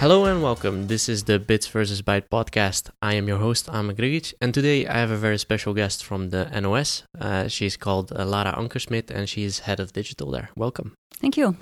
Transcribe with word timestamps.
Hello 0.00 0.24
and 0.24 0.42
welcome. 0.42 0.86
This 0.86 1.10
is 1.10 1.24
the 1.24 1.38
Bits 1.38 1.66
vs. 1.66 2.00
Byte 2.00 2.30
podcast. 2.30 2.88
I 3.02 3.12
am 3.16 3.28
your 3.28 3.36
host, 3.36 3.68
Ame 3.68 3.94
Grigic, 3.94 4.32
and 4.40 4.54
today 4.54 4.86
I 4.86 4.94
have 4.94 5.10
a 5.10 5.16
very 5.18 5.36
special 5.36 5.74
guest 5.74 6.02
from 6.02 6.30
the 6.30 6.48
NOS. 6.58 7.02
Uh, 7.20 7.48
she's 7.48 7.76
called 7.76 8.10
uh, 8.10 8.24
Lara 8.24 8.54
Ankersmit, 8.56 9.10
and 9.10 9.28
she 9.28 9.44
is 9.44 9.58
head 9.58 9.78
of 9.78 9.92
digital 9.92 10.30
there. 10.30 10.48
Welcome. 10.56 10.94
Thank 11.20 11.36
you. 11.36 11.54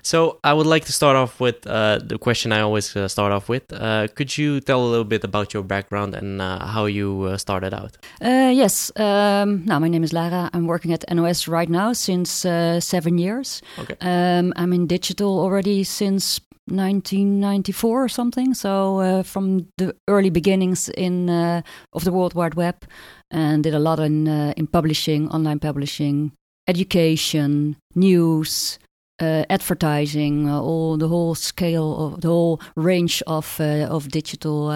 So, 0.00 0.38
I 0.42 0.54
would 0.54 0.66
like 0.66 0.86
to 0.86 0.92
start 0.92 1.16
off 1.16 1.38
with 1.38 1.66
uh, 1.66 1.98
the 2.02 2.16
question 2.16 2.50
I 2.50 2.62
always 2.62 2.96
uh, 2.96 3.08
start 3.08 3.30
off 3.30 3.50
with. 3.50 3.70
Uh, 3.70 4.08
could 4.14 4.38
you 4.38 4.60
tell 4.60 4.82
a 4.82 4.88
little 4.88 5.04
bit 5.04 5.22
about 5.22 5.52
your 5.52 5.62
background 5.62 6.14
and 6.14 6.40
uh, 6.40 6.64
how 6.64 6.86
you 6.86 7.24
uh, 7.24 7.36
started 7.36 7.74
out? 7.74 7.98
Uh, 8.22 8.52
yes. 8.54 8.90
Um, 8.96 9.66
now, 9.66 9.78
my 9.78 9.88
name 9.88 10.02
is 10.02 10.14
Lara. 10.14 10.48
I'm 10.54 10.66
working 10.66 10.94
at 10.94 11.04
NOS 11.14 11.46
right 11.46 11.68
now 11.68 11.92
since 11.92 12.46
uh, 12.46 12.80
seven 12.80 13.18
years. 13.18 13.60
Okay. 13.78 13.96
Um, 14.00 14.54
I'm 14.56 14.72
in 14.72 14.86
digital 14.86 15.38
already 15.38 15.84
since 15.84 16.40
1994 16.66 18.04
or 18.04 18.08
something. 18.08 18.54
So 18.54 18.98
uh, 18.98 19.22
from 19.22 19.68
the 19.78 19.94
early 20.08 20.30
beginnings 20.30 20.88
in 20.88 21.28
uh, 21.28 21.62
of 21.92 22.04
the 22.04 22.12
World 22.12 22.34
Wide 22.34 22.54
Web, 22.54 22.84
and 23.30 23.62
did 23.62 23.74
a 23.74 23.78
lot 23.78 23.98
in 23.98 24.28
uh, 24.28 24.52
in 24.56 24.66
publishing, 24.66 25.28
online 25.30 25.58
publishing, 25.58 26.32
education, 26.68 27.76
news. 27.94 28.78
Uh, 29.20 29.44
advertising, 29.50 30.48
uh, 30.48 30.60
all 30.60 30.96
the 30.96 31.06
whole 31.06 31.36
scale 31.36 32.06
of 32.06 32.20
the 32.22 32.28
whole 32.28 32.60
range 32.74 33.22
of 33.28 33.60
uh, 33.60 33.86
of 33.88 34.08
digital, 34.08 34.68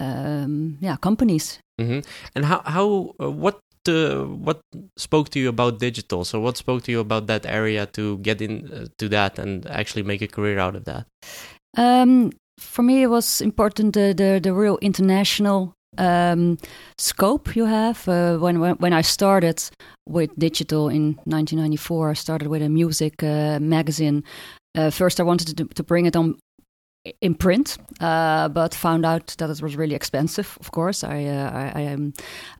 um, 0.00 0.78
yeah, 0.80 0.96
companies. 0.96 1.60
hmm 1.78 2.00
And 2.34 2.44
how, 2.44 2.62
how 2.64 3.14
what 3.18 3.60
uh, 3.88 4.24
what 4.24 4.60
spoke 4.96 5.28
to 5.30 5.38
you 5.38 5.48
about 5.48 5.78
digital? 5.78 6.24
So, 6.24 6.40
what 6.40 6.56
spoke 6.56 6.82
to 6.84 6.92
you 6.92 7.00
about 7.00 7.26
that 7.26 7.46
area 7.46 7.86
to 7.86 8.18
get 8.18 8.40
into 8.40 8.88
to 8.98 9.08
that 9.08 9.38
and 9.38 9.66
actually 9.66 10.02
make 10.02 10.22
a 10.22 10.28
career 10.28 10.58
out 10.58 10.76
of 10.76 10.84
that? 10.84 11.06
Um, 11.76 12.32
for 12.58 12.82
me, 12.82 13.02
it 13.02 13.08
was 13.08 13.40
important 13.40 13.94
the 13.94 14.14
the, 14.14 14.40
the 14.42 14.52
real 14.52 14.78
international 14.80 15.74
um, 15.98 16.58
scope 16.98 17.56
you 17.56 17.66
have. 17.66 18.08
Uh, 18.08 18.38
when, 18.38 18.60
when 18.60 18.76
when 18.76 18.92
I 18.92 19.02
started 19.02 19.62
with 20.08 20.30
digital 20.38 20.88
in 20.88 21.14
1994, 21.24 22.10
I 22.10 22.14
started 22.14 22.48
with 22.48 22.62
a 22.62 22.68
music 22.68 23.22
uh, 23.22 23.58
magazine. 23.60 24.24
Uh, 24.74 24.90
first, 24.90 25.20
I 25.20 25.22
wanted 25.22 25.56
to, 25.56 25.64
to 25.64 25.82
bring 25.82 26.06
it 26.06 26.16
on 26.16 26.38
in 27.20 27.34
print, 27.34 27.78
uh, 28.00 28.48
but 28.48 28.74
found 28.74 29.04
out 29.04 29.34
that 29.38 29.50
it 29.50 29.60
was 29.60 29.76
really 29.76 29.94
expensive. 29.94 30.56
Of 30.60 30.70
course, 30.70 31.02
I, 31.02 31.24
uh, 31.24 31.50
I, 31.50 31.80
I 31.80 32.12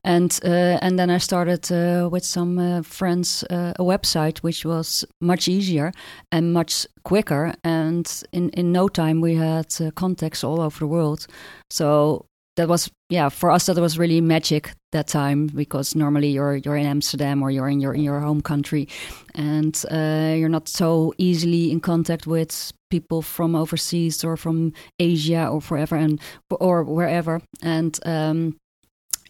and 0.03 0.39
uh, 0.43 0.79
and 0.81 0.99
then 0.99 1.09
I 1.09 1.17
started 1.17 1.71
uh, 1.71 2.09
with 2.09 2.25
some 2.25 2.59
uh, 2.59 2.81
friends 2.81 3.43
uh, 3.49 3.73
a 3.79 3.83
website 3.83 4.39
which 4.39 4.65
was 4.65 5.05
much 5.21 5.47
easier 5.47 5.91
and 6.31 6.53
much 6.53 6.85
quicker. 7.03 7.53
And 7.63 8.23
in 8.31 8.49
in 8.49 8.71
no 8.71 8.87
time 8.89 9.21
we 9.21 9.35
had 9.35 9.73
contacts 9.95 10.43
all 10.43 10.59
over 10.59 10.79
the 10.79 10.87
world. 10.87 11.25
So 11.69 12.25
that 12.55 12.67
was 12.67 12.91
yeah 13.09 13.29
for 13.29 13.49
us 13.49 13.65
that 13.65 13.77
was 13.77 13.97
really 13.97 14.21
magic 14.21 14.73
that 14.91 15.07
time 15.07 15.47
because 15.47 15.95
normally 15.95 16.29
you're 16.29 16.57
you're 16.57 16.75
in 16.75 16.85
Amsterdam 16.85 17.41
or 17.41 17.49
you're 17.49 17.69
in 17.69 17.79
your 17.79 17.93
in 17.93 18.03
your 18.03 18.19
home 18.19 18.41
country, 18.41 18.87
and 19.35 19.83
uh, 19.89 20.35
you're 20.37 20.49
not 20.49 20.67
so 20.67 21.13
easily 21.17 21.71
in 21.71 21.79
contact 21.79 22.27
with 22.27 22.73
people 22.93 23.21
from 23.21 23.55
overseas 23.55 24.23
or 24.23 24.37
from 24.37 24.71
Asia 24.99 25.47
or 25.47 25.61
forever 25.61 25.95
and 25.95 26.21
or 26.49 26.83
wherever. 26.83 27.41
And 27.63 27.99
um, 28.05 28.55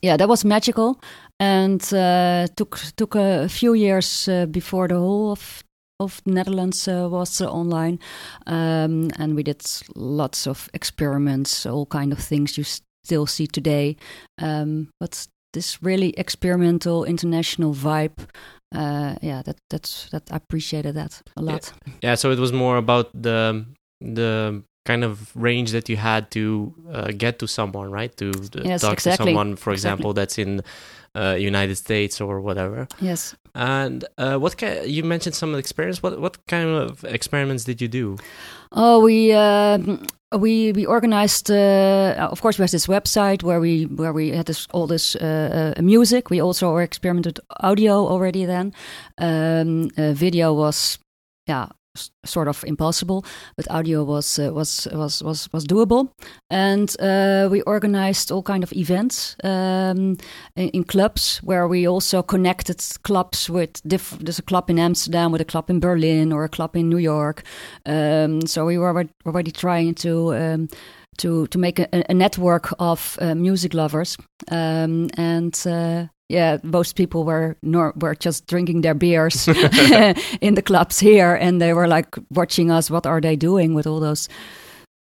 yeah, 0.02 0.18
that 0.18 0.28
was 0.28 0.44
magical, 0.44 1.00
and 1.40 1.82
uh, 1.94 2.48
took 2.58 2.78
took 2.98 3.16
a 3.16 3.48
few 3.48 3.74
years 3.74 4.28
uh, 4.28 4.46
before 4.52 4.88
the 4.88 5.00
whole 5.00 5.32
of 5.32 5.64
of 6.00 6.22
Netherlands 6.26 6.88
uh, 6.88 7.08
was 7.10 7.42
uh, 7.42 7.50
online, 7.50 8.00
um, 8.46 9.10
and 9.20 9.36
we 9.36 9.44
did 9.44 9.64
lots 9.96 10.48
of 10.48 10.70
experiments, 10.74 11.66
all 11.66 11.86
kind 11.86 12.12
of 12.12 12.20
things 12.20 12.58
you 12.58 12.66
still 13.06 13.26
see 13.26 13.48
today. 13.48 13.96
Um, 14.42 14.90
but 15.00 15.28
this 15.54 15.82
really 15.82 16.10
experimental 16.18 17.06
international 17.06 17.74
vibe, 17.74 18.18
uh, 18.76 19.16
yeah, 19.22 19.42
that 19.44 19.58
that's 19.70 20.10
that 20.10 20.24
I 20.32 20.36
appreciated 20.36 20.96
that 20.96 21.22
a 21.38 21.42
lot. 21.42 21.72
Yeah, 22.02 22.16
so 22.16 22.32
it 22.32 22.40
was 22.40 22.52
more 22.52 22.78
about 22.78 23.10
the 23.14 23.66
the 24.02 24.64
kind 24.86 25.04
of 25.04 25.34
range 25.36 25.72
that 25.72 25.88
you 25.88 25.96
had 25.96 26.30
to 26.32 26.74
uh, 26.92 27.12
get 27.18 27.40
to 27.40 27.48
someone, 27.48 27.90
right? 27.90 28.16
To, 28.18 28.32
to 28.32 28.64
Yes, 28.66 28.82
talk 28.82 28.94
exactly. 28.94 29.12
to 29.12 29.30
someone, 29.30 29.56
for 29.56 29.72
Exactly. 29.72 29.74
example, 29.74 30.14
that's 30.14 30.38
in 30.38 30.62
uh, 31.16 31.36
United 31.40 31.76
States 31.76 32.22
or 32.22 32.42
whatever. 32.42 32.88
Yes. 33.00 33.36
And 33.56 34.06
uh, 34.18 34.38
what 34.38 34.58
kind? 34.58 34.86
You 34.90 35.04
mentioned 35.04 35.36
some 35.36 35.56
experience. 35.56 36.02
What 36.02 36.20
what 36.20 36.38
kind 36.48 36.70
of 36.70 37.04
experiments 37.04 37.66
did 37.66 37.82
you 37.82 37.88
do? 37.88 38.18
Oh, 38.72 39.00
we 39.02 39.32
um 39.34 40.06
we 40.40 40.72
we 40.72 40.86
organized. 40.86 41.52
Uh, 41.52 42.16
of 42.32 42.42
course, 42.42 42.58
we 42.58 42.64
had 42.64 42.72
this 42.72 42.88
website 42.88 43.44
where 43.44 43.60
we 43.60 43.86
where 43.86 44.14
we 44.14 44.32
had 44.32 44.48
this 44.48 44.68
all 44.74 44.88
this 44.88 45.16
uh, 45.16 45.76
uh, 45.78 45.82
music. 45.82 46.30
We 46.30 46.42
also 46.42 46.78
experimented 46.78 47.40
audio 47.60 48.08
already 48.08 48.46
then. 48.46 48.74
Um, 49.20 49.92
uh, 49.98 50.14
video 50.14 50.54
was, 50.54 50.98
yeah, 51.48 51.68
sort 52.26 52.48
of 52.48 52.64
impossible, 52.64 53.26
but 53.56 53.70
audio 53.70 54.04
was 54.04 54.40
uh, 54.40 54.52
was 54.54 54.88
was 54.92 55.22
was 55.24 55.50
was 55.54 55.66
doable. 55.66 56.10
And 56.50 56.96
uh, 57.00 57.48
we 57.52 57.62
organized 57.62 58.32
all 58.32 58.44
kind 58.44 58.64
of 58.64 58.74
events 58.74 59.36
um, 59.44 60.18
in, 60.56 60.70
in 60.70 60.84
clubs 60.84 61.40
where 61.44 61.68
we 61.68 61.88
also 61.88 62.24
connected 62.24 62.82
clubs 63.04 63.50
with 63.50 63.82
diff- 63.88 64.18
There's 64.20 64.40
a 64.40 64.44
club 64.44 64.70
in 64.70 64.80
Amsterdam 64.80 65.32
with 65.32 65.42
a 65.42 65.46
club 65.46 65.70
in 65.70 65.80
Berlin 65.80 66.34
or 66.34 66.44
a 66.44 66.50
club 66.50 66.76
in 66.76 66.90
New 66.90 66.98
York. 66.98 67.44
Um, 67.86 68.42
so 68.48 68.66
we 68.66 68.78
were 68.78 69.06
already 69.26 69.52
trying 69.52 69.96
to. 69.96 70.34
Um, 70.36 70.68
to, 71.18 71.46
to 71.48 71.60
make 71.60 71.78
a, 71.78 71.88
a 72.10 72.14
network 72.16 72.74
of 72.80 73.20
uh, 73.22 73.36
music 73.36 73.76
lovers, 73.76 74.18
um, 74.50 75.10
and 75.16 75.54
uh, 75.68 76.08
yeah, 76.34 76.58
most 76.64 76.96
people 76.96 77.24
were 77.24 77.56
nor- 77.62 77.94
were 77.96 78.16
just 78.16 78.48
drinking 78.48 78.82
their 78.82 78.96
beers 78.96 79.48
in 80.42 80.56
the 80.56 80.62
clubs 80.62 81.00
here, 81.00 81.36
and 81.36 81.62
they 81.62 81.74
were 81.74 81.88
like 81.88 82.16
watching 82.32 82.72
us. 82.72 82.90
What 82.90 83.06
are 83.06 83.22
they 83.22 83.36
doing 83.36 83.76
with 83.76 83.88
all 83.88 84.00
those 84.00 84.28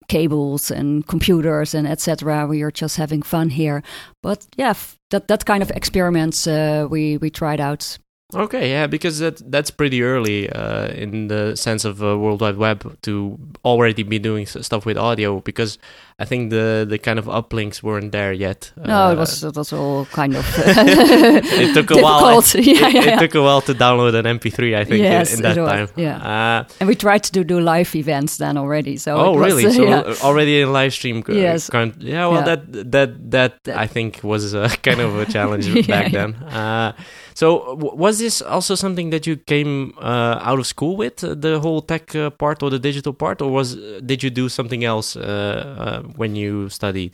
cables 0.07 0.72
and 0.72 1.06
computers 1.07 1.75
and 1.75 1.88
etc. 1.88 2.47
We 2.47 2.63
are 2.63 2.72
just 2.72 2.97
having 2.97 3.22
fun 3.22 3.50
here, 3.50 3.84
but 4.24 4.46
yeah, 4.57 4.72
f- 4.72 4.97
that 5.12 5.28
that 5.28 5.46
kind 5.46 5.63
of 5.63 5.72
experiments 5.72 6.47
uh, 6.47 6.88
we 6.90 7.18
we 7.18 7.30
tried 7.30 7.59
out. 7.62 8.00
Okay, 8.36 8.69
yeah, 8.69 8.88
because 8.88 9.19
that 9.19 9.41
that's 9.51 9.72
pretty 9.72 10.03
early 10.03 10.50
uh, 10.51 10.90
in 10.90 11.30
the 11.30 11.56
sense 11.56 11.84
of 11.84 12.03
uh, 12.03 12.18
World 12.18 12.41
Wide 12.41 12.57
Web 12.57 12.97
to 13.01 13.40
already 13.66 14.03
be 14.03 14.19
doing 14.19 14.46
stuff 14.46 14.86
with 14.86 14.97
audio. 14.97 15.40
Because 15.41 15.80
I 16.22 16.25
think 16.25 16.50
the 16.50 16.85
the 16.90 16.97
kind 16.97 17.18
of 17.19 17.25
uplinks 17.25 17.81
weren't 17.81 18.12
there 18.12 18.34
yet. 18.34 18.74
No, 18.75 19.07
Uh, 19.07 19.12
it 19.13 19.18
was 19.18 19.44
it 19.44 19.56
was 19.56 19.74
all 19.74 20.06
kind 20.12 20.35
of 20.35 20.46
it 21.63 21.74
took 21.74 21.91
a 21.91 22.02
while. 22.02 22.44
yeah, 22.53 22.59
it, 22.59 22.66
yeah, 22.68 22.88
yeah. 22.90 23.16
it 23.16 23.19
took 23.19 23.35
a 23.35 23.41
while 23.41 23.62
to 23.62 23.74
download 23.74 24.13
an 24.16 24.25
MP3. 24.40 24.75
I 24.81 24.85
think 24.85 25.02
Yes, 25.02 25.31
in, 25.31 25.38
in 25.38 25.44
that 25.44 25.56
time. 25.56 25.88
yeah. 25.96 26.18
Uh, 26.18 26.80
and 26.80 26.90
we 26.90 26.96
tried 26.96 27.24
to 27.24 27.44
do 27.44 27.59
live 27.59 27.96
events 27.96 28.38
then 28.38 28.57
already. 28.57 28.97
So 28.97 29.16
oh, 29.16 29.31
was, 29.34 29.46
really? 29.53 29.72
So 29.72 30.13
already 30.28 30.62
in 30.62 30.74
live 30.74 30.91
stream. 30.94 31.24
uh, 31.30 31.34
Yes. 31.34 31.69
Yeah. 32.00 32.28
Well, 32.28 32.44
that 32.44 32.62
that 32.91 33.09
that 33.31 33.63
That- 33.63 33.78
I 33.78 33.88
think 33.88 34.19
was 34.24 34.53
uh, 34.53 34.68
kind 34.84 35.00
of 35.00 35.16
a 35.18 35.25
challenge 35.25 35.88
back 35.88 36.12
then. 36.12 36.34
Uh, 36.36 36.91
so 37.34 37.75
w- 37.80 37.96
was 37.96 38.18
this 38.19 38.41
also 38.41 38.75
something 38.75 39.12
that 39.12 39.25
you 39.25 39.38
came 39.38 39.94
uh, 40.01 40.40
out 40.50 40.59
of 40.59 40.66
school 40.68 40.97
with 40.97 41.24
uh, 41.24 41.36
the 41.36 41.59
whole 41.59 41.81
tech 41.81 42.13
uh, 42.16 42.30
part 42.31 42.62
or 42.63 42.69
the 42.69 42.80
digital 42.80 43.13
part, 43.13 43.41
or 43.41 43.50
was 43.51 43.78
did 44.06 44.22
you 44.24 44.30
do 44.30 44.50
something 44.50 44.84
else 44.84 45.16
uh, 45.16 45.22
uh, 45.24 46.01
when 46.16 46.36
you 46.36 46.69
studied? 46.69 47.13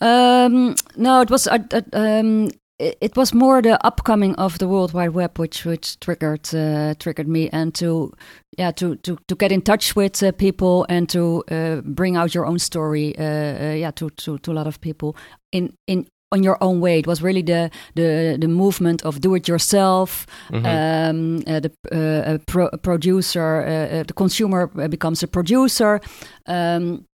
Um, 0.00 0.74
no, 0.96 1.20
it 1.20 1.30
was 1.30 1.46
uh, 1.46 1.58
uh, 1.72 1.82
um, 1.92 2.50
it, 2.78 3.16
was 3.16 3.34
more 3.34 3.60
the 3.60 3.84
upcoming 3.84 4.34
of 4.36 4.58
the 4.58 4.68
World 4.68 4.92
Wide 4.92 5.10
Web, 5.10 5.38
which 5.38 5.64
which 5.64 5.98
triggered 6.00 6.54
uh, 6.54 6.94
triggered 6.98 7.28
me, 7.28 7.48
and 7.50 7.74
to 7.74 8.12
yeah 8.56 8.70
to 8.72 8.96
to, 8.96 9.18
to 9.26 9.34
get 9.34 9.50
in 9.50 9.62
touch 9.62 9.96
with 9.96 10.22
uh, 10.22 10.32
people 10.32 10.86
and 10.88 11.08
to 11.08 11.42
uh, 11.50 11.80
bring 11.82 12.16
out 12.16 12.34
your 12.34 12.46
own 12.46 12.58
story, 12.58 13.18
uh, 13.18 13.22
uh, 13.22 13.74
yeah, 13.74 13.90
to, 13.92 14.10
to 14.10 14.38
to 14.38 14.52
a 14.52 14.54
lot 14.54 14.66
of 14.66 14.80
people 14.80 15.16
in 15.50 15.74
in 15.86 16.06
on 16.30 16.44
your 16.44 16.58
own 16.60 16.80
way. 16.80 17.00
It 17.00 17.06
was 17.06 17.20
really 17.20 17.42
the 17.42 17.70
the 17.96 18.36
the 18.40 18.48
movement 18.48 19.02
of 19.02 19.20
do 19.20 19.34
it 19.34 19.48
yourself. 19.48 20.26
Mhm. 20.50 20.64
Um, 20.64 21.42
uh, 21.48 21.60
the 21.60 21.72
uh, 21.90 22.38
pro- 22.46 22.70
producer, 22.82 24.04
the 24.06 24.14
consumer 24.14 24.68
becomes 24.88 25.22
a 25.24 25.26
producer. 25.26 26.00
Um, 26.46 27.07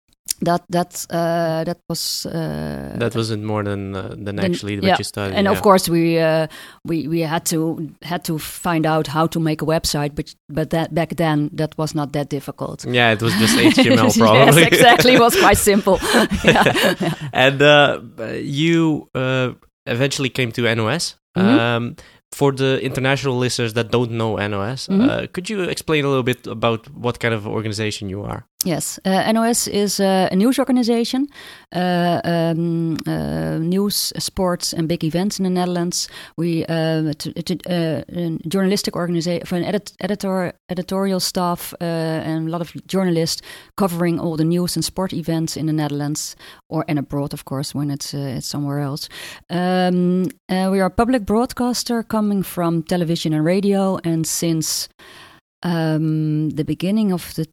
that 0.42 0.62
that 0.68 1.06
uh, 1.10 1.64
that 1.64 1.78
was 1.88 2.26
uh, 2.26 2.94
that 2.98 3.14
wasn't 3.14 3.44
more 3.44 3.62
than 3.62 3.94
uh, 3.96 4.14
than 4.16 4.38
actually 4.38 4.76
what 4.76 4.84
yeah. 4.84 4.96
you 4.98 5.04
studied. 5.04 5.36
and 5.36 5.44
yeah. 5.46 5.52
of 5.52 5.62
course 5.62 5.88
we 5.88 6.18
uh, 6.18 6.46
we 6.84 7.08
we 7.08 7.20
had 7.20 7.44
to 7.46 7.90
had 8.02 8.24
to 8.24 8.38
find 8.38 8.86
out 8.86 9.06
how 9.06 9.26
to 9.26 9.40
make 9.40 9.62
a 9.62 9.66
website, 9.66 10.14
but 10.14 10.34
but 10.48 10.70
that 10.70 10.94
back 10.94 11.16
then 11.16 11.50
that 11.52 11.76
was 11.78 11.94
not 11.94 12.12
that 12.12 12.28
difficult. 12.28 12.84
Yeah, 12.84 13.12
it 13.12 13.22
was 13.22 13.32
just 13.34 13.56
HTML 13.76 14.16
probably. 14.18 14.62
yes, 14.62 14.72
exactly. 14.72 15.14
It 15.14 15.20
was 15.20 15.36
quite 15.36 15.58
simple. 15.58 15.98
yeah. 16.44 17.14
and 17.32 17.62
uh, 17.62 18.00
you 18.34 19.08
uh, 19.14 19.52
eventually 19.86 20.28
came 20.30 20.52
to 20.52 20.74
NOS. 20.74 21.16
Mhm. 21.36 21.58
Um, 21.58 21.96
for 22.32 22.52
the 22.52 22.80
international 22.82 23.36
listeners 23.36 23.74
that 23.74 23.90
don't 23.90 24.10
know 24.10 24.36
NOS, 24.36 24.88
Mhm. 24.88 25.08
uh, 25.08 25.26
could 25.32 25.50
you 25.50 25.62
explain 25.62 26.04
a 26.04 26.08
little 26.08 26.22
bit 26.22 26.46
about 26.46 26.88
what 26.94 27.20
kind 27.20 27.34
of 27.34 27.46
organization 27.46 28.08
you 28.08 28.22
are? 28.22 28.46
Yes, 28.64 29.00
uh, 29.04 29.32
NOS 29.32 29.66
is 29.66 29.98
uh, 29.98 30.28
a 30.30 30.36
news 30.36 30.58
organization, 30.58 31.26
uh, 31.74 32.20
um, 32.24 32.96
uh, 33.08 33.58
news, 33.58 34.12
sports, 34.18 34.72
and 34.72 34.88
big 34.88 35.02
events 35.02 35.40
in 35.40 35.44
the 35.44 35.50
Netherlands. 35.50 36.08
We 36.36 36.64
uh, 36.66 37.12
journalistic 38.46 38.94
organization 38.94 39.46
for 39.46 39.56
an 39.56 39.64
edit- 39.64 39.96
editor, 40.00 40.52
editorial 40.68 41.18
staff, 41.18 41.74
and 41.80 42.46
a 42.46 42.50
lot 42.50 42.60
of 42.60 42.72
journalists 42.86 43.42
covering 43.76 44.20
all 44.20 44.36
the 44.36 44.44
news 44.44 44.76
and 44.76 44.84
sport 44.84 45.12
events 45.12 45.56
in 45.56 45.66
the 45.66 45.72
Netherlands 45.72 46.36
or 46.68 46.84
and 46.86 47.00
abroad, 47.00 47.34
of 47.34 47.44
course, 47.44 47.74
when 47.74 47.90
it's 47.90 48.14
it's 48.14 48.46
somewhere 48.46 48.78
else. 48.78 49.08
Um, 49.50 50.26
we 50.48 50.80
are 50.80 50.86
a 50.86 50.90
public 50.90 51.26
broadcaster 51.26 52.04
coming 52.04 52.44
from 52.44 52.84
television 52.84 53.32
and 53.32 53.44
radio, 53.44 53.98
and 54.04 54.24
since 54.24 54.88
um, 55.64 56.50
the 56.50 56.64
beginning 56.64 57.12
of 57.12 57.34
the 57.34 57.46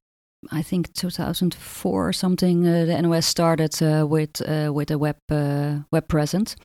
I 0.51 0.61
think 0.61 0.93
2004 0.93 2.07
or 2.07 2.13
something. 2.13 2.65
Uh, 2.65 2.85
the 2.85 3.01
NOS 3.01 3.25
started 3.25 3.81
uh, 3.81 4.07
with 4.07 4.41
uh, 4.47 4.71
with 4.73 4.89
a 4.91 4.97
web 4.97 5.17
uh, 5.29 5.79
web 5.91 6.07
presence. 6.07 6.55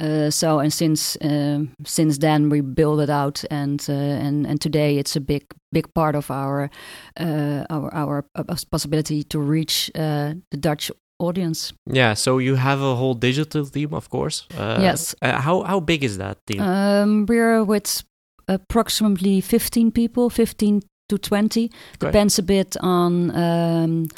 Uh, 0.00 0.30
so 0.30 0.58
and 0.60 0.72
since 0.72 1.16
um, 1.20 1.70
since 1.84 2.18
then 2.18 2.48
we 2.48 2.62
built 2.62 3.00
it 3.00 3.10
out, 3.10 3.44
and 3.50 3.84
uh, 3.88 3.92
and 3.92 4.46
and 4.46 4.60
today 4.60 4.98
it's 4.98 5.14
a 5.16 5.20
big 5.20 5.44
big 5.72 5.92
part 5.94 6.14
of 6.14 6.30
our 6.30 6.70
our 7.18 7.94
our 7.94 8.24
possibility 8.70 9.22
to 9.24 9.38
reach 9.38 9.90
the 9.94 10.56
Dutch 10.58 10.90
audience. 11.18 11.72
Yeah, 11.86 12.14
so 12.14 12.38
you 12.38 12.56
have 12.56 12.80
a 12.80 12.94
whole 12.94 13.14
digital 13.14 13.66
team, 13.66 13.92
of 13.92 14.08
course. 14.08 14.46
yes. 14.56 15.14
how 15.20 15.62
how 15.62 15.80
big 15.80 16.02
is 16.02 16.16
that 16.16 16.38
team? 16.46 16.62
Um, 16.62 17.26
we're 17.26 17.62
with 17.62 18.04
approximately 18.48 19.42
15 19.42 19.92
people, 19.92 20.30
15 20.30 20.80
to 21.08 21.18
20. 21.18 21.70
Depends 21.98 22.38
a 22.38 22.42
bit 22.42 22.76
on 22.80 23.34
um, 23.34 24.08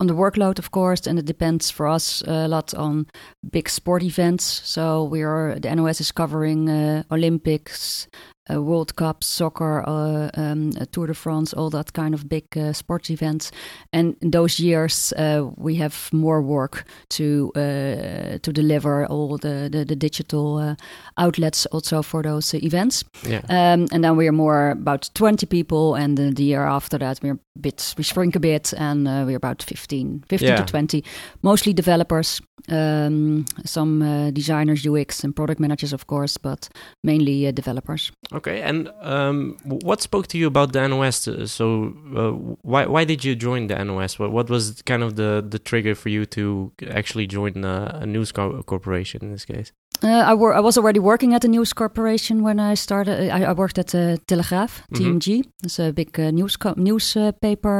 on 0.00 0.06
the 0.06 0.14
workload, 0.14 0.58
of 0.58 0.70
course, 0.70 1.06
and 1.06 1.18
it 1.18 1.26
depends 1.26 1.70
for 1.70 1.86
us 1.86 2.22
a 2.26 2.48
lot 2.48 2.74
on 2.74 3.06
big 3.50 3.68
sport 3.68 4.02
events. 4.02 4.44
So 4.64 5.04
we 5.04 5.22
are 5.22 5.58
the 5.60 5.74
NOS 5.74 6.00
is 6.00 6.12
covering 6.12 6.70
uh, 6.70 7.02
Olympics, 7.10 8.08
uh, 8.50 8.60
World 8.60 8.96
Cup, 8.96 9.24
soccer, 9.24 9.82
uh, 9.86 10.30
um, 10.34 10.70
Tour 10.92 11.06
de 11.06 11.14
France, 11.14 11.52
all 11.52 11.70
that 11.70 11.92
kind 11.92 12.14
of 12.14 12.28
big 12.28 12.44
uh, 12.56 12.72
sports 12.72 13.10
events. 13.10 13.50
And 13.92 14.16
in 14.20 14.30
those 14.30 14.58
years, 14.58 15.12
uh, 15.12 15.50
we 15.56 15.76
have 15.76 16.10
more 16.12 16.42
work 16.42 16.84
to 17.10 17.52
uh, 17.54 18.38
to 18.42 18.52
deliver 18.52 19.06
all 19.06 19.38
the 19.38 19.68
the, 19.70 19.84
the 19.84 19.96
digital 19.96 20.58
uh, 20.58 20.74
outlets 21.16 21.66
also 21.66 22.02
for 22.02 22.22
those 22.22 22.54
events. 22.54 23.04
Yeah. 23.22 23.42
Um, 23.48 23.86
and 23.92 24.04
then 24.04 24.16
we 24.16 24.28
are 24.28 24.32
more 24.32 24.70
about 24.70 25.10
20 25.14 25.46
people, 25.46 25.94
and 25.94 26.16
the, 26.16 26.30
the 26.30 26.44
year 26.44 26.66
after 26.66 26.98
that, 26.98 27.20
we're 27.22 27.38
a 27.56 27.60
bit 27.60 27.94
we 27.96 28.04
shrink 28.04 28.36
a 28.36 28.40
bit, 28.40 28.72
and 28.76 29.06
we're 29.26 29.36
about 29.36 29.62
15, 29.62 30.24
15 30.28 30.48
yeah. 30.48 30.56
to 30.56 30.64
20, 30.64 31.04
mostly 31.42 31.72
developers, 31.72 32.40
um, 32.68 33.44
some 33.64 34.30
designers, 34.32 34.86
UX, 34.86 35.24
and 35.24 35.34
product 35.34 35.60
managers, 35.60 35.92
of 35.92 36.06
course, 36.06 36.38
but 36.38 36.68
mainly 37.02 37.52
developers. 37.52 38.12
Okay, 38.40 38.62
and 38.62 38.88
um, 39.02 39.58
what 39.64 40.00
spoke 40.00 40.26
to 40.28 40.38
you 40.38 40.46
about 40.46 40.72
the 40.72 40.88
NOS? 40.88 41.28
So, 41.52 41.92
uh, 42.16 42.30
why 42.62 42.86
why 42.86 43.04
did 43.04 43.22
you 43.22 43.34
join 43.36 43.66
the 43.66 43.76
NOS? 43.84 44.18
What 44.18 44.32
what 44.32 44.48
was 44.48 44.80
kind 44.82 45.02
of 45.02 45.16
the 45.16 45.44
the 45.46 45.58
trigger 45.58 45.94
for 45.94 46.08
you 46.08 46.24
to 46.36 46.72
actually 46.88 47.26
join 47.26 47.64
a, 47.64 48.00
a 48.00 48.06
news 48.06 48.32
co 48.32 48.62
corporation 48.62 49.20
in 49.22 49.32
this 49.32 49.44
case? 49.44 49.72
Uh, 50.02 50.24
I, 50.30 50.32
I 50.32 50.60
was 50.60 50.78
already 50.78 51.00
working 51.00 51.34
at 51.34 51.44
a 51.44 51.48
news 51.48 51.74
corporation 51.74 52.42
when 52.42 52.58
I 52.58 52.76
started. 52.76 53.30
I, 53.30 53.42
I 53.50 53.52
worked 53.52 53.78
at 53.78 53.88
the 53.88 54.18
Telegraaf, 54.26 54.82
TMG. 54.94 55.26
Mm 55.28 55.42
-hmm. 55.42 55.64
It's 55.64 55.78
a 55.80 55.92
big 55.92 56.18
uh, 56.18 56.30
news 56.30 56.56
newspaper 56.76 57.76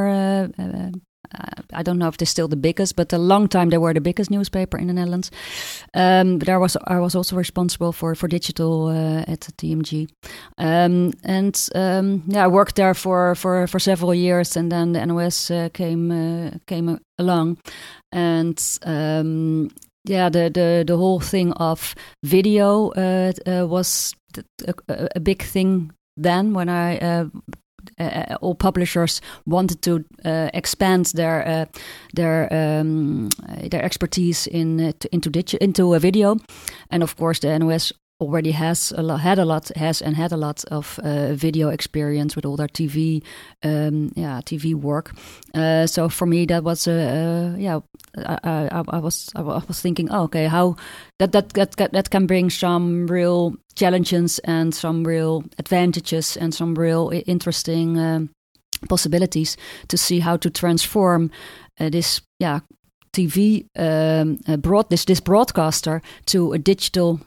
uh, 1.33 1.61
I 1.73 1.83
don't 1.83 1.97
know 1.97 2.07
if 2.07 2.17
they're 2.17 2.25
still 2.25 2.47
the 2.47 2.55
biggest, 2.55 2.95
but 2.95 3.13
a 3.13 3.17
long 3.17 3.47
time 3.47 3.69
they 3.69 3.77
were 3.77 3.93
the 3.93 4.01
biggest 4.01 4.31
newspaper 4.31 4.77
in 4.77 4.87
the 4.87 4.93
Netherlands. 4.93 5.31
Um, 5.93 6.37
but 6.37 6.49
I 6.49 6.57
was 6.57 6.77
I 6.87 6.99
was 6.99 7.15
also 7.15 7.35
responsible 7.35 7.91
for 7.91 8.15
for 8.15 8.27
digital 8.27 8.87
uh, 8.87 9.31
at 9.31 9.41
TMG, 9.57 10.09
um, 10.57 11.13
and 11.23 11.69
um, 11.75 12.23
yeah, 12.27 12.45
I 12.45 12.47
worked 12.47 12.75
there 12.75 12.93
for, 12.93 13.35
for, 13.35 13.67
for 13.67 13.79
several 13.79 14.13
years, 14.13 14.57
and 14.57 14.71
then 14.71 14.93
the 14.93 15.05
NOS 15.05 15.51
uh, 15.51 15.69
came 15.73 16.11
uh, 16.11 16.51
came 16.67 16.99
along, 17.17 17.57
and 18.11 18.61
um, 18.83 19.69
yeah, 20.05 20.29
the, 20.29 20.49
the 20.49 20.83
the 20.85 20.97
whole 20.97 21.19
thing 21.19 21.53
of 21.53 21.95
video 22.23 22.89
uh, 22.91 23.31
uh, 23.45 23.67
was 23.67 24.15
a, 24.87 25.09
a, 25.15 25.19
big 25.19 25.43
thing 25.43 25.91
then 26.17 26.53
when 26.53 26.69
I 26.69 26.97
uh, 26.97 27.25
all 28.41 28.55
publishers 28.55 29.21
wanted 29.45 29.81
to 29.81 30.03
uh, 30.25 30.49
expand 30.53 31.05
their 31.15 31.47
uh, 31.47 31.65
their 32.15 32.47
um, 32.51 33.29
their 33.69 33.83
expertise 33.83 34.47
in 34.47 34.93
into 35.11 35.29
into 35.63 35.93
a 35.93 35.99
video, 35.99 36.37
and 36.89 37.03
of 37.03 37.15
course 37.15 37.39
the 37.39 37.59
NOS 37.59 37.93
already 38.21 38.51
has 38.51 38.93
a 38.95 39.01
lot, 39.01 39.19
had 39.19 39.39
a 39.39 39.45
lot, 39.45 39.71
has 39.75 40.01
and 40.01 40.15
had 40.15 40.31
a 40.31 40.37
lot 40.37 40.63
of 40.65 40.99
uh, 41.03 41.33
video 41.33 41.69
experience 41.69 42.35
with 42.35 42.45
all 42.45 42.55
their 42.55 42.67
TV, 42.67 43.23
um, 43.63 44.11
yeah, 44.15 44.39
TV 44.45 44.75
work. 44.75 45.11
Uh, 45.53 45.87
so 45.87 46.07
for 46.07 46.27
me, 46.27 46.45
that 46.45 46.63
was 46.63 46.87
a 46.87 46.93
uh, 46.93 47.57
yeah. 47.57 47.79
I, 48.17 48.69
I, 48.71 48.83
I, 48.89 48.99
was 48.99 49.29
I 49.35 49.41
was 49.41 49.79
thinking, 49.79 50.09
oh, 50.11 50.23
okay, 50.23 50.47
how 50.47 50.75
that, 51.19 51.31
that 51.31 51.49
that 51.53 51.91
that 51.93 52.09
can 52.09 52.27
bring 52.27 52.49
some 52.49 53.07
real 53.07 53.55
challenges 53.75 54.39
and 54.39 54.75
some 54.75 55.03
real 55.03 55.43
advantages 55.57 56.37
and 56.37 56.53
some 56.53 56.75
real 56.75 57.11
interesting 57.25 57.97
um, 57.97 58.29
possibilities 58.89 59.57
to 59.87 59.97
see 59.97 60.19
how 60.19 60.37
to 60.37 60.49
transform 60.49 61.31
uh, 61.79 61.89
this 61.89 62.21
yeah 62.39 62.59
TV 63.13 63.65
um, 63.77 64.39
uh, 64.47 64.57
broad 64.57 64.89
this 64.89 65.05
this 65.05 65.21
broadcaster 65.21 66.01
to 66.25 66.53
a 66.53 66.59
digital 66.59 67.19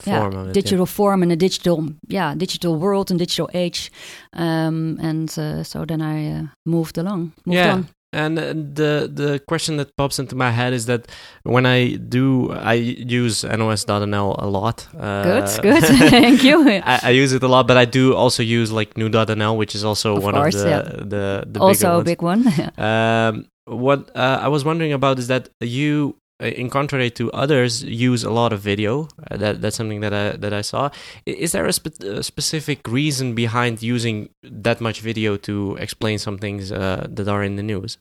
form 0.00 0.32
yeah, 0.32 0.44
it, 0.44 0.52
digital 0.52 0.86
yeah. 0.86 0.96
form 0.96 1.22
in 1.22 1.30
a 1.30 1.36
digital 1.36 1.88
yeah 2.08 2.34
digital 2.34 2.76
world 2.76 3.10
and 3.10 3.18
digital 3.18 3.48
age 3.54 3.90
um, 4.34 4.98
and 5.00 5.38
uh, 5.38 5.62
so 5.62 5.84
then 5.84 6.00
i 6.00 6.30
uh, 6.32 6.42
moved 6.64 6.98
along 6.98 7.32
moved 7.44 7.56
yeah 7.56 7.72
on. 7.72 7.88
and 8.12 8.38
the 8.74 9.10
the 9.12 9.40
question 9.46 9.76
that 9.76 9.96
pops 9.96 10.18
into 10.18 10.36
my 10.36 10.50
head 10.50 10.72
is 10.72 10.86
that 10.86 11.06
when 11.42 11.66
I 11.66 11.96
do, 11.96 12.50
I 12.52 12.74
use 13.22 13.44
NOS.nl 13.44 14.36
a 14.38 14.46
lot. 14.46 14.88
Uh, 14.98 15.22
good, 15.24 15.62
good. 15.62 15.84
Thank 16.10 16.42
you. 16.42 16.56
I, 16.68 17.00
I, 17.02 17.10
use 17.10 17.32
it 17.34 17.42
a 17.42 17.48
lot, 17.48 17.66
but 17.66 17.76
I 17.76 17.84
do 17.84 18.14
also 18.14 18.42
use 18.42 18.72
like 18.72 18.96
nu.nl, 18.96 19.56
which 19.58 19.74
is 19.74 19.84
also 19.84 20.16
of 20.16 20.22
one 20.22 20.34
course, 20.34 20.54
of 20.54 20.62
the 20.62 20.68
yeah. 20.70 20.82
the, 20.82 21.44
the 21.46 21.60
also 21.60 22.00
a 22.00 22.04
big 22.04 22.22
one. 22.22 22.46
um, 22.78 23.44
what 23.66 24.10
uh, 24.16 24.38
I 24.40 24.48
was 24.48 24.64
wondering 24.64 24.92
about 24.92 25.18
is 25.18 25.28
that 25.28 25.50
you 25.60 26.16
uh, 26.16 26.27
in 26.40 26.70
contrary 26.70 27.10
to 27.12 27.30
others, 27.32 27.82
use 27.82 28.24
a 28.24 28.30
lot 28.30 28.52
of 28.52 28.60
video. 28.60 29.08
Uh, 29.30 29.36
that 29.36 29.60
that's 29.60 29.76
something 29.76 30.00
that 30.00 30.14
I 30.14 30.36
that 30.36 30.52
I 30.52 30.62
saw. 30.62 30.90
Is 31.26 31.52
there 31.52 31.66
a, 31.66 31.72
spe- 31.72 32.02
a 32.02 32.22
specific 32.22 32.86
reason 32.86 33.34
behind 33.34 33.82
using 33.82 34.28
that 34.42 34.80
much 34.80 35.00
video 35.00 35.36
to 35.38 35.76
explain 35.80 36.18
some 36.18 36.38
things 36.38 36.70
uh, 36.70 37.06
that 37.10 37.28
are 37.28 37.42
in 37.42 37.56
the 37.56 37.62
news? 37.62 37.98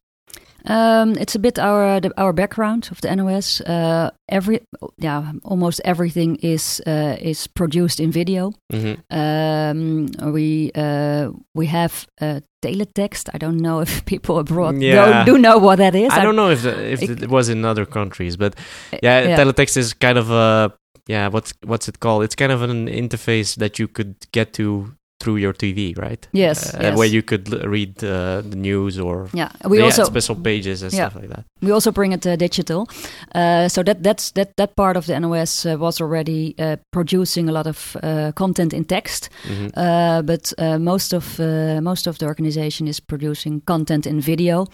Um, 0.66 1.16
it's 1.18 1.36
a 1.36 1.40
bit 1.40 1.60
our 1.60 2.00
the, 2.00 2.12
our 2.18 2.34
background 2.34 2.90
of 2.92 3.02
the 3.02 3.16
NOS. 3.16 3.62
Uh, 3.62 4.12
every 4.30 4.60
yeah, 4.98 5.32
almost 5.44 5.82
everything 5.86 6.36
is 6.38 6.82
uh, 6.86 7.16
is 7.20 7.48
produced 7.48 8.00
in 8.00 8.12
video. 8.12 8.54
Mm-hmm. 8.74 8.96
Um, 9.12 10.34
we 10.34 10.72
uh, 10.76 11.32
we 11.54 11.68
have 11.68 12.08
teletext. 12.20 13.30
I 13.34 13.38
don't 13.38 13.58
know 13.58 13.80
if 13.86 14.06
people 14.06 14.40
abroad 14.40 14.82
yeah. 14.82 15.24
do, 15.24 15.34
do 15.34 15.38
know 15.38 15.58
what 15.58 15.78
that 15.78 15.96
is. 15.96 16.12
I, 16.12 16.22
I 16.22 16.24
don't 16.24 16.36
know 16.36 16.50
if 16.50 16.64
the, 16.64 16.92
if 16.92 17.02
it, 17.02 17.24
it 17.24 17.30
was 17.30 17.50
in 17.50 17.64
other 17.66 17.86
countries, 17.86 18.36
but 18.38 18.56
yeah, 18.92 19.22
yeah, 19.22 19.38
teletext 19.38 19.78
is 19.78 19.94
kind 19.94 20.18
of 20.18 20.32
a 20.32 20.74
yeah 21.08 21.30
what's 21.30 21.54
what's 21.64 21.88
it 21.88 22.00
called? 22.00 22.24
It's 22.24 22.36
kind 22.36 22.52
of 22.52 22.62
an 22.62 22.88
interface 22.88 23.56
that 23.56 23.80
you 23.80 23.88
could 23.88 24.16
get 24.32 24.54
to 24.54 24.94
through 25.28 25.36
your 25.36 25.54
TV, 25.54 25.98
right? 25.98 26.26
Yes, 26.32 26.74
uh, 26.74 26.80
yes. 26.82 26.98
where 26.98 27.08
you 27.08 27.22
could 27.22 27.54
l- 27.54 27.68
read 27.68 28.02
uh, 28.02 28.42
the 28.42 28.56
news 28.56 28.98
or 28.98 29.28
yeah, 29.34 29.52
we 29.66 29.82
also 29.82 30.06
special 30.06 30.36
pages 30.36 30.82
and 30.84 30.94
yeah. 30.94 31.10
stuff 31.10 31.22
like 31.22 31.30
that. 31.30 31.44
We 31.62 31.72
also 31.72 31.92
bring 31.92 32.14
it 32.14 32.26
uh, 32.26 32.38
digital, 32.38 32.88
uh, 33.36 33.68
so 33.68 33.84
that 33.84 34.04
that's 34.04 34.32
that 34.32 34.56
that 34.56 34.78
part 34.78 34.96
of 34.96 35.06
the 35.06 35.20
NOS 35.20 35.66
uh, 35.66 35.76
was 35.78 36.00
already 36.00 36.56
uh, 36.60 36.78
producing 36.94 37.50
a 37.50 37.52
lot 37.52 37.68
of 37.68 37.98
uh, 38.04 38.32
content 38.36 38.74
in 38.74 38.86
text, 38.86 39.30
mm-hmm. 39.44 40.26
but 40.26 40.54
most 40.80 41.14
of 41.14 41.40
most 41.84 42.08
of 42.08 42.18
the 42.18 42.26
organization 42.26 42.88
is 42.88 43.02
producing 43.02 43.62
content 43.62 44.08
in 44.08 44.22
video, 44.22 44.68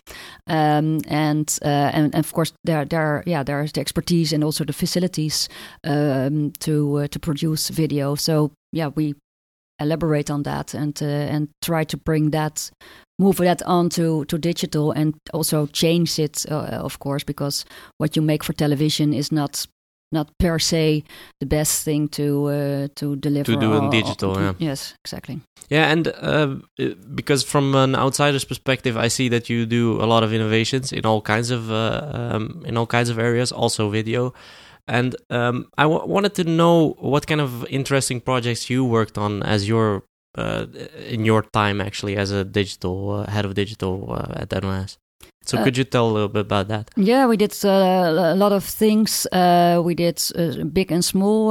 um, 0.48 1.00
and, 1.08 1.58
and 1.64 2.14
and 2.14 2.26
of 2.26 2.32
course 2.32 2.54
there 2.64 2.86
there 2.86 3.24
yeah 3.26 3.44
there's 3.44 3.72
the 3.72 3.82
expertise 3.82 4.36
and 4.36 4.44
also 4.44 4.64
the 4.64 4.74
facilities 4.74 5.50
um, 5.84 6.52
to 6.60 7.08
to 7.08 7.20
produce 7.20 7.70
video. 7.70 8.16
So 8.16 8.52
yeah, 8.74 8.90
we 8.96 9.16
elaborate 9.80 10.30
on 10.34 10.44
that 10.44 10.74
and 10.74 11.02
uh, 11.02 11.06
and 11.06 11.48
try 11.62 11.84
to 11.84 11.98
bring 11.98 12.32
that 12.32 12.72
move 13.20 13.38
that 13.38 13.62
on 13.64 13.90
to, 13.90 14.26
to 14.26 14.38
digital 14.38 14.92
and 14.92 15.14
also 15.34 15.68
change 15.68 16.20
it 16.20 16.46
uh, 16.52 16.84
of 16.84 17.00
course 17.00 17.24
because 17.24 17.66
what 17.98 18.16
you 18.16 18.22
make 18.22 18.44
for 18.44 18.54
television 18.54 19.14
is 19.14 19.32
not 19.32 19.68
not 20.12 20.30
per 20.40 20.60
se 20.60 21.04
the 21.40 21.46
best 21.46 21.84
thing 21.84 22.08
to 22.10 22.46
uh, 22.46 22.88
to 22.96 23.16
deliver 23.16 23.54
To 23.54 23.60
do 23.60 23.74
in 23.74 23.90
digital, 23.90 24.38
or- 24.38 24.42
yeah. 24.42 24.54
Yes, 24.60 24.94
exactly. 25.04 25.40
Yeah, 25.70 25.92
and 25.92 26.08
uh, 26.08 26.58
because 27.16 27.44
from 27.44 27.74
an 27.76 27.96
outsider's 27.96 28.46
perspective, 28.46 28.96
I 29.06 29.08
see 29.10 29.30
that 29.30 29.50
you 29.50 29.66
do 29.66 30.00
a 30.04 30.06
lot 30.06 30.24
of 30.24 30.32
innovations 30.32 30.92
in 30.92 31.06
all 31.06 31.22
kinds 31.22 31.50
of 31.52 31.72
uh, 31.72 32.12
um, 32.14 32.64
in 32.66 32.78
all 32.78 32.86
kinds 32.86 33.10
of 33.10 33.18
areas, 33.18 33.52
also 33.52 33.90
video. 33.90 34.34
And 34.88 35.16
um, 35.30 35.68
I 35.78 35.84
w- 35.84 36.06
wanted 36.06 36.34
to 36.36 36.44
know 36.44 36.96
what 37.00 37.26
kind 37.28 37.42
of 37.42 37.66
interesting 37.70 38.22
projects 38.22 38.70
you 38.70 38.84
worked 38.86 39.18
on 39.18 39.44
as 39.44 39.68
your 39.68 40.04
uh, 40.38 40.66
in 41.08 41.26
your 41.26 41.44
time 41.54 41.80
actually 41.80 42.18
as 42.18 42.32
a 42.32 42.44
digital 42.44 43.12
uh, 43.12 43.32
head 43.32 43.46
of 43.46 43.54
digital 43.54 44.12
uh, 44.12 44.42
at 44.42 44.52
NOS. 44.52 44.98
So 45.46 45.58
Uh, 45.58 45.64
could 45.64 45.78
you 45.78 45.84
tell 45.84 46.08
a 46.08 46.14
little 46.14 46.30
bit 46.30 46.46
about 46.46 46.68
that? 46.70 46.90
Yeah, 46.96 47.28
we 47.28 47.38
did 47.38 47.54
uh, 47.66 48.34
a 48.34 48.36
lot 48.36 48.52
of 48.52 48.64
things. 48.64 49.28
Uh, 49.32 49.82
we 49.84 49.94
did 49.94 50.22
uh, 50.36 50.64
big 50.66 50.92
and 50.92 51.04
small 51.04 51.50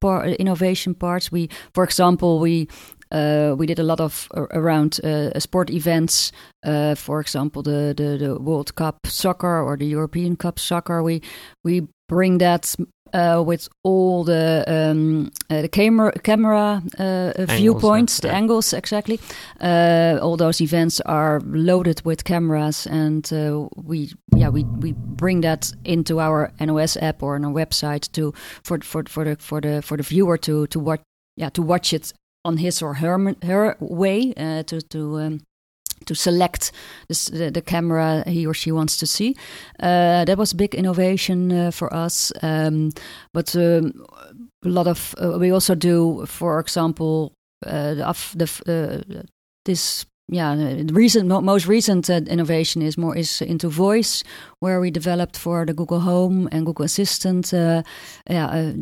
par- 0.00 0.26
innovation 0.26 0.94
parts. 0.94 1.30
We, 1.32 1.48
for 1.74 1.84
example, 1.84 2.38
we 2.40 2.68
uh, 3.10 3.54
we 3.56 3.66
did 3.66 3.78
a 3.78 3.82
lot 3.82 4.00
of 4.00 4.28
uh, 4.36 4.46
around 4.52 5.00
uh, 5.04 5.38
sport 5.38 5.70
events. 5.70 6.32
Uh, 6.66 6.94
for 6.94 7.20
example, 7.20 7.62
the, 7.62 7.94
the 7.96 8.18
the 8.18 8.38
World 8.40 8.74
Cup 8.74 8.98
soccer 9.06 9.62
or 9.62 9.76
the 9.76 9.86
European 9.86 10.36
Cup 10.36 10.58
soccer. 10.58 11.02
We 11.02 11.20
we 11.64 11.88
bring 12.08 12.38
that. 12.38 12.74
Uh, 13.14 13.42
with 13.42 13.70
all 13.84 14.22
the 14.22 14.62
um, 14.66 15.30
uh, 15.48 15.62
the 15.62 15.68
camera 15.68 16.12
camera 16.24 16.82
uh, 16.98 17.32
uh, 17.38 17.46
viewpoints, 17.46 18.20
the 18.20 18.30
angles 18.30 18.74
exactly. 18.74 19.18
Uh, 19.62 20.18
all 20.20 20.36
those 20.36 20.60
events 20.60 21.00
are 21.06 21.40
loaded 21.46 22.02
with 22.04 22.24
cameras, 22.24 22.86
and 22.86 23.32
uh, 23.32 23.66
we 23.76 24.12
yeah 24.36 24.50
we, 24.50 24.64
we 24.64 24.92
bring 24.92 25.40
that 25.40 25.72
into 25.86 26.20
our 26.20 26.52
NOS 26.60 26.98
app 26.98 27.22
or 27.22 27.34
on 27.34 27.46
our 27.46 27.50
website 27.50 28.12
to 28.12 28.34
for 28.62 28.78
for 28.80 29.02
for 29.08 29.24
the 29.24 29.36
for 29.36 29.62
the 29.62 29.80
for 29.80 29.96
the 29.96 30.02
viewer 30.02 30.36
to 30.36 30.66
to 30.66 30.78
watch 30.78 31.00
yeah 31.34 31.48
to 31.48 31.62
watch 31.62 31.94
it 31.94 32.12
on 32.44 32.58
his 32.58 32.82
or 32.82 32.92
her 32.92 33.34
her 33.42 33.76
way 33.80 34.34
uh, 34.36 34.62
to 34.64 34.82
to. 34.82 35.18
Um, 35.18 35.40
to 36.08 36.14
select 36.14 36.72
this, 37.08 37.26
the, 37.26 37.50
the 37.50 37.62
camera 37.62 38.24
he 38.26 38.46
or 38.46 38.54
she 38.54 38.72
wants 38.72 38.96
to 38.96 39.06
see. 39.06 39.36
Uh, 39.78 40.24
that 40.24 40.38
was 40.38 40.52
a 40.52 40.56
big 40.56 40.74
innovation 40.74 41.52
uh, 41.52 41.70
for 41.70 41.92
us. 41.94 42.32
Um, 42.42 42.90
but 43.32 43.54
um, 43.54 43.92
a 44.64 44.68
lot 44.68 44.86
of 44.86 45.14
uh, 45.22 45.38
we 45.38 45.52
also 45.52 45.74
do, 45.74 46.26
for 46.26 46.58
example, 46.58 47.32
uh, 47.66 47.94
the, 47.94 48.48
uh, 48.66 49.22
this 49.64 50.06
yeah 50.30 50.54
the 50.54 50.92
recent 50.92 51.28
most 51.28 51.66
recent 51.66 52.10
uh, 52.10 52.20
innovation 52.26 52.82
is 52.82 52.98
more 52.98 53.16
is 53.16 53.40
into 53.42 53.68
voice, 53.68 54.24
where 54.60 54.80
we 54.80 54.90
developed 54.90 55.36
for 55.36 55.66
the 55.66 55.74
Google 55.74 56.00
Home 56.00 56.48
and 56.52 56.66
Google 56.66 56.84
Assistant. 56.84 57.52
Uh, 57.54 57.82
yeah. 58.28 58.46
Uh, 58.46 58.72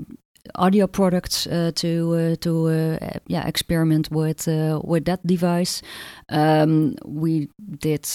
audio 0.54 0.86
products 0.86 1.46
uh, 1.46 1.72
to 1.74 2.14
uh, 2.14 2.36
to 2.36 2.68
uh, 2.68 3.18
yeah 3.26 3.46
experiment 3.46 4.10
with 4.10 4.48
uh, 4.48 4.80
with 4.84 5.04
that 5.04 5.26
device. 5.26 5.82
Um, 6.28 6.96
we 7.04 7.48
did 7.78 8.06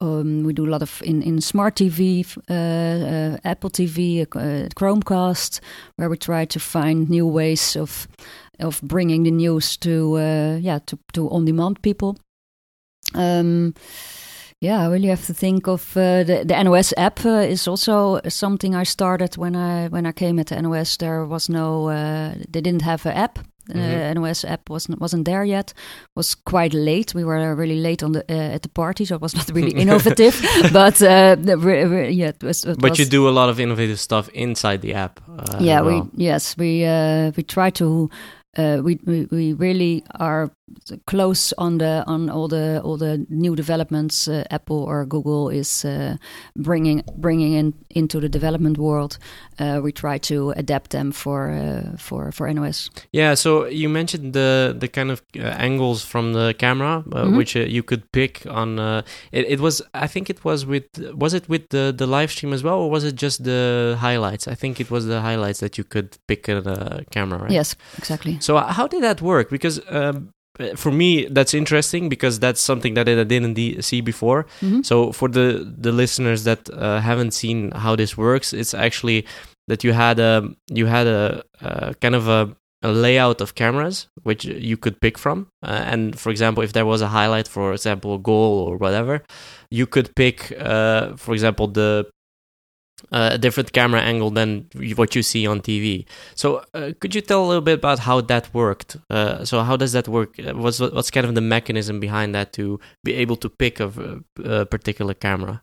um, 0.00 0.44
we 0.44 0.52
do 0.52 0.66
a 0.66 0.70
lot 0.70 0.82
of 0.82 1.02
in, 1.02 1.22
in 1.22 1.40
smart 1.40 1.76
TV, 1.76 2.26
uh, 2.50 2.52
uh, 2.52 3.38
Apple 3.44 3.70
TV, 3.70 4.22
uh, 4.22 4.68
Chromecast, 4.74 5.60
where 5.96 6.08
we 6.08 6.16
try 6.16 6.44
to 6.44 6.60
find 6.60 7.08
new 7.08 7.26
ways 7.26 7.76
of 7.76 8.08
of 8.60 8.80
bringing 8.82 9.24
the 9.24 9.30
news 9.30 9.76
to 9.78 10.18
yeah 10.60 10.78
to 10.86 10.98
to 11.12 11.30
on 11.30 11.44
demand 11.44 11.82
people. 11.82 12.16
Um, 13.14 13.74
yeah, 14.64 14.86
I 14.86 14.90
really 14.92 15.08
have 15.08 15.26
to 15.26 15.34
think 15.34 15.68
of 15.68 15.96
uh, 15.96 16.24
the 16.24 16.44
the 16.46 16.62
NOS 16.64 16.92
app 16.96 17.24
uh, 17.26 17.50
is 17.50 17.68
also 17.68 18.20
something 18.28 18.74
I 18.74 18.84
started 18.84 19.36
when 19.36 19.54
I 19.56 19.88
when 19.88 20.06
I 20.06 20.12
came 20.12 20.40
at 20.40 20.46
the 20.46 20.62
NOS. 20.62 20.96
There 20.96 21.24
was 21.26 21.48
no 21.48 21.88
uh, 21.88 22.32
they 22.52 22.60
didn't 22.62 22.82
have 22.82 23.06
an 23.06 23.16
app. 23.16 23.38
Uh, 23.70 23.78
Mhm. 23.78 24.14
NOS 24.16 24.44
app 24.44 24.68
wasn't 24.70 25.00
wasn't 25.00 25.24
there 25.24 25.44
yet. 25.46 25.74
Was 26.16 26.34
quite 26.34 26.74
late. 26.76 27.14
We 27.14 27.24
were 27.24 27.54
really 27.56 27.80
late 27.80 28.04
on 28.04 28.12
the 28.12 28.20
uh, 28.28 28.54
at 28.54 28.60
the 28.62 28.68
party, 28.68 29.04
so 29.06 29.14
it 29.14 29.22
was 29.22 29.34
not 29.34 29.48
really 29.54 29.72
innovative. 29.82 30.34
but 30.72 31.00
uh, 31.02 31.36
re- 31.58 31.84
re- 31.86 32.10
yeah, 32.10 32.28
it 32.28 32.42
was. 32.42 32.64
It 32.64 32.78
But 32.78 32.90
was, 32.90 32.98
you 32.98 33.06
do 33.10 33.28
a 33.28 33.32
lot 33.32 33.48
of 33.48 33.58
innovative 33.58 33.96
stuff 33.98 34.28
inside 34.34 34.80
the 34.80 34.94
app. 34.94 35.20
Uh, 35.28 35.64
yeah, 35.64 35.80
as 35.80 35.86
we 35.86 36.02
yes 36.26 36.56
we 36.58 36.84
uh, 36.84 37.30
we 37.36 37.42
try 37.42 37.70
to 37.70 38.08
uh, 38.56 38.80
we, 38.82 38.98
we 39.06 39.26
we 39.30 39.52
really 39.52 40.02
are 40.20 40.50
close 41.06 41.52
on 41.58 41.78
the 41.78 42.02
on 42.06 42.30
all 42.30 42.48
the 42.48 42.80
all 42.84 42.96
the 42.96 43.24
new 43.28 43.54
developments 43.56 44.28
uh, 44.28 44.44
Apple 44.50 44.82
or 44.84 45.04
Google 45.06 45.48
is 45.48 45.84
uh, 45.84 46.16
bringing 46.56 47.02
bringing 47.16 47.52
in 47.52 47.74
into 47.90 48.20
the 48.20 48.28
development 48.28 48.78
world. 48.78 49.18
Uh, 49.58 49.80
we 49.82 49.92
try 49.92 50.18
to 50.18 50.50
adapt 50.56 50.90
them 50.90 51.12
for 51.12 51.50
uh, 51.50 51.96
for 51.98 52.32
for 52.32 52.52
NOS. 52.52 52.90
Yeah, 53.12 53.34
so 53.34 53.66
you 53.66 53.88
mentioned 53.88 54.32
the 54.32 54.74
the 54.78 54.88
kind 54.88 55.10
of 55.10 55.22
uh, 55.36 55.42
angles 55.42 56.04
from 56.04 56.32
the 56.32 56.54
camera, 56.58 57.04
uh, 57.12 57.24
Mhm. 57.24 57.36
which 57.36 57.56
uh, 57.56 57.60
you 57.60 57.82
could 57.82 58.02
pick 58.12 58.46
on. 58.46 58.78
Uh, 58.78 59.02
it, 59.32 59.46
it 59.48 59.60
was, 59.60 59.82
I 59.94 60.06
think, 60.08 60.28
it 60.30 60.44
was 60.44 60.64
with, 60.66 60.84
was 61.14 61.34
it 61.34 61.48
with 61.48 61.68
the 61.70 61.92
the 61.96 62.06
live 62.06 62.30
stream 62.30 62.52
as 62.52 62.62
well, 62.62 62.78
or 62.78 62.90
was 62.90 63.04
it 63.04 63.22
just 63.22 63.44
the 63.44 63.96
highlights? 64.00 64.48
I 64.48 64.54
think 64.56 64.80
it 64.80 64.90
was 64.90 65.04
the 65.06 65.20
highlights 65.20 65.60
that 65.60 65.76
you 65.78 65.84
could 65.84 66.16
pick 66.26 66.48
a 66.48 67.04
camera, 67.10 67.38
right? 67.38 67.52
Yes, 67.52 67.76
exactly. 67.98 68.38
So 68.44 68.56
uh, 68.56 68.72
how 68.78 68.86
did 68.92 69.02
that 69.02 69.20
work? 69.22 69.46
Because 69.50 69.76
um, 69.88 70.16
for 70.76 70.92
me, 70.92 71.10
that's 71.36 71.54
interesting 71.54 72.08
because 72.08 72.38
that's 72.44 72.60
something 72.60 72.94
that 72.94 73.08
I 73.08 73.24
didn't 73.24 73.56
see 73.82 74.00
before. 74.12 74.40
Mhm. 74.60 74.84
So 74.84 75.12
for 75.18 75.28
the 75.36 75.46
the 75.86 75.92
listeners 76.02 76.40
that 76.44 76.60
uh, 76.70 77.00
haven't 77.00 77.32
seen 77.42 77.58
how 77.84 77.96
this 77.96 78.12
works, 78.16 78.52
it's 78.52 78.74
actually 78.74 79.24
that 79.68 79.82
you 79.84 79.92
had 79.94 80.18
a 80.18 80.32
you 80.80 80.86
had 80.86 81.06
a, 81.06 81.42
uh 81.68 81.92
kind 82.02 82.14
of 82.14 82.28
a, 82.28 82.40
a 82.82 82.90
layout 83.04 83.40
of 83.40 83.54
cameras 83.54 83.96
which 84.24 84.44
you 84.70 84.76
could 84.76 84.96
pick 85.00 85.18
from, 85.18 85.38
uh, 85.66 85.92
and 85.92 86.18
for 86.22 86.30
example, 86.30 86.62
if 86.64 86.72
there 86.72 86.86
was 86.86 87.00
a 87.02 87.08
highlight, 87.08 87.48
for 87.48 87.72
example, 87.72 88.10
a 88.14 88.18
goal 88.18 88.54
or 88.68 88.76
whatever, 88.76 89.22
you 89.70 89.86
could 89.86 90.08
pick, 90.14 90.52
uh, 90.60 91.16
for 91.16 91.32
example, 91.34 91.66
the 91.72 92.04
uh, 93.12 93.30
a 93.32 93.38
different 93.38 93.72
camera 93.72 94.00
angle 94.00 94.30
than 94.30 94.66
what 94.96 95.14
you 95.14 95.22
see 95.22 95.46
on 95.46 95.60
TV. 95.60 96.06
So, 96.34 96.64
uh, 96.74 96.92
could 97.00 97.14
you 97.14 97.20
tell 97.20 97.44
a 97.44 97.46
little 97.46 97.62
bit 97.62 97.74
about 97.74 98.00
how 98.00 98.20
that 98.22 98.52
worked? 98.54 98.96
Uh, 99.10 99.44
so, 99.44 99.62
how 99.62 99.76
does 99.76 99.92
that 99.92 100.08
work? 100.08 100.38
Uh, 100.38 100.54
What's 100.54 100.80
what's 100.80 101.10
kind 101.10 101.26
of 101.26 101.34
the 101.34 101.40
mechanism 101.40 102.00
behind 102.00 102.34
that 102.34 102.52
to 102.54 102.80
be 103.02 103.14
able 103.14 103.36
to 103.36 103.48
pick 103.48 103.80
a, 103.80 104.22
a 104.44 104.66
particular 104.66 105.14
camera? 105.14 105.62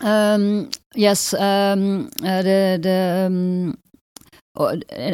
Um, 0.00 0.70
yes, 0.94 1.32
um, 1.34 2.10
uh, 2.22 2.42
the 2.42 2.78
the 2.80 3.26
um, 3.26 3.78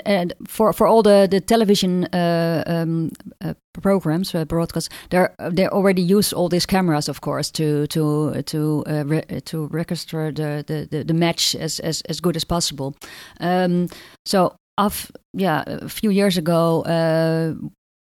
and- 0.07 0.33
for 0.49 0.73
for 0.73 0.87
all 0.87 1.03
the 1.03 1.27
the 1.31 1.41
television 1.41 2.05
uh, 2.15 2.63
um, 2.67 3.11
uh, 3.45 3.55
programs 3.83 4.35
uh, 4.35 4.45
broadcasts, 4.45 4.89
they 5.11 5.27
they 5.51 5.69
already 5.69 6.03
use 6.03 6.33
all 6.37 6.49
these 6.49 6.67
cameras, 6.67 7.09
of 7.09 7.21
course, 7.21 7.51
to 7.53 7.87
to 7.87 8.43
to 8.43 8.85
uh, 8.87 9.05
re- 9.07 9.41
to 9.45 9.67
register 9.73 10.33
the, 10.33 10.65
the, 10.67 10.87
the, 10.91 11.05
the 11.05 11.15
match 11.15 11.55
as, 11.57 11.81
as 11.81 12.03
as 12.09 12.21
good 12.21 12.37
as 12.37 12.45
possible. 12.45 12.95
Um, 13.41 13.89
so, 14.27 14.55
of 14.79 15.11
yeah, 15.39 15.65
a 15.67 15.89
few 15.89 16.11
years 16.11 16.37
ago. 16.39 16.83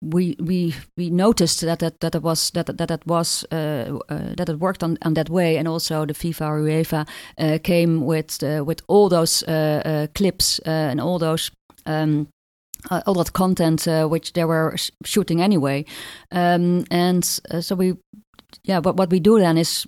We 0.00 0.36
we 0.38 0.74
we 0.96 1.10
noticed 1.10 1.60
that 1.62 1.80
that 1.80 2.00
that 2.00 2.14
it 2.14 2.22
was 2.22 2.50
that 2.50 2.66
that 2.78 2.90
it 2.90 3.04
was 3.06 3.44
uh, 3.50 3.98
uh, 4.08 4.34
that 4.36 4.48
it 4.48 4.60
worked 4.60 4.84
on, 4.84 4.96
on 5.02 5.14
that 5.14 5.28
way, 5.28 5.56
and 5.56 5.66
also 5.66 6.06
the 6.06 6.14
FIFA 6.14 6.48
or 6.48 6.60
UEFA 6.60 7.08
uh, 7.38 7.58
came 7.62 8.06
with 8.06 8.40
uh, 8.42 8.64
with 8.64 8.80
all 8.86 9.08
those 9.08 9.42
uh, 9.48 9.82
uh, 9.84 10.06
clips 10.14 10.60
and 10.60 11.00
all 11.00 11.18
those. 11.18 11.50
Um, 11.86 12.28
all 13.06 13.14
that 13.14 13.32
content 13.32 13.88
which 14.08 14.34
they 14.34 14.44
were 14.44 14.72
sh- 14.76 14.90
shooting 15.04 15.42
anyway, 15.42 15.84
um, 16.30 16.84
and 16.92 17.24
so 17.24 17.74
we, 17.74 17.94
yeah, 18.62 18.78
what 18.78 18.96
what 18.96 19.10
we 19.10 19.18
do 19.18 19.40
then 19.40 19.58
is 19.58 19.84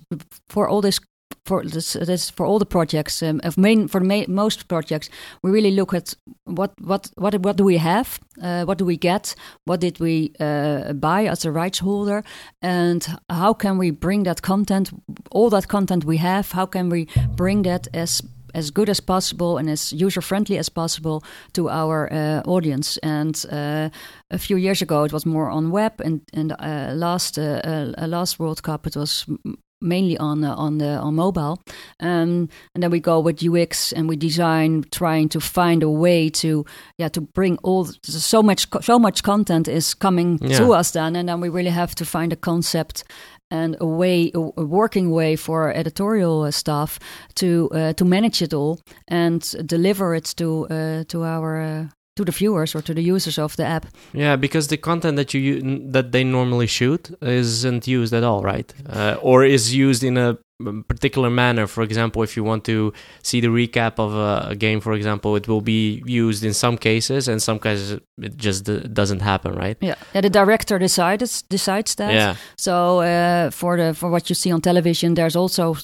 for 0.49 0.67
all 0.67 0.81
this 0.81 0.99
for 1.45 1.63
this, 1.63 1.93
this 1.93 2.29
for 2.29 2.45
all 2.45 2.59
the 2.59 2.65
projects 2.65 3.23
um, 3.23 3.41
of 3.43 3.57
main 3.57 3.87
for 3.87 3.99
the 3.99 4.05
ma- 4.05 4.25
most 4.27 4.67
projects 4.67 5.09
we 5.43 5.51
really 5.51 5.71
look 5.71 5.93
at 5.93 6.13
what 6.45 6.71
what 6.79 7.09
what 7.15 7.39
what 7.41 7.57
do 7.57 7.63
we 7.63 7.77
have 7.77 8.19
uh, 8.41 8.63
what 8.65 8.77
do 8.77 8.85
we 8.85 8.97
get 8.97 9.35
what 9.65 9.79
did 9.79 9.99
we 9.99 10.31
uh, 10.39 10.93
buy 10.93 11.25
as 11.25 11.45
a 11.45 11.51
rights 11.51 11.79
holder 11.79 12.23
and 12.61 13.07
how 13.29 13.53
can 13.53 13.77
we 13.77 13.91
bring 13.91 14.23
that 14.23 14.41
content 14.41 14.91
all 15.31 15.49
that 15.49 15.67
content 15.67 16.05
we 16.05 16.17
have 16.17 16.51
how 16.51 16.65
can 16.65 16.89
we 16.89 17.07
bring 17.35 17.63
that 17.63 17.87
as 17.93 18.21
as 18.53 18.71
good 18.71 18.89
as 18.89 18.99
possible 18.99 19.57
and 19.57 19.69
as 19.69 19.93
user 19.93 20.21
friendly 20.21 20.57
as 20.57 20.69
possible 20.69 21.23
to 21.53 21.69
our 21.69 22.11
uh, 22.11 22.41
audience. 22.45 22.97
And 22.97 23.45
uh, 23.49 23.89
a 24.29 24.37
few 24.37 24.57
years 24.57 24.81
ago, 24.81 25.03
it 25.03 25.13
was 25.13 25.25
more 25.25 25.49
on 25.49 25.71
web, 25.71 26.01
and 26.01 26.21
and 26.33 26.51
uh, 26.59 26.91
last 26.93 27.37
uh, 27.37 27.61
uh, 27.63 28.07
last 28.07 28.39
World 28.39 28.61
Cup, 28.61 28.87
it 28.87 28.95
was 28.95 29.25
mainly 29.81 30.17
on 30.17 30.43
uh, 30.43 30.55
on 30.55 30.77
the 30.77 30.97
on 30.99 31.15
mobile, 31.15 31.57
um, 31.99 32.47
and 32.73 32.83
then 32.83 32.91
we 32.91 32.99
go 32.99 33.19
with 33.19 33.43
UX 33.43 33.93
and 33.93 34.09
we 34.09 34.15
design, 34.15 34.83
trying 34.91 35.29
to 35.29 35.39
find 35.39 35.83
a 35.83 35.89
way 35.89 36.29
to 36.29 36.65
yeah 36.97 37.09
to 37.09 37.21
bring 37.21 37.57
all 37.63 37.85
so 38.03 38.41
much 38.43 38.67
so 38.81 38.99
much 38.99 39.21
content 39.23 39.67
is 39.67 39.93
coming 39.95 40.39
Yeah. 40.41 40.57
to 40.57 40.73
us 40.79 40.91
then, 40.91 41.15
and 41.15 41.27
then 41.27 41.41
we 41.41 41.49
really 41.49 41.71
have 41.71 41.93
to 41.95 42.05
find 42.05 42.33
a 42.33 42.37
concept 42.37 43.03
and 43.53 43.75
a 43.79 43.85
way, 43.85 44.31
a 44.33 44.39
a 44.57 44.65
working 44.65 45.11
way 45.11 45.35
for 45.37 45.71
editorial 45.73 46.43
uh, 46.47 46.51
staff 46.51 46.99
to 47.33 47.69
uh, 47.73 47.93
to 47.93 48.05
manage 48.05 48.41
it 48.45 48.53
all 48.53 48.79
and 49.07 49.41
deliver 49.65 50.15
it 50.15 50.33
to 50.35 50.67
uh, 50.69 51.03
to 51.07 51.23
our 51.23 51.61
uh, 51.61 51.85
to 52.21 52.31
the 52.31 52.37
viewers 52.37 52.75
or 52.75 52.81
to 52.81 52.93
the 52.93 53.01
users 53.01 53.37
of 53.37 53.55
the 53.55 53.65
app. 53.65 53.85
Yeah, 54.13 54.35
because 54.35 54.67
the 54.67 54.77
content 54.77 55.15
that 55.17 55.33
you 55.33 55.61
that 55.91 56.11
they 56.11 56.23
normally 56.23 56.67
shoot 56.67 57.11
isn't 57.21 57.87
used 57.87 58.13
at 58.13 58.23
all, 58.23 58.41
right? 58.41 58.73
Uh, 58.87 59.17
or 59.21 59.43
is 59.43 59.73
used 59.75 60.03
in 60.03 60.17
a 60.17 60.37
um, 60.67 60.83
particular 60.87 61.29
manner. 61.29 61.67
For 61.67 61.83
example, 61.83 62.23
if 62.23 62.37
you 62.37 62.43
want 62.43 62.63
to 62.65 62.93
see 63.23 63.41
the 63.41 63.47
recap 63.47 63.99
of 63.99 64.13
a, 64.13 64.51
a 64.51 64.55
game, 64.55 64.79
for 64.81 64.93
example, 64.93 65.35
it 65.35 65.47
will 65.47 65.61
be 65.61 66.03
used 66.05 66.43
in 66.43 66.53
some 66.53 66.77
cases, 66.77 67.27
and 67.27 67.41
some 67.41 67.59
cases 67.59 67.99
it 68.21 68.37
just 68.37 68.65
doesn't 68.93 69.21
happen, 69.21 69.55
right? 69.55 69.77
Yeah, 69.81 69.95
yeah. 70.13 70.21
The 70.21 70.29
director 70.29 70.79
decides 70.79 71.43
decides 71.43 71.95
that. 71.95 72.13
Yeah, 72.13 72.35
So 72.57 73.01
uh, 73.01 73.49
for 73.51 73.77
the 73.77 73.93
for 73.93 74.09
what 74.09 74.29
you 74.29 74.35
see 74.35 74.51
on 74.53 74.61
television, 74.61 75.15
there's 75.15 75.35
also 75.35 75.75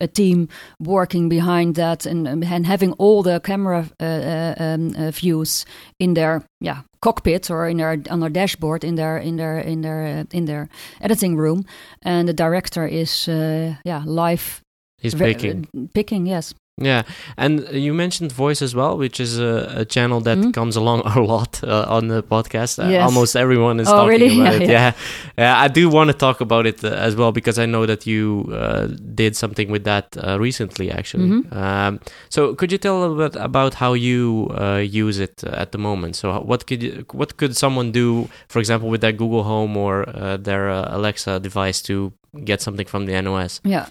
a, 0.00 0.06
team 0.06 0.48
working 0.80 1.28
behind 1.28 1.74
that 1.74 2.06
and, 2.06 2.26
and 2.26 2.66
having 2.66 2.92
all 2.92 3.22
the 3.22 3.40
camera 3.40 3.88
uh, 4.00 4.04
uh, 4.04 4.54
um, 4.58 4.94
uh, 4.96 5.10
views 5.10 5.66
in 5.98 6.14
their 6.14 6.42
yeah 6.60 6.82
cockpit 7.00 7.50
or 7.50 7.68
in 7.68 7.76
their 7.76 8.02
on 8.10 8.20
their 8.20 8.30
dashboard 8.30 8.84
in 8.84 8.94
their 8.96 9.18
in 9.18 9.36
their 9.36 9.58
in 9.58 9.82
their 9.82 10.20
uh, 10.20 10.24
in 10.32 10.46
their 10.46 10.68
editing 11.00 11.36
room, 11.36 11.64
and 12.02 12.28
the 12.28 12.34
director 12.34 12.86
is 12.86 13.28
uh, 13.28 13.74
yeah 13.84 14.02
live 14.06 14.62
he's 14.98 15.14
picking. 15.14 15.66
picking 15.94 16.26
yes 16.26 16.54
Yeah, 16.78 17.04
and 17.38 17.66
you 17.72 17.94
mentioned 17.94 18.32
voice 18.32 18.60
as 18.60 18.74
well, 18.74 18.98
which 18.98 19.18
is 19.18 19.38
a, 19.38 19.72
a 19.78 19.84
channel 19.86 20.20
that 20.20 20.36
Mhm. 20.38 20.52
comes 20.52 20.76
along 20.76 21.00
a 21.06 21.20
lot 21.22 21.64
uh, 21.64 21.86
on 21.88 22.08
the 22.08 22.22
podcast. 22.22 22.78
Uh, 22.78 23.02
almost 23.02 23.34
everyone 23.34 23.80
is 23.80 23.88
Oh, 23.88 23.96
talking 23.96 24.20
really? 24.20 24.40
about 24.40 24.60
Yeah, 24.60 24.62
it. 24.62 24.68
yeah. 24.70 24.92
Yeah. 25.38 25.58
I 25.64 25.68
do 25.68 25.88
want 25.88 26.08
to 26.10 26.16
talk 26.16 26.42
about 26.42 26.66
it 26.66 26.84
uh, 26.84 26.88
as 26.88 27.16
well 27.16 27.32
because 27.32 27.58
I 27.58 27.64
know 27.64 27.86
that 27.86 28.06
you 28.06 28.50
uh, 28.52 28.88
did 29.14 29.36
something 29.36 29.70
with 29.70 29.84
that 29.84 30.06
uh, 30.18 30.38
recently, 30.38 30.90
actually. 30.90 31.28
Mhm. 31.30 31.56
Um, 31.56 31.98
so, 32.28 32.54
could 32.54 32.70
you 32.70 32.78
tell 32.78 32.96
a 32.98 33.00
little 33.06 33.16
bit 33.28 33.36
about 33.40 33.72
how 33.74 33.94
you 33.94 34.50
uh, 34.60 34.76
use 35.04 35.18
it 35.18 35.42
uh, 35.44 35.62
at 35.62 35.72
the 35.72 35.78
moment? 35.78 36.14
So, 36.16 36.26
what 36.44 36.66
could 36.66 36.82
you, 36.82 37.04
what 37.12 37.38
could 37.38 37.56
someone 37.56 37.90
do, 37.90 38.28
for 38.48 38.58
example, 38.58 38.90
with 38.90 39.00
their 39.00 39.12
Google 39.16 39.44
Home 39.44 39.78
or 39.78 40.04
uh, 40.08 40.36
their 40.36 40.68
uh, 40.68 40.94
Alexa 40.96 41.40
device 41.40 41.80
to 41.88 42.12
get 42.44 42.60
something 42.60 42.86
from 42.86 43.06
the 43.06 43.20
NOS? 43.20 43.60
Yeah, 43.64 43.86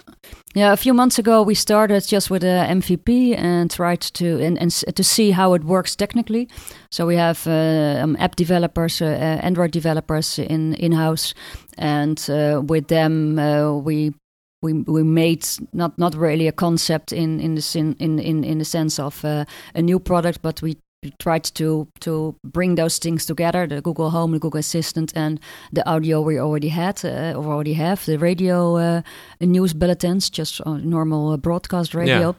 yeah. 0.54 0.74
A 0.74 0.78
few 0.78 0.94
months 0.94 1.20
ago, 1.20 1.44
we 1.44 1.56
started 1.56 2.08
just 2.08 2.30
with 2.30 2.44
a 2.44 2.66
MVP 2.68 3.38
and 3.38 3.70
tried 3.72 4.02
to 4.02 4.42
and, 4.42 4.58
and 4.58 4.72
to 4.72 5.04
see 5.04 5.32
how 5.32 5.54
it 5.54 5.64
works 5.64 5.96
technically. 5.96 6.48
So 6.92 7.06
we 7.06 7.16
have 7.16 7.48
uh, 7.48 8.02
um, 8.04 8.16
app 8.20 8.36
developers, 8.36 9.02
uh, 9.02 9.06
uh, 9.06 9.46
Android 9.46 9.72
developers 9.72 10.40
in 10.40 10.74
in 10.76 10.92
house, 10.92 11.34
and 11.78 12.20
uh, 12.30 12.62
with 12.66 12.88
them 12.88 13.40
uh, 13.40 13.74
we. 13.74 14.14
We, 14.62 14.74
we 14.74 15.04
made 15.04 15.46
not, 15.74 16.00
not 16.00 16.16
really 16.16 16.48
a 16.48 16.52
concept 16.52 17.12
in 17.12 17.40
in 17.40 17.54
the 17.54 17.62
sin, 17.62 17.96
in, 18.00 18.18
in 18.18 18.44
in 18.44 18.58
the 18.58 18.66
sense 18.66 18.98
of 18.98 19.24
uh, 19.24 19.46
a 19.76 19.82
new 19.82 20.00
product, 20.00 20.42
but 20.42 20.60
we 20.64 20.78
tried 21.20 21.44
to 21.56 21.88
to 22.00 22.36
bring 22.44 22.76
those 22.76 22.98
things 23.00 23.26
together: 23.26 23.68
the 23.68 23.82
Google 23.82 24.10
Home, 24.10 24.32
the 24.32 24.40
Google 24.40 24.60
Assistant, 24.60 25.12
and 25.16 25.40
the 25.72 25.88
audio 25.90 26.22
we 26.22 26.40
already 26.40 26.70
had 26.70 27.04
uh, 27.04 27.34
or 27.36 27.54
already 27.54 27.74
have, 27.74 28.06
the 28.06 28.18
radio 28.18 28.78
uh, 28.78 29.02
news 29.42 29.74
bulletins, 29.74 30.30
just 30.30 30.66
normal 30.66 31.32
uh, 31.32 31.38
broadcast 31.38 31.94
radio. 31.94 32.36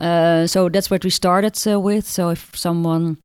Uh, 0.00 0.46
so 0.46 0.68
that's 0.68 0.90
what 0.90 1.04
we 1.04 1.10
started 1.10 1.58
uh, 1.66 1.80
with. 1.80 2.06
So 2.06 2.30
if 2.30 2.56
someone 2.56 3.18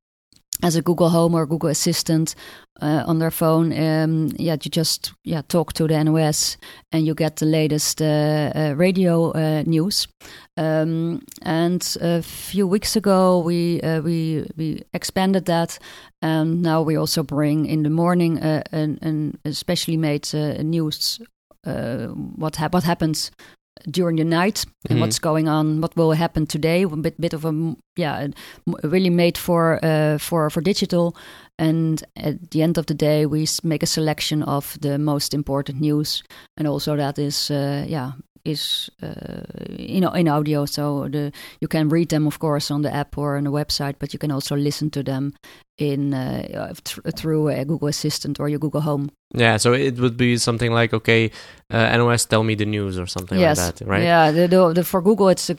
has 0.63 0.75
a 0.75 0.81
Google 0.81 1.09
Home 1.09 1.35
or 1.35 1.45
Google 1.45 1.69
Assistant 1.69 2.35
uh, 2.81 3.03
on 3.07 3.19
their 3.19 3.31
phone, 3.31 3.71
um, 3.73 4.31
yeah, 4.37 4.55
you 4.61 4.69
just 4.69 5.13
yeah 5.23 5.41
talk 5.47 5.73
to 5.73 5.87
the 5.87 6.03
NOS 6.03 6.57
and 6.91 7.05
you 7.05 7.13
get 7.13 7.37
the 7.37 7.45
latest 7.45 8.01
uh, 8.01 8.51
uh, 8.55 8.73
radio 8.77 9.31
uh, 9.31 9.63
news. 9.65 10.07
Um, 10.57 11.21
and 11.41 11.97
a 12.01 12.21
few 12.21 12.67
weeks 12.67 12.95
ago, 12.95 13.39
we 13.39 13.81
uh, 13.81 14.01
we 14.01 14.45
we 14.55 14.83
expanded 14.93 15.45
that, 15.45 15.79
and 16.21 16.61
now 16.61 16.81
we 16.81 16.97
also 16.97 17.23
bring 17.23 17.65
in 17.65 17.83
the 17.83 17.89
morning 17.89 18.39
uh, 18.39 18.63
an, 18.71 18.99
an 19.01 19.37
especially 19.45 19.97
made 19.97 20.27
news. 20.63 21.19
What 21.63 22.55
hap- 22.55 22.73
what 22.73 22.83
happens 22.83 23.31
during 23.89 24.17
the 24.17 24.23
night 24.23 24.65
and 24.89 24.97
Mhm. 24.97 25.01
what's 25.01 25.19
going 25.19 25.47
on, 25.47 25.81
what 25.81 25.95
will 25.95 26.11
happen 26.11 26.45
today? 26.47 26.83
A 26.83 26.95
bit 26.95 27.19
bit 27.19 27.33
of 27.33 27.45
a 27.45 27.75
yeah, 27.95 28.27
really 28.83 29.09
made 29.09 29.37
for 29.37 29.79
uh, 29.83 30.17
for 30.19 30.49
for 30.49 30.61
digital. 30.61 31.15
And 31.59 32.03
at 32.15 32.51
the 32.51 32.61
end 32.61 32.77
of 32.77 32.85
the 32.85 32.93
day, 32.93 33.25
we 33.25 33.47
make 33.63 33.83
a 33.83 33.87
selection 33.87 34.43
of 34.43 34.77
the 34.81 34.97
most 34.97 35.33
important 35.33 35.79
news, 35.81 36.23
and 36.57 36.67
also 36.67 36.95
that 36.95 37.17
is 37.17 37.49
uh, 37.51 37.85
yeah 37.89 38.11
is 38.45 38.89
uh, 39.03 39.41
you 39.77 39.99
know 39.99 40.13
in 40.15 40.27
audio. 40.27 40.65
So 40.65 41.07
the 41.09 41.31
you 41.59 41.67
can 41.67 41.89
read 41.89 42.09
them 42.09 42.27
of 42.27 42.37
course 42.39 42.73
on 42.73 42.81
the 42.81 42.93
app 42.95 43.17
or 43.17 43.37
on 43.37 43.43
the 43.43 43.51
website, 43.51 43.95
but 43.99 44.13
you 44.13 44.19
can 44.19 44.31
also 44.31 44.55
listen 44.55 44.89
to 44.89 45.03
them 45.03 45.33
in 45.77 46.13
uh, 46.13 46.73
th- 46.83 47.15
through 47.15 47.49
a 47.49 47.63
Google 47.65 47.87
Assistant 47.87 48.39
or 48.39 48.49
your 48.49 48.59
Google 48.59 48.81
Home. 48.81 49.09
Yeah, 49.33 49.57
so 49.57 49.73
it 49.73 49.99
would 49.99 50.15
be 50.15 50.37
something 50.37 50.71
like, 50.71 50.93
okay, 50.93 51.31
uh, 51.69 51.97
NOS, 51.97 52.25
tell 52.25 52.43
me 52.43 52.55
the 52.55 52.65
news 52.65 52.97
or 52.97 53.05
something 53.07 53.37
yes, 53.37 53.57
like 53.59 53.75
that, 53.75 53.85
right? 53.85 54.03
Yeah, 54.03 54.31
the, 54.31 54.47
the, 54.47 54.73
the, 54.73 54.83
for 54.85 55.01
Google 55.01 55.27
it's 55.27 55.49
a 55.49 55.57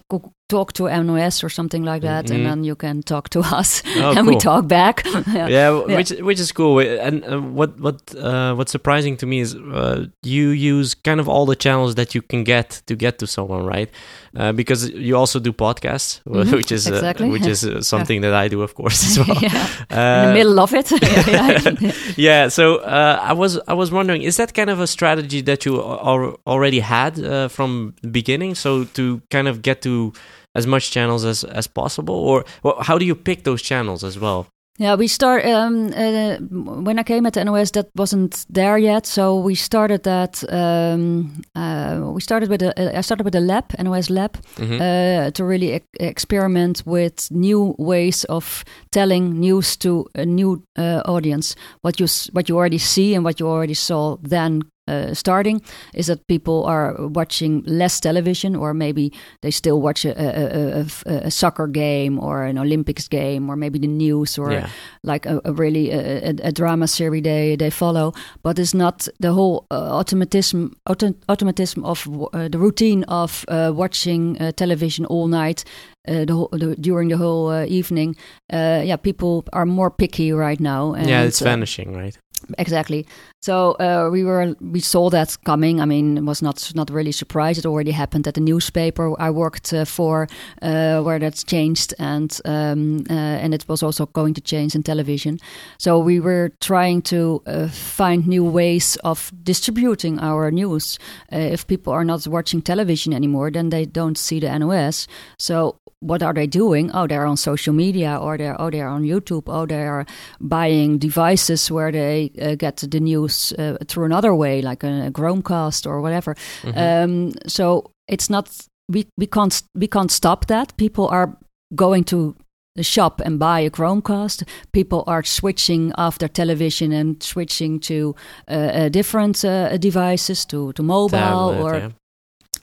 talk 0.49 0.73
to 0.73 0.89
NOS 0.89 1.45
or 1.45 1.51
something 1.51 1.85
like 1.85 2.01
that, 2.01 2.25
Mhm. 2.25 2.35
and 2.35 2.47
then 2.47 2.65
you 2.65 2.75
can 2.75 3.03
talk 3.03 3.29
to 3.29 3.41
us 3.41 3.83
Oh, 3.99 4.13
and 4.17 4.27
we 4.27 4.37
talk 4.37 4.67
back. 4.67 5.05
yeah. 5.35 5.49
Yeah, 5.49 5.71
which 5.97 6.11
which 6.23 6.41
is 6.41 6.51
cool. 6.53 6.79
And 6.81 7.23
uh, 7.25 7.41
what 7.43 7.79
what 7.79 8.01
uh, 8.17 8.55
what's 8.55 8.73
surprising 8.73 9.19
to 9.19 9.27
me 9.27 9.41
is 9.41 9.55
uh, 9.55 10.07
you 10.23 10.49
use 10.49 10.95
kind 10.95 11.21
of 11.21 11.29
all 11.29 11.45
the 11.45 11.57
channels 11.57 11.95
that 11.97 12.15
you 12.15 12.23
can 12.23 12.45
get 12.45 12.81
to 12.87 12.97
get 12.97 13.19
to 13.19 13.27
someone, 13.27 13.67
right? 13.67 13.91
Uh, 14.35 14.53
because 14.53 14.89
you 14.91 15.15
also 15.19 15.39
do 15.41 15.53
podcasts, 15.53 16.21
Mhm, 16.27 16.53
which 16.53 16.73
is 16.73 16.87
uh, 16.87 16.95
exactly. 16.95 17.29
which 17.29 17.47
is 17.47 17.65
uh, 17.65 17.83
something 17.83 18.23
that 18.23 18.33
I 18.33 18.49
do, 18.49 18.63
of 18.63 18.73
course, 18.75 19.05
as 19.05 19.19
well. 19.19 19.37
yeah. 19.43 19.67
Uh, 20.09 20.23
in 20.23 20.29
the 20.29 20.35
middle 20.35 20.59
of 20.61 20.73
it. 20.75 20.89
yeah, 22.19 22.49
so 22.49 22.77
uh, 22.77 23.19
i 23.23 23.33
was 23.33 23.59
i 23.69 23.75
was 23.75 23.91
wondering 23.91 24.23
is 24.23 24.37
that 24.37 24.55
kind 24.55 24.71
of 24.71 24.81
a 24.81 24.87
strategy 24.87 25.41
that 25.43 25.65
you 25.67 25.81
al- 25.83 26.37
already 26.47 26.81
had 26.81 27.19
uh, 27.19 27.49
from 27.49 27.95
the 28.03 28.09
beginning? 28.09 28.55
So 28.55 28.85
to 28.85 29.21
kind 29.31 29.49
of 29.49 29.63
get 29.63 29.83
to 29.83 30.13
as 30.55 30.67
much 30.67 30.91
channels 30.91 31.25
as 31.25 31.45
as 31.45 31.67
possible? 31.67 32.15
Or 32.15 32.45
well, 32.63 32.77
how 32.81 32.99
do 32.99 33.05
you 33.05 33.15
pick 33.15 33.45
those 33.45 33.63
channels 33.63 34.05
as 34.05 34.19
well 34.19 34.47
Yeah, 34.81 34.95
we 34.95 35.09
start 35.09 35.45
um, 35.45 35.89
uh, 35.93 36.37
when 36.85 37.01
I 37.01 37.03
came 37.03 37.27
at 37.27 37.33
the 37.33 37.45
NOS. 37.45 37.73
That 37.73 37.89
wasn't 37.97 38.47
there 38.49 38.79
yet, 38.79 39.07
so 39.07 39.37
we 39.41 39.57
started 39.57 40.05
that. 40.05 40.45
Um, 40.53 41.43
uh, 41.57 42.13
we 42.15 42.21
started 42.21 42.49
with 42.49 42.63
a. 42.63 42.97
I 42.97 43.01
started 43.01 43.25
with 43.25 43.35
a 43.35 43.41
lab, 43.41 43.65
NOS 43.79 44.09
lab, 44.09 44.37
Mhm. 44.57 44.81
uh, 44.81 45.31
to 45.33 45.45
really 45.45 45.75
e- 45.75 45.81
experiment 45.99 46.83
with 46.87 47.29
new 47.31 47.75
ways 47.79 48.25
of 48.29 48.65
telling 48.93 49.41
news 49.41 49.77
to 49.79 50.07
a 50.15 50.25
new 50.25 50.63
uh, 50.79 51.03
audience. 51.05 51.57
What 51.83 51.99
you 51.99 52.07
what 52.33 52.49
you 52.49 52.57
already 52.57 52.79
see 52.79 53.15
and 53.17 53.25
what 53.25 53.41
you 53.41 53.49
already 53.49 53.75
saw 53.75 54.17
then. 54.23 54.63
Uh, 54.89 55.15
starting 55.15 55.61
is 55.95 56.07
that 56.07 56.27
people 56.27 56.65
are 56.65 56.95
watching 57.09 57.63
less 57.67 58.01
television, 58.01 58.57
or 58.57 58.75
maybe 58.75 59.13
they 59.43 59.51
still 59.51 59.81
watch 59.81 60.05
a, 60.05 60.13
a, 60.19 60.81
a- 60.81 61.27
a- 61.27 61.31
soccer 61.31 61.67
game 61.67 62.19
or 62.19 62.45
an 62.45 62.59
Olympics 62.59 63.09
game, 63.09 63.51
or 63.51 63.57
maybe 63.57 63.79
the 63.79 63.87
news, 63.89 64.39
or 64.39 64.53
yeah 64.53 64.69
like 65.05 65.27
a, 65.27 65.41
really 65.53 65.91
a, 65.91 66.53
drama 66.53 66.87
series 66.87 67.23
they 67.23 67.57
they 67.57 67.71
follow. 67.71 68.13
But 68.43 68.59
it's 68.59 68.75
not 68.75 69.09
the 69.21 69.33
whole 69.33 69.67
uh, 69.71 69.99
automatism 69.99 70.73
auto, 70.87 71.15
automatism 71.29 71.85
of 71.85 72.07
uh, 72.33 72.49
the 72.49 72.59
routine 72.59 73.05
of 73.09 73.45
uh, 73.49 73.73
watching 73.75 74.37
uh, 74.41 74.53
television 74.53 75.07
all 75.07 75.29
night. 75.29 75.65
Uh, 76.09 76.25
the, 76.25 76.33
whole, 76.33 76.49
the 76.53 76.75
during 76.81 77.11
the 77.11 77.17
whole 77.19 77.49
uh, 77.51 77.67
evening, 77.67 78.17
uh, 78.53 78.81
yeah, 78.85 78.97
people 78.97 79.45
are 79.53 79.67
more 79.67 79.91
picky 79.91 80.33
right 80.33 80.61
now. 80.61 80.95
And, 80.95 81.09
yeah 81.09 81.27
it's 81.27 81.41
vanishing 81.41 81.93
right 81.97 82.17
Exactly. 82.59 83.07
So 83.41 83.73
uh, 83.73 84.09
we 84.11 84.25
were 84.25 84.55
we 84.61 84.81
saw 84.81 85.11
that 85.11 85.37
coming. 85.45 85.81
I 85.81 85.85
mean, 85.85 86.27
was 86.27 86.43
not 86.43 86.73
not 86.75 86.91
really 86.91 87.13
surprised. 87.13 87.59
It 87.59 87.67
already 87.67 87.93
happened 87.93 88.27
at 88.27 88.35
the 88.35 88.41
newspaper 88.41 89.15
I 89.21 89.31
worked 89.31 89.73
uh, 89.73 89.85
for, 89.85 90.27
uh, 90.61 91.03
where 91.03 91.19
that's 91.19 91.45
changed, 91.45 91.95
and 91.99 92.37
um, 92.45 93.05
uh, 93.09 93.15
and 93.15 93.55
it 93.55 93.69
was 93.69 93.83
also 93.83 94.07
going 94.07 94.35
to 94.35 94.41
change 94.41 94.75
in 94.75 94.83
television. 94.83 95.39
So 95.79 95.99
we 95.99 96.21
were 96.21 96.51
trying 96.61 97.03
to 97.03 97.43
uh, 97.47 97.69
find 97.69 98.27
new 98.27 98.45
ways 98.45 98.97
of 99.05 99.33
distributing 99.43 100.19
our 100.19 100.51
news. 100.51 100.99
Uh, 101.33 101.39
if 101.39 101.67
people 101.67 101.93
are 101.93 102.05
not 102.05 102.27
watching 102.27 102.63
television 102.63 103.13
anymore, 103.13 103.51
then 103.51 103.71
they 103.71 103.85
don't 103.87 104.19
see 104.19 104.41
the 104.41 104.59
NOS. 104.59 105.07
So 105.39 105.78
what 106.01 106.23
are 106.23 106.33
they 106.33 106.47
doing? 106.47 106.91
Oh, 106.95 107.07
they're 107.07 107.27
on 107.27 107.37
social 107.37 107.75
media, 107.75 108.17
or 108.17 108.39
they're 108.39 108.61
oh 108.61 108.71
they're 108.71 108.89
on 108.89 109.03
YouTube, 109.03 109.45
oh 109.47 109.67
they 109.67 109.87
are 109.87 110.07
buying 110.41 110.99
devices 110.99 111.71
where 111.71 111.91
they 111.91 112.31
uh, 112.41 112.55
get 112.55 112.77
the 112.77 113.01
news 113.01 113.53
uh, 113.59 113.77
through 113.87 114.05
another 114.05 114.35
way, 114.35 114.63
like 114.63 114.85
a, 114.85 115.07
a 115.07 115.11
Chromecast 115.11 115.87
or 115.87 116.01
whatever. 116.01 116.37
Um, 116.75 117.33
so 117.47 117.91
it's 118.07 118.31
not 118.31 118.49
we 118.89 119.07
we 119.17 119.27
can't 119.27 119.63
we 119.75 119.87
can't 119.87 120.11
stop 120.11 120.47
that. 120.47 120.77
People 120.77 121.09
are 121.09 121.37
going 121.75 122.05
to 122.05 122.37
the 122.77 122.85
shop 122.85 123.21
and 123.25 123.39
buy 123.39 123.61
a 123.61 123.71
Chromecast. 123.71 124.45
People 124.73 125.03
are 125.07 125.25
switching 125.25 125.93
off 125.95 126.19
their 126.19 126.29
television 126.29 126.93
and 126.93 127.23
switching 127.23 127.81
to 127.81 128.15
uh, 128.49 128.55
uh, 128.55 128.89
different 128.89 129.45
uh, 129.45 129.77
devices, 129.79 130.45
to 130.47 130.73
to 130.73 130.83
mobile 130.83 131.09
Tablet, 131.19 131.63
or 131.63 131.77
yeah. 131.77 131.91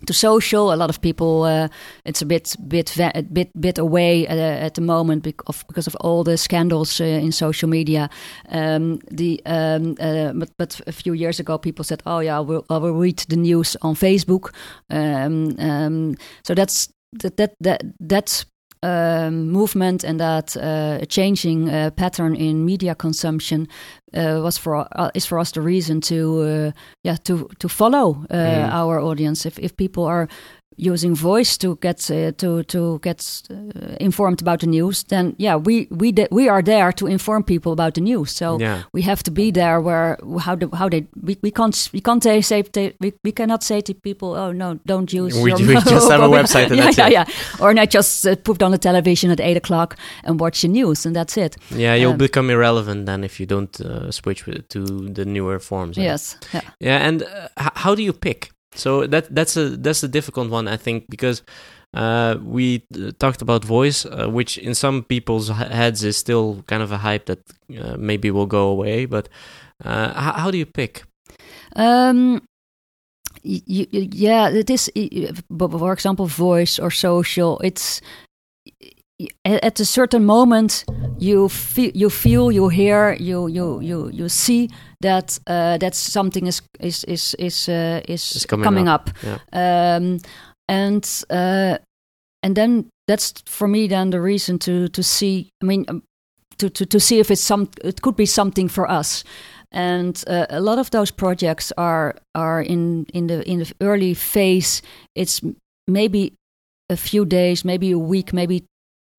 To 0.06 0.14
social. 0.14 0.74
A 0.74 0.76
lot 0.76 0.90
of 0.90 1.02
people, 1.02 1.44
uh, 1.44 1.68
it's 2.06 2.22
a 2.22 2.26
bit, 2.26 2.56
bit, 2.68 2.94
bit, 3.32 3.50
bit 3.60 3.78
away 3.78 4.28
uh, 4.28 4.34
at 4.36 4.76
the 4.76 4.82
moment 4.82 5.24
because 5.24 5.46
of, 5.48 5.68
because 5.68 5.88
of 5.88 5.96
all 6.02 6.24
the 6.24 6.38
scandals 6.38 7.00
uh, 7.02 7.04
in 7.04 7.32
social 7.32 7.70
media. 7.70 8.10
Um, 8.50 9.00
the 9.12 9.42
um, 9.46 9.96
uh, 10.00 10.34
but, 10.34 10.50
but 10.58 10.82
a 10.88 10.92
few 10.92 11.14
years 11.14 11.40
ago, 11.40 11.58
people 11.58 11.84
said, 11.84 12.02
"Oh 12.06 12.20
yeah, 12.20 12.38
I 12.38 12.42
will, 12.42 12.66
I 12.70 12.78
will 12.78 12.94
read 12.94 13.18
the 13.30 13.36
news 13.36 13.76
on 13.82 13.96
Facebook." 13.96 14.54
Um, 14.90 15.56
um, 15.60 16.16
so 16.44 16.54
that's 16.54 16.90
that 17.14 17.38
that 17.38 17.56
that 17.62 17.84
that's 18.00 18.46
um, 18.86 19.52
movement 19.52 20.04
and 20.04 20.20
that 20.20 20.56
uh, 20.58 21.06
changing 21.08 21.70
uh, 21.70 21.90
pattern 21.96 22.36
in 22.36 22.66
media 22.66 22.94
consumption 22.96 23.68
uh, 24.18 24.40
was 24.44 24.58
for 24.58 24.76
uh, 24.76 25.10
is 25.14 25.26
for 25.26 25.40
us 25.40 25.52
the 25.52 25.62
reason 25.62 26.02
to 26.02 26.16
uh, 26.16 26.72
yeah 27.04 27.18
to 27.24 27.48
to 27.60 27.68
follow 27.70 28.10
uh, 28.30 28.36
Mm. 28.36 28.72
our 28.74 29.00
audience. 29.00 29.48
If 29.48 29.58
if 29.60 29.72
people 29.76 30.04
are 30.04 30.28
using 30.78 31.16
voice 31.16 31.58
to 31.58 31.76
get 31.82 32.10
uh, 32.12 32.32
to 32.38 32.64
to 32.64 33.00
get 33.02 33.42
uh, 33.50 33.96
informed 34.00 34.42
about 34.42 34.60
the 34.60 34.68
news, 34.68 35.04
then 35.04 35.34
yeah, 35.38 35.56
we 35.56 35.88
we 35.92 36.12
de- 36.12 36.28
we 36.32 36.50
are 36.50 36.62
there 36.64 36.92
to 36.94 37.08
inform 37.08 37.44
people 37.44 37.72
about 37.72 37.94
the 37.94 38.02
news. 38.02 38.32
So 38.32 38.60
yeah. 38.60 38.82
we 38.94 39.02
have 39.04 39.24
to 39.24 39.32
be 39.32 39.52
there 39.52 39.80
where 39.82 40.18
how 40.40 40.56
the, 40.56 40.68
how 40.76 40.90
they 40.90 41.06
we, 41.24 41.38
we 41.42 41.52
can't 41.52 41.90
we 41.94 42.02
can't 42.02 42.24
say, 42.24 42.62
they, 42.62 42.94
we, 43.00 43.14
we 43.24 43.32
cannot 43.32 43.64
say 43.64 43.82
to 43.82 43.94
people 43.94 44.28
oh 44.36 44.52
no 44.52 44.80
don't 44.86 45.14
use 45.14 45.34
We- 45.42 45.50
your 45.52 45.60
we 45.60 45.74
just 45.92 46.10
have 46.12 46.22
a 46.24 46.28
website 46.40 46.68
and 46.72 46.76
yeah 46.78 46.84
that's 46.86 46.98
yeah 46.98 47.08
it. 47.08 47.14
yeah 47.14 47.26
or 47.66 47.74
not 47.74 47.90
just 47.90 48.26
uh, 48.28 48.36
put 48.44 48.62
on 48.64 48.72
the 48.72 48.78
television 48.78 49.32
at 49.32 49.40
eight 49.40 49.58
o'clock 49.58 49.96
and 50.24 50.40
watch 50.40 50.62
the 50.62 50.68
news 50.68 51.06
and 51.06 51.16
that's 51.16 51.38
it 51.38 51.56
Yeah, 51.72 51.96
you'll 51.96 52.12
Um, 52.12 52.18
become 52.18 52.50
irrelevant 52.54 53.06
then 53.06 53.24
if 53.24 53.40
you 53.40 53.46
don't 53.46 53.80
uh, 53.82 54.12
switch 54.12 54.44
to 54.70 54.80
the 55.14 55.26
newer 55.26 55.60
forms. 55.60 55.98
yes 55.98 56.38
yeah 56.54 56.62
Yeah, 56.80 57.08
and 57.08 57.22
uh, 57.24 57.48
h- 57.60 57.72
how 57.76 57.96
do 57.96 58.02
you 58.02 58.14
pick? 58.14 58.52
So 58.76 59.08
that 59.08 59.34
that's 59.34 59.58
a 59.58 59.70
that's 59.70 60.04
a 60.04 60.08
difficult 60.08 60.50
one, 60.52 60.68
I 60.68 60.78
think, 60.78 61.10
because 61.10 61.44
uh, 61.94 62.36
we 62.44 62.86
uh, 62.96 63.12
talked 63.20 63.42
about 63.42 63.64
voice, 63.64 64.06
uh, 64.06 64.28
which 64.30 64.58
in 64.58 64.76
some 64.76 65.04
people's 65.04 65.50
heads 65.50 66.04
is 66.04 66.18
still 66.18 66.64
kind 66.68 66.84
of 66.84 66.92
a 66.92 66.98
hype 66.98 67.26
that 67.26 67.40
uh, 67.80 67.96
maybe 67.98 68.32
will 68.32 68.48
go 68.48 68.68
away. 68.68 69.06
But 69.06 69.30
uh, 69.84 70.12
h- 70.16 70.36
how 70.42 70.52
do 70.52 70.58
you 70.58 70.66
pick? 70.66 71.04
Um, 71.76 72.42
yeah, 73.44 74.50
it 74.50 74.70
is. 74.70 74.92
For 75.58 75.94
example, 75.94 76.26
voice 76.26 76.80
or 76.80 76.92
social. 76.92 77.60
It's 77.64 78.02
at 79.46 79.80
a 79.80 79.86
certain 79.86 80.26
moment 80.26 80.84
you 81.18 81.48
feel, 81.48 81.92
you 81.94 82.10
feel, 82.10 82.52
you 82.52 82.68
hear, 82.68 83.14
you 83.14 83.48
you 83.48 83.80
you 83.80 84.10
you 84.12 84.30
see 84.30 84.70
that 85.06 85.40
uh, 85.48 85.78
that 85.78 85.96
something 85.96 86.48
is 86.48 86.62
is 86.80 87.04
is 87.04 87.36
is 87.36 87.70
uh, 87.70 88.02
is 88.08 88.36
Is 88.36 88.46
coming 88.46 88.90
up. 88.90 89.10
Yeah. 89.24 89.40
Um, 89.54 90.20
and 90.68 91.24
uh, 91.30 91.78
and 92.42 92.56
then 92.56 92.90
that's 93.08 93.34
for 93.46 93.68
me 93.68 93.88
then 93.88 94.10
the 94.10 94.20
reason 94.20 94.60
to 94.60 94.88
to 94.88 95.04
see. 95.04 95.50
I 95.64 95.66
mean, 95.66 95.86
um, 95.88 96.04
to 96.58 96.70
to 96.70 96.86
to 96.86 97.00
see 97.00 97.20
if 97.20 97.30
it's 97.30 97.46
some. 97.46 97.68
It 97.84 98.02
could 98.02 98.16
be 98.16 98.26
something 98.26 98.72
for 98.72 98.90
us. 98.90 99.24
And 99.72 100.24
uh, 100.28 100.46
a 100.50 100.60
lot 100.60 100.80
of 100.80 100.90
those 100.90 101.12
projects 101.12 101.74
are 101.78 102.16
are 102.34 102.62
in 102.62 103.06
in 103.14 103.28
the 103.28 103.44
in 103.44 103.60
the 103.60 103.74
early 103.80 104.14
phase. 104.14 104.82
It's 105.14 105.42
maybe 105.88 106.34
a 106.90 106.96
few 106.96 107.26
days, 107.26 107.64
maybe 107.64 107.92
a 107.92 108.00
week, 108.00 108.34
maybe 108.34 108.64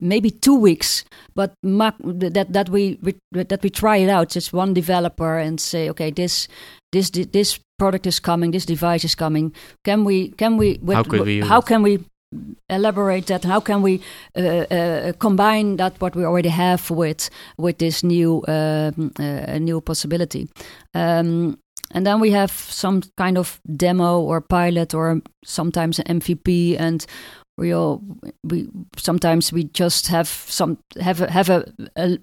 maybe 0.01 0.31
two 0.31 0.55
weeks. 0.55 1.05
But 1.35 1.55
ma- 1.63 1.93
that 2.01 2.53
that 2.53 2.69
we, 2.69 2.99
we 3.03 3.15
that 3.33 3.63
we 3.63 3.71
try 3.71 3.97
it 3.99 4.09
out. 4.09 4.31
Just 4.31 4.53
one 4.53 4.75
developer 4.75 5.39
and 5.39 5.61
say, 5.61 5.89
okay, 5.91 6.11
this 6.11 6.49
this 6.93 7.11
this 7.11 7.59
product 7.79 8.07
is 8.07 8.21
coming, 8.21 8.53
this 8.53 8.67
device 8.67 9.05
is 9.05 9.15
coming. 9.15 9.53
Can 9.85 10.05
we 10.05 10.29
can 10.31 10.57
we 10.57 10.79
How 10.87 11.03
could 11.03 11.21
we 11.27 11.41
how 11.41 11.61
can 11.61 11.83
we 11.83 12.05
elaborate 12.69 13.27
that 13.27 13.45
how 13.45 13.61
can 13.61 13.83
we 13.83 14.01
uh, 14.37 14.41
uh, 14.41 15.13
combine 15.19 15.77
that 15.77 16.01
what 16.01 16.17
we 16.17 16.25
already 16.25 16.49
have 16.49 16.91
with 16.91 17.31
with 17.57 17.79
this 17.79 18.03
new 18.03 18.45
um, 18.49 19.13
uh, 19.19 19.59
new 19.59 19.81
possibility 19.81 20.49
um, 20.95 21.57
and 21.93 22.05
then 22.05 22.21
we 22.21 22.33
have 22.33 22.51
some 22.51 23.03
kind 23.17 23.39
of 23.39 23.61
demo 23.77 24.21
or 24.21 24.41
pilot 24.41 24.93
or 24.93 25.21
sometimes 25.45 25.99
an 26.01 26.21
MVP 26.21 26.77
and 26.79 27.07
we 27.59 27.73
all 27.73 28.03
we 28.45 28.69
sometimes 28.97 29.53
we 29.53 29.65
just 29.65 30.07
have 30.09 30.29
some 30.29 30.79
have 31.01 31.21
a, 31.23 31.31
have 31.31 31.49
a, 31.51 31.65
a, 31.97 32.19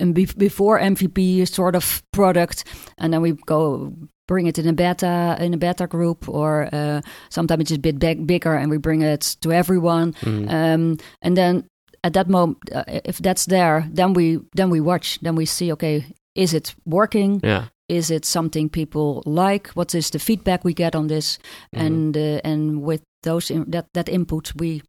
a 0.00 0.06
before 0.38 0.78
MVP 0.78 1.46
sort 1.48 1.74
of 1.76 2.02
product 2.12 2.64
and 2.98 3.12
then 3.12 3.20
we 3.22 3.32
go 3.46 3.92
bring 4.26 4.46
it 4.46 4.58
in 4.58 4.66
a 4.66 4.72
beta 4.72 5.36
in 5.40 5.52
a 5.54 5.58
beta 5.58 5.86
group 5.86 6.28
or 6.28 6.68
uh, 6.72 7.00
sometimes 7.28 7.62
it's 7.70 7.72
a 7.72 7.78
bit 7.78 7.98
big, 7.98 8.26
bigger 8.26 8.54
and 8.54 8.70
we 8.70 8.78
bring 8.78 9.02
it 9.02 9.36
to 9.40 9.52
everyone 9.52 10.12
Mm. 10.22 10.48
um, 10.50 10.96
and 11.22 11.36
then 11.36 11.64
at 12.02 12.12
that 12.14 12.28
moment 12.28 12.58
uh, 12.74 12.84
if 13.04 13.18
that's 13.18 13.46
there 13.46 13.86
then 13.92 14.14
we 14.14 14.38
then 14.56 14.70
we 14.70 14.80
watch 14.80 15.18
then 15.22 15.34
we 15.36 15.44
see 15.46 15.72
okay 15.72 16.04
is 16.34 16.54
it 16.54 16.74
working 16.86 17.40
yeah. 17.44 17.64
is 17.88 18.10
it 18.10 18.24
something 18.24 18.68
people 18.70 19.22
like 19.26 19.68
what 19.74 19.94
is 19.94 20.10
the 20.10 20.18
feedback 20.18 20.64
we 20.64 20.72
get 20.74 20.94
on 20.94 21.08
this 21.08 21.38
Mhm. 21.74 21.86
and 21.86 22.16
uh, 22.16 22.40
and 22.44 22.82
with 22.82 23.02
those 23.24 23.50
in, 23.50 23.70
that 23.70 23.86
that 23.94 24.08
input 24.08 24.52
we 24.56 24.82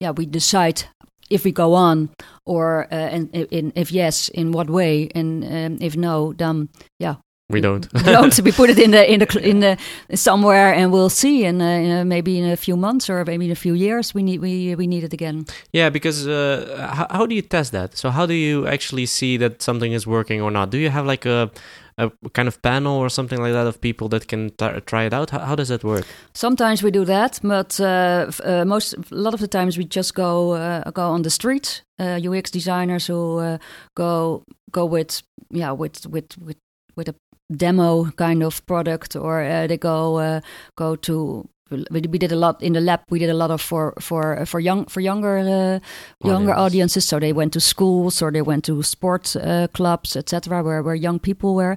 yeah 0.00 0.10
we 0.10 0.26
decide 0.26 0.84
if 1.30 1.44
we 1.44 1.52
go 1.52 1.74
on 1.74 2.08
or 2.44 2.86
uh, 2.92 2.94
and 2.94 3.34
in, 3.34 3.72
if 3.74 3.90
yes 3.90 4.28
in 4.28 4.52
what 4.52 4.70
way 4.70 5.08
and 5.14 5.44
um, 5.44 5.78
if 5.80 5.96
no 5.96 6.32
then 6.34 6.68
yeah. 6.98 7.16
we 7.48 7.60
don't. 7.60 7.92
we 7.92 8.02
don't 8.02 8.40
we 8.44 8.52
put 8.52 8.70
it 8.70 8.78
in 8.78 8.90
the 8.90 9.12
in 9.12 9.20
the 9.20 9.40
in 9.48 9.60
the 9.60 9.76
somewhere 10.16 10.72
and 10.74 10.92
we'll 10.92 11.10
see 11.10 11.44
and 11.44 11.62
uh, 11.62 12.04
maybe 12.04 12.38
in 12.38 12.50
a 12.50 12.56
few 12.56 12.76
months 12.76 13.10
or 13.10 13.24
maybe 13.24 13.44
in 13.44 13.50
a 13.50 13.56
few 13.56 13.74
years 13.74 14.14
we 14.14 14.22
need 14.22 14.40
we 14.40 14.74
we 14.74 14.86
need 14.86 15.04
it 15.04 15.12
again 15.12 15.44
Yeah, 15.72 15.90
because 15.90 16.26
uh, 16.26 16.92
how, 16.92 17.06
how 17.10 17.26
do 17.26 17.34
you 17.34 17.42
test 17.42 17.72
that? 17.72 17.96
So 17.96 18.10
how 18.10 18.26
do 18.26 18.34
you 18.34 18.66
actually 18.66 19.06
see 19.06 19.38
that 19.38 19.62
something 19.62 19.92
is 19.92 20.06
working 20.06 20.42
or 20.42 20.50
not? 20.50 20.70
Do 20.70 20.78
you 20.78 20.90
have 20.90 21.06
like 21.06 21.28
a 21.28 21.50
a 21.98 22.10
kind 22.34 22.48
of 22.48 22.60
panel 22.62 22.96
or 22.96 23.08
something 23.08 23.40
like 23.40 23.52
that 23.52 23.66
of 23.66 23.80
people 23.80 24.08
that 24.08 24.28
can 24.28 24.50
t- 24.50 24.80
try 24.86 25.04
it 25.04 25.14
out? 25.14 25.30
How, 25.30 25.38
how 25.40 25.54
does 25.54 25.68
that 25.68 25.82
work? 25.82 26.04
Sometimes 26.34 26.82
we 26.82 26.90
do 26.90 27.04
that, 27.04 27.40
but 27.42 27.80
uh, 27.80 28.30
uh, 28.44 28.64
most 28.64 28.94
a 28.94 29.14
lot 29.14 29.34
of 29.34 29.40
the 29.40 29.48
times 29.48 29.78
we 29.78 29.84
just 29.84 30.14
go 30.14 30.52
uh, 30.52 30.90
go 30.90 31.10
on 31.10 31.22
the 31.22 31.30
street. 31.30 31.82
Uh, 31.98 32.20
UX 32.22 32.50
designers 32.50 33.06
who 33.06 33.38
uh, 33.38 33.58
go 33.94 34.44
go 34.70 34.84
with 34.84 35.22
yeah 35.50 35.72
with 35.72 36.06
with 36.06 36.36
with 36.38 36.58
with 36.96 37.08
a 37.08 37.14
demo 37.56 38.10
kind 38.16 38.42
of 38.42 38.64
product, 38.66 39.16
or 39.16 39.42
uh, 39.42 39.66
they 39.66 39.78
go 39.78 40.16
uh, 40.16 40.40
go 40.76 40.96
to. 40.96 41.48
We, 41.70 42.00
did 42.00 42.30
a 42.30 42.36
lot 42.36 42.62
in 42.62 42.74
the 42.74 42.80
lab. 42.80 43.00
We 43.10 43.18
did 43.18 43.30
a 43.30 43.34
lot 43.34 43.50
of 43.50 43.60
for 43.60 43.94
for 44.00 44.46
for 44.46 44.60
young 44.60 44.86
for 44.86 45.00
younger 45.00 45.38
uh, 45.38 45.80
younger 46.26 46.52
Audience. 46.52 46.58
audiences. 46.58 47.04
So 47.08 47.18
they 47.18 47.32
went 47.32 47.52
to 47.54 47.60
schools 47.60 48.22
or 48.22 48.30
they 48.30 48.42
went 48.42 48.64
to 48.64 48.82
sports 48.82 49.34
uh, 49.34 49.66
clubs, 49.72 50.16
etc., 50.16 50.62
where 50.62 50.82
where 50.82 50.94
young 50.94 51.18
people 51.18 51.54
were. 51.54 51.76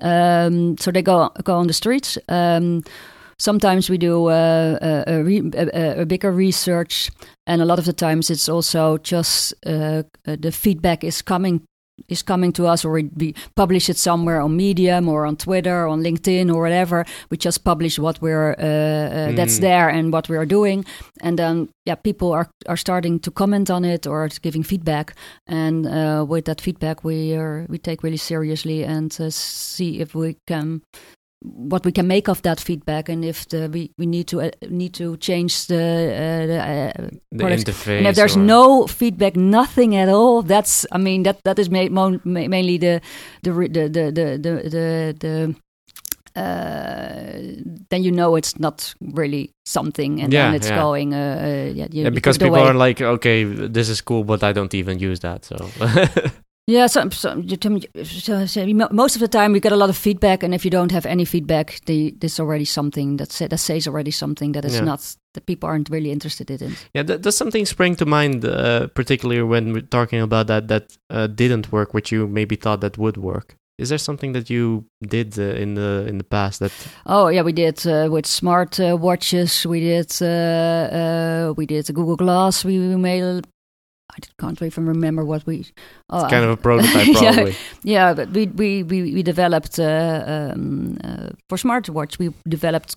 Um, 0.00 0.78
so 0.78 0.90
they 0.90 1.02
go 1.02 1.30
go 1.44 1.56
on 1.56 1.66
the 1.66 1.74
streets. 1.74 2.18
Um, 2.28 2.82
sometimes 3.38 3.90
we 3.90 3.98
do 3.98 4.26
uh, 4.26 4.78
a, 5.06 5.22
a, 5.54 6.00
a 6.02 6.06
bigger 6.06 6.32
research, 6.32 7.10
and 7.46 7.60
a 7.60 7.64
lot 7.64 7.78
of 7.78 7.84
the 7.84 7.92
times 7.92 8.30
it's 8.30 8.48
also 8.48 8.98
just 8.98 9.54
uh, 9.66 10.02
uh, 10.26 10.36
the 10.40 10.50
feedback 10.50 11.04
is 11.04 11.22
coming 11.22 11.60
is 12.08 12.22
coming 12.22 12.52
to 12.52 12.66
us, 12.66 12.84
or 12.84 12.92
we, 12.92 13.34
publish 13.54 13.88
it 13.88 13.96
somewhere 13.98 14.40
on 14.40 14.56
Medium 14.56 15.08
or 15.08 15.26
on 15.26 15.36
Twitter, 15.36 15.84
or 15.84 15.88
on 15.88 16.02
LinkedIn 16.02 16.52
or 16.54 16.60
whatever. 16.60 17.04
We 17.30 17.36
just 17.36 17.64
publish 17.64 17.98
what 17.98 18.20
we're 18.20 18.54
uh, 18.58 18.62
uh, 18.62 19.32
that's 19.36 19.56
Mm. 19.58 19.60
there 19.60 19.88
and 19.88 20.12
what 20.12 20.28
we 20.28 20.36
are 20.36 20.46
doing, 20.46 20.84
and 21.20 21.38
then 21.38 21.68
yeah, 21.86 21.96
people 21.96 22.32
are 22.32 22.48
are 22.66 22.76
starting 22.76 23.20
to 23.20 23.30
comment 23.30 23.70
on 23.70 23.84
it 23.84 24.06
or 24.06 24.28
giving 24.42 24.64
feedback, 24.64 25.14
and 25.46 25.86
uh, 25.86 26.24
with 26.28 26.44
that 26.44 26.60
feedback 26.60 27.04
we 27.04 27.34
are 27.34 27.66
we 27.68 27.78
take 27.78 28.02
really 28.02 28.18
seriously 28.18 28.84
and 28.84 29.16
uh, 29.20 29.30
see 29.30 30.00
if 30.00 30.14
we 30.14 30.36
can 30.46 30.82
what 31.42 31.84
we 31.84 31.92
can 31.92 32.06
make 32.06 32.28
of 32.28 32.40
that 32.42 32.58
feedback 32.60 33.08
and 33.08 33.24
if 33.24 33.46
the, 33.48 33.68
we, 33.72 33.90
we 33.98 34.06
need 34.06 34.26
to 34.26 34.40
uh, 34.40 34.50
need 34.70 34.94
to 34.94 35.16
change 35.18 35.66
the, 35.66 35.76
uh, 35.76 36.46
the 36.46 36.58
uh, 36.60 37.08
The 37.32 37.44
interface. 37.44 37.98
and 37.98 38.06
if 38.06 38.16
there's 38.16 38.36
no 38.36 38.86
feedback 38.86 39.36
nothing 39.36 39.94
at 39.96 40.08
all 40.08 40.42
that's 40.42 40.86
i 40.92 40.98
mean 40.98 41.22
that 41.24 41.38
that 41.44 41.58
is 41.58 41.68
ma- 41.70 41.88
mo- 41.90 42.20
ma- 42.24 42.48
mainly 42.48 42.78
the 42.78 43.00
the 43.42 43.52
the 43.52 43.88
the 43.88 44.10
the 44.10 44.38
the, 44.38 44.70
the, 44.70 45.16
the 45.20 45.54
uh, 46.36 47.40
then 47.88 48.02
you 48.02 48.12
know 48.12 48.36
it's 48.36 48.58
not 48.58 48.94
really 49.00 49.50
something, 49.64 50.20
and 50.20 50.32
Yeah, 50.32 50.46
then 50.50 50.54
it's 50.54 50.68
yeah. 50.68 50.82
going. 50.82 51.14
Uh, 51.14 51.16
uh, 51.16 51.72
yeah, 51.74 51.86
you, 51.90 52.02
yeah, 52.04 52.10
because 52.10 52.36
people 52.36 52.56
away. 52.56 52.68
are 52.68 52.74
like, 52.74 53.00
okay, 53.00 53.44
this 53.44 53.88
is 53.88 54.02
cool, 54.02 54.22
but 54.24 54.42
I 54.42 54.52
don't 54.52 54.74
even 54.74 54.98
use 54.98 55.20
that. 55.20 55.44
So 55.46 55.56
Yeah, 56.68 56.88
some, 56.88 57.12
some, 57.12 57.42
you 57.42 57.56
so, 58.04 58.44
so 58.46 58.66
most 58.90 59.14
of 59.14 59.20
the 59.20 59.28
time 59.28 59.52
we 59.52 59.60
get 59.60 59.70
a 59.70 59.76
lot 59.76 59.88
of 59.88 59.96
feedback, 59.96 60.42
and 60.42 60.52
if 60.52 60.64
you 60.64 60.70
don't 60.70 60.90
have 60.90 61.06
any 61.06 61.24
feedback, 61.24 61.80
the, 61.86 62.10
this 62.18 62.40
already 62.40 62.64
something 62.64 63.18
that 63.18 63.30
say, 63.30 63.46
that 63.46 63.58
says 63.58 63.86
already 63.86 64.10
something 64.10 64.50
that 64.52 64.64
is 64.64 64.74
Yeah. 64.74 64.84
not 64.84 65.16
that 65.34 65.46
people 65.46 65.68
aren't 65.68 65.88
really 65.90 66.10
interested 66.10 66.50
in. 66.50 66.74
yeah, 66.92 67.04
th- 67.04 67.20
does 67.20 67.36
something 67.36 67.64
spring 67.66 67.94
to 67.96 68.04
mind, 68.06 68.44
uh, 68.44 68.88
particularly 68.88 69.42
when 69.42 69.72
we're 69.74 69.82
talking 69.82 70.20
about 70.20 70.48
that 70.48 70.66
that 70.66 70.96
uh, 71.08 71.28
didn't 71.28 71.70
work, 71.70 71.94
which 71.94 72.10
you 72.10 72.26
maybe 72.26 72.56
thought 72.56 72.80
that 72.80 72.98
would 72.98 73.16
work? 73.16 73.54
Is 73.78 73.90
there 73.90 73.98
something 73.98 74.32
that 74.32 74.48
you 74.50 74.86
did 75.06 75.38
uh, 75.38 75.42
in 75.42 75.74
the 75.74 76.04
in 76.08 76.16
the 76.18 76.24
past 76.24 76.58
that? 76.60 76.72
Oh 77.04 77.28
yeah, 77.28 77.42
we 77.44 77.52
did 77.52 77.86
uh, 77.86 78.08
with 78.10 78.26
smart 78.26 78.80
uh, 78.80 78.96
watches. 78.98 79.66
We 79.66 79.80
did 79.80 80.10
uh, 80.20 80.26
uh, 80.98 81.54
we 81.56 81.66
did 81.66 81.86
Google 81.94 82.16
Glass. 82.16 82.64
We, 82.64 82.78
we 82.78 82.96
made. 82.96 83.46
I 84.12 84.18
can't 84.40 84.60
even 84.62 84.86
remember 84.86 85.24
what 85.24 85.46
we. 85.46 85.56
It's 85.58 85.72
kind 86.08 86.34
I- 86.34 86.38
of 86.38 86.50
a 86.50 86.56
prototype, 86.56 87.06
probably. 87.14 87.56
Yeah, 87.82 88.14
but 88.14 88.30
we 88.30 88.46
we 88.46 88.82
we, 88.82 89.14
we 89.14 89.22
developed 89.22 89.78
uh, 89.78 90.52
um, 90.54 90.98
uh, 91.04 91.30
for 91.48 91.58
smartwatch. 91.58 92.18
We 92.18 92.32
developed 92.48 92.96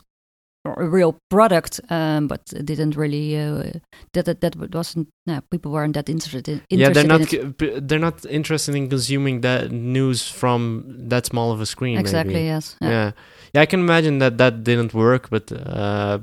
a 0.66 0.88
real 0.88 1.18
product, 1.30 1.80
um, 1.90 2.28
but 2.28 2.42
it 2.56 2.66
didn't 2.66 2.96
really 2.96 3.38
uh, 3.38 3.80
that, 4.14 4.26
that 4.26 4.42
that 4.42 4.74
wasn't. 4.74 5.08
No, 5.26 5.42
people 5.52 5.72
weren't 5.72 5.94
that 5.96 6.10
interested 6.10 6.48
in. 6.48 6.62
Interested 6.70 6.80
yeah, 6.80 6.90
they're 6.90 7.04
in 7.04 7.22
not. 7.22 7.34
it. 7.62 7.88
They're 7.88 8.00
not 8.00 8.26
interested 8.26 8.76
in 8.76 8.90
consuming 8.90 9.42
that 9.42 9.72
news 9.72 10.28
from 10.28 10.84
that 11.10 11.26
small 11.26 11.52
of 11.52 11.62
a 11.62 11.66
screen. 11.66 11.98
exactly. 11.98 12.34
maybe. 12.34 12.46
Yes. 12.46 12.76
Yeah. 12.82 13.12
yeah, 13.54 13.62
I 13.62 13.66
can 13.66 13.80
imagine 13.80 14.20
that 14.20 14.38
that 14.38 14.64
didn't 14.64 14.94
work, 14.94 15.30
but 15.30 15.52
uh, 15.52 16.20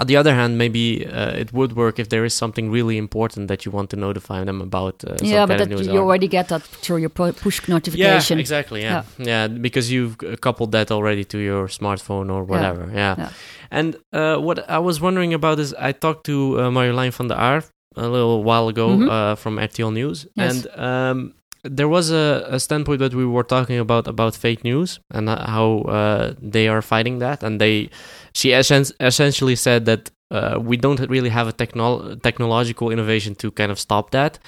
on 0.00 0.06
the 0.06 0.16
other 0.16 0.34
hand, 0.34 0.58
maybe 0.58 1.06
uh, 1.06 1.30
it 1.42 1.52
would 1.52 1.72
work 1.74 1.98
if 1.98 2.08
there 2.08 2.24
is 2.24 2.34
something 2.34 2.70
really 2.70 2.96
important 2.98 3.48
that 3.48 3.64
you 3.64 3.72
want 3.72 3.88
to 3.90 3.96
notify 3.96 4.44
them 4.44 4.60
about. 4.60 4.94
Uh, 5.04 5.16
yeah, 5.22 5.46
but 5.46 5.58
that, 5.58 5.70
you 5.70 5.98
already 5.98 6.28
get 6.28 6.48
that 6.48 6.62
through 6.82 6.98
your 7.04 7.08
pu- 7.10 7.32
push 7.32 7.60
Yeah, 7.94 8.20
exactly. 8.30 8.80
Yeah. 8.82 9.02
yeah, 9.18 9.48
because 9.48 9.90
you've 9.92 10.16
coupled 10.40 10.72
that 10.72 10.90
already 10.90 11.24
to 11.24 11.38
your 11.38 11.68
smartphone 11.68 12.30
or 12.32 12.44
whatever. 12.44 12.90
Yeah, 12.92 13.14
Yeah. 13.18 13.30
and 13.70 13.96
uh, 14.12 14.36
what 14.46 14.58
I 14.68 14.78
was 14.78 15.00
wondering 15.00 15.32
about 15.34 15.58
is 15.58 15.74
I 15.88 15.92
talked 15.92 16.24
to 16.26 16.36
uh, 16.60 16.70
Marjolein 16.70 17.12
van 17.12 17.28
der 17.28 17.36
Aar 17.36 17.62
a 17.96 18.08
little 18.08 18.44
while 18.44 18.68
ago 18.68 18.88
Mhm. 18.88 19.08
uh, 19.08 19.34
from 19.36 19.58
RTL 19.58 19.90
News, 19.92 20.26
Yes. 20.34 20.50
and 20.50 20.66
um, 20.78 21.32
there 21.78 21.88
was 21.88 22.10
a, 22.10 22.46
a 22.56 22.58
standpoint 22.60 22.98
that 23.00 23.14
we 23.14 23.24
were 23.24 23.42
talking 23.44 23.78
about 23.80 24.06
about 24.06 24.36
fake 24.36 24.62
news 24.62 25.00
and 25.10 25.28
uh, 25.28 25.36
how 25.54 25.68
uh, 25.88 26.34
they 26.52 26.68
are 26.68 26.82
fighting 26.82 27.18
that, 27.20 27.42
and 27.42 27.58
they 27.60 27.88
she 28.36 28.48
essentially 28.52 29.56
said 29.56 29.84
that 29.86 30.10
uh, 30.30 30.58
we 30.70 30.76
don't 30.76 31.00
really 31.10 31.30
have 31.30 31.48
a 31.48 31.52
technol- 31.52 32.20
technological 32.22 32.90
innovation 32.90 33.34
to 33.36 33.50
kind 33.50 33.70
of 33.72 33.78
stop 33.78 34.10
that. 34.10 34.38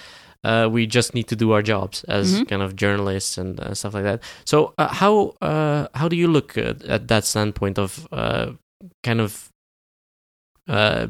Uh, 0.44 0.68
we 0.70 0.86
just 0.86 1.14
need 1.14 1.26
to 1.28 1.36
do 1.36 1.52
our 1.54 1.62
jobs 1.62 2.04
as 2.08 2.26
Mhm. 2.40 2.48
kind 2.48 2.62
of 2.62 2.70
journalists 2.82 3.38
and 3.38 3.58
uh, 3.60 3.74
stuff 3.74 3.94
like 3.94 4.04
that. 4.04 4.20
So, 4.44 4.72
uh, 4.78 4.88
how 5.00 5.14
uh, 5.42 5.86
how 6.00 6.08
do 6.08 6.16
you 6.16 6.28
look 6.32 6.56
at, 6.58 6.82
at 6.84 7.08
that 7.08 7.24
standpoint 7.24 7.78
of 7.78 8.06
uh, 8.12 8.46
kind 9.02 9.20
of 9.20 9.48
uh, 10.68 11.06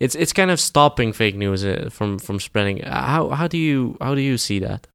it's 0.00 0.14
it's 0.14 0.32
kind 0.32 0.50
of 0.50 0.58
stopping 0.60 1.12
fake 1.14 1.36
news 1.36 1.64
uh, 1.64 1.88
from 1.90 2.18
from 2.18 2.38
spreading? 2.40 2.78
How 2.82 3.30
how 3.30 3.46
do 3.48 3.56
you 3.56 3.96
how 4.00 4.14
do 4.14 4.20
you 4.20 4.36
see 4.38 4.58
that? 4.60 4.86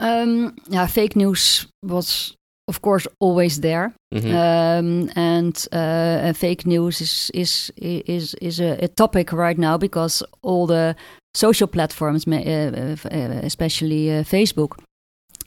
Um, 0.00 0.56
yeah, 0.68 0.86
fake 0.88 1.16
news 1.16 1.66
was 1.84 2.36
of 2.68 2.80
course 2.80 3.06
always 3.20 3.60
there. 3.60 3.92
Mhm. 4.14 4.32
Um, 4.32 5.10
and 5.14 5.66
uh, 5.72 6.32
fake 6.32 6.66
news 6.66 7.00
is 7.00 7.30
is 7.34 7.72
is 7.76 8.34
is 8.40 8.60
a, 8.60 8.84
a 8.84 8.88
topic 8.88 9.32
right 9.32 9.58
now 9.58 9.78
because 9.78 10.24
all 10.42 10.66
the 10.66 10.94
social 11.34 11.68
platforms, 11.68 12.26
uh, 12.26 12.32
uh, 12.32 13.40
especially 13.42 14.10
uh, 14.10 14.24
Facebook, 14.24 14.78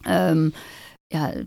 um, 0.06 0.54
yeah, 1.14 1.44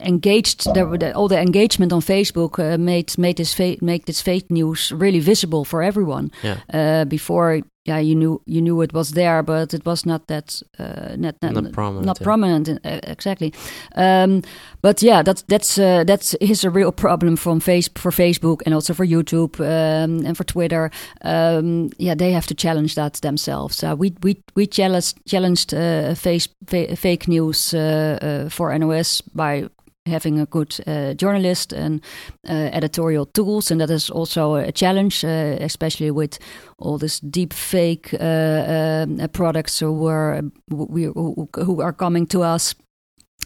engaged. 0.00 0.64
The, 0.74 1.12
all 1.14 1.28
the 1.28 1.40
engagement 1.40 1.92
on 1.92 2.00
Facebook 2.00 2.58
uh, 2.58 2.78
made 2.78 3.18
made 3.18 3.34
this 3.34 3.54
fa- 3.54 3.76
make 3.80 4.04
this 4.04 4.22
fake 4.22 4.46
news 4.50 4.92
really 4.92 5.20
visible 5.20 5.64
for 5.64 5.82
everyone. 5.82 6.30
Yeah. 6.42 6.58
Uh, 6.72 7.04
before, 7.04 7.62
yeah, 7.86 7.98
you 7.98 8.14
knew 8.14 8.40
you 8.46 8.62
knew 8.62 8.80
it 8.82 8.92
was 8.92 9.10
there, 9.10 9.42
but 9.42 9.74
it 9.74 9.84
was 9.84 10.06
not 10.06 10.26
that 10.26 10.62
uh, 10.78 11.16
not, 11.16 11.34
Not 11.42 11.72
prominent, 11.72 12.06
Not 12.06 12.18
yeah. 12.20 12.24
prominent, 12.24 12.68
uh, 12.68 13.00
exactly. 13.02 13.52
Um, 13.94 14.42
but 14.80 15.02
yeah, 15.02 15.22
that's 15.22 15.42
that's 15.42 15.78
uh, 15.78 16.04
that's 16.04 16.34
is 16.40 16.64
a 16.64 16.70
real 16.70 16.92
problem 16.92 17.36
from 17.36 17.60
face 17.60 17.90
for 17.94 18.10
Facebook 18.10 18.62
and 18.64 18.74
also 18.74 18.94
for 18.94 19.06
YouTube 19.06 19.60
um, 19.60 20.24
and 20.26 20.36
for 20.36 20.44
Twitter. 20.44 20.90
Um, 21.22 21.90
yeah, 21.98 22.14
they 22.16 22.32
have 22.32 22.46
to 22.46 22.54
challenge 22.54 22.94
that 22.94 23.14
themselves. 23.20 23.82
Uh, 23.84 23.94
we 23.98 24.14
we 24.22 24.36
we 24.54 24.66
challenged 24.66 25.18
challenged 25.26 25.74
uh, 25.74 26.14
face, 26.14 26.48
fa- 26.66 26.96
fake 26.96 27.28
news 27.28 27.74
uh, 27.74 28.48
for 28.50 28.78
NOS 28.78 29.20
by 29.34 29.68
having 30.06 30.38
a 30.38 30.46
good 30.46 30.76
uh, 30.86 31.14
journalist 31.14 31.72
and 31.72 32.00
uh, 32.48 32.70
editorial 32.72 33.26
tools, 33.26 33.70
and 33.70 33.80
that 33.80 33.90
is 33.90 34.10
also 34.10 34.54
a 34.54 34.72
challenge, 34.72 35.24
uh, 35.24 35.56
especially 35.60 36.10
with 36.10 36.38
all 36.78 36.98
this 36.98 37.20
deep 37.20 37.52
fake 37.52 38.14
uh, 38.20 39.04
um, 39.06 39.28
products 39.32 39.80
who 39.80 40.06
are 40.06 40.42
we 40.70 41.04
who, 41.04 41.80
are 41.80 41.92
coming 41.92 42.26
to 42.26 42.42
us. 42.42 42.74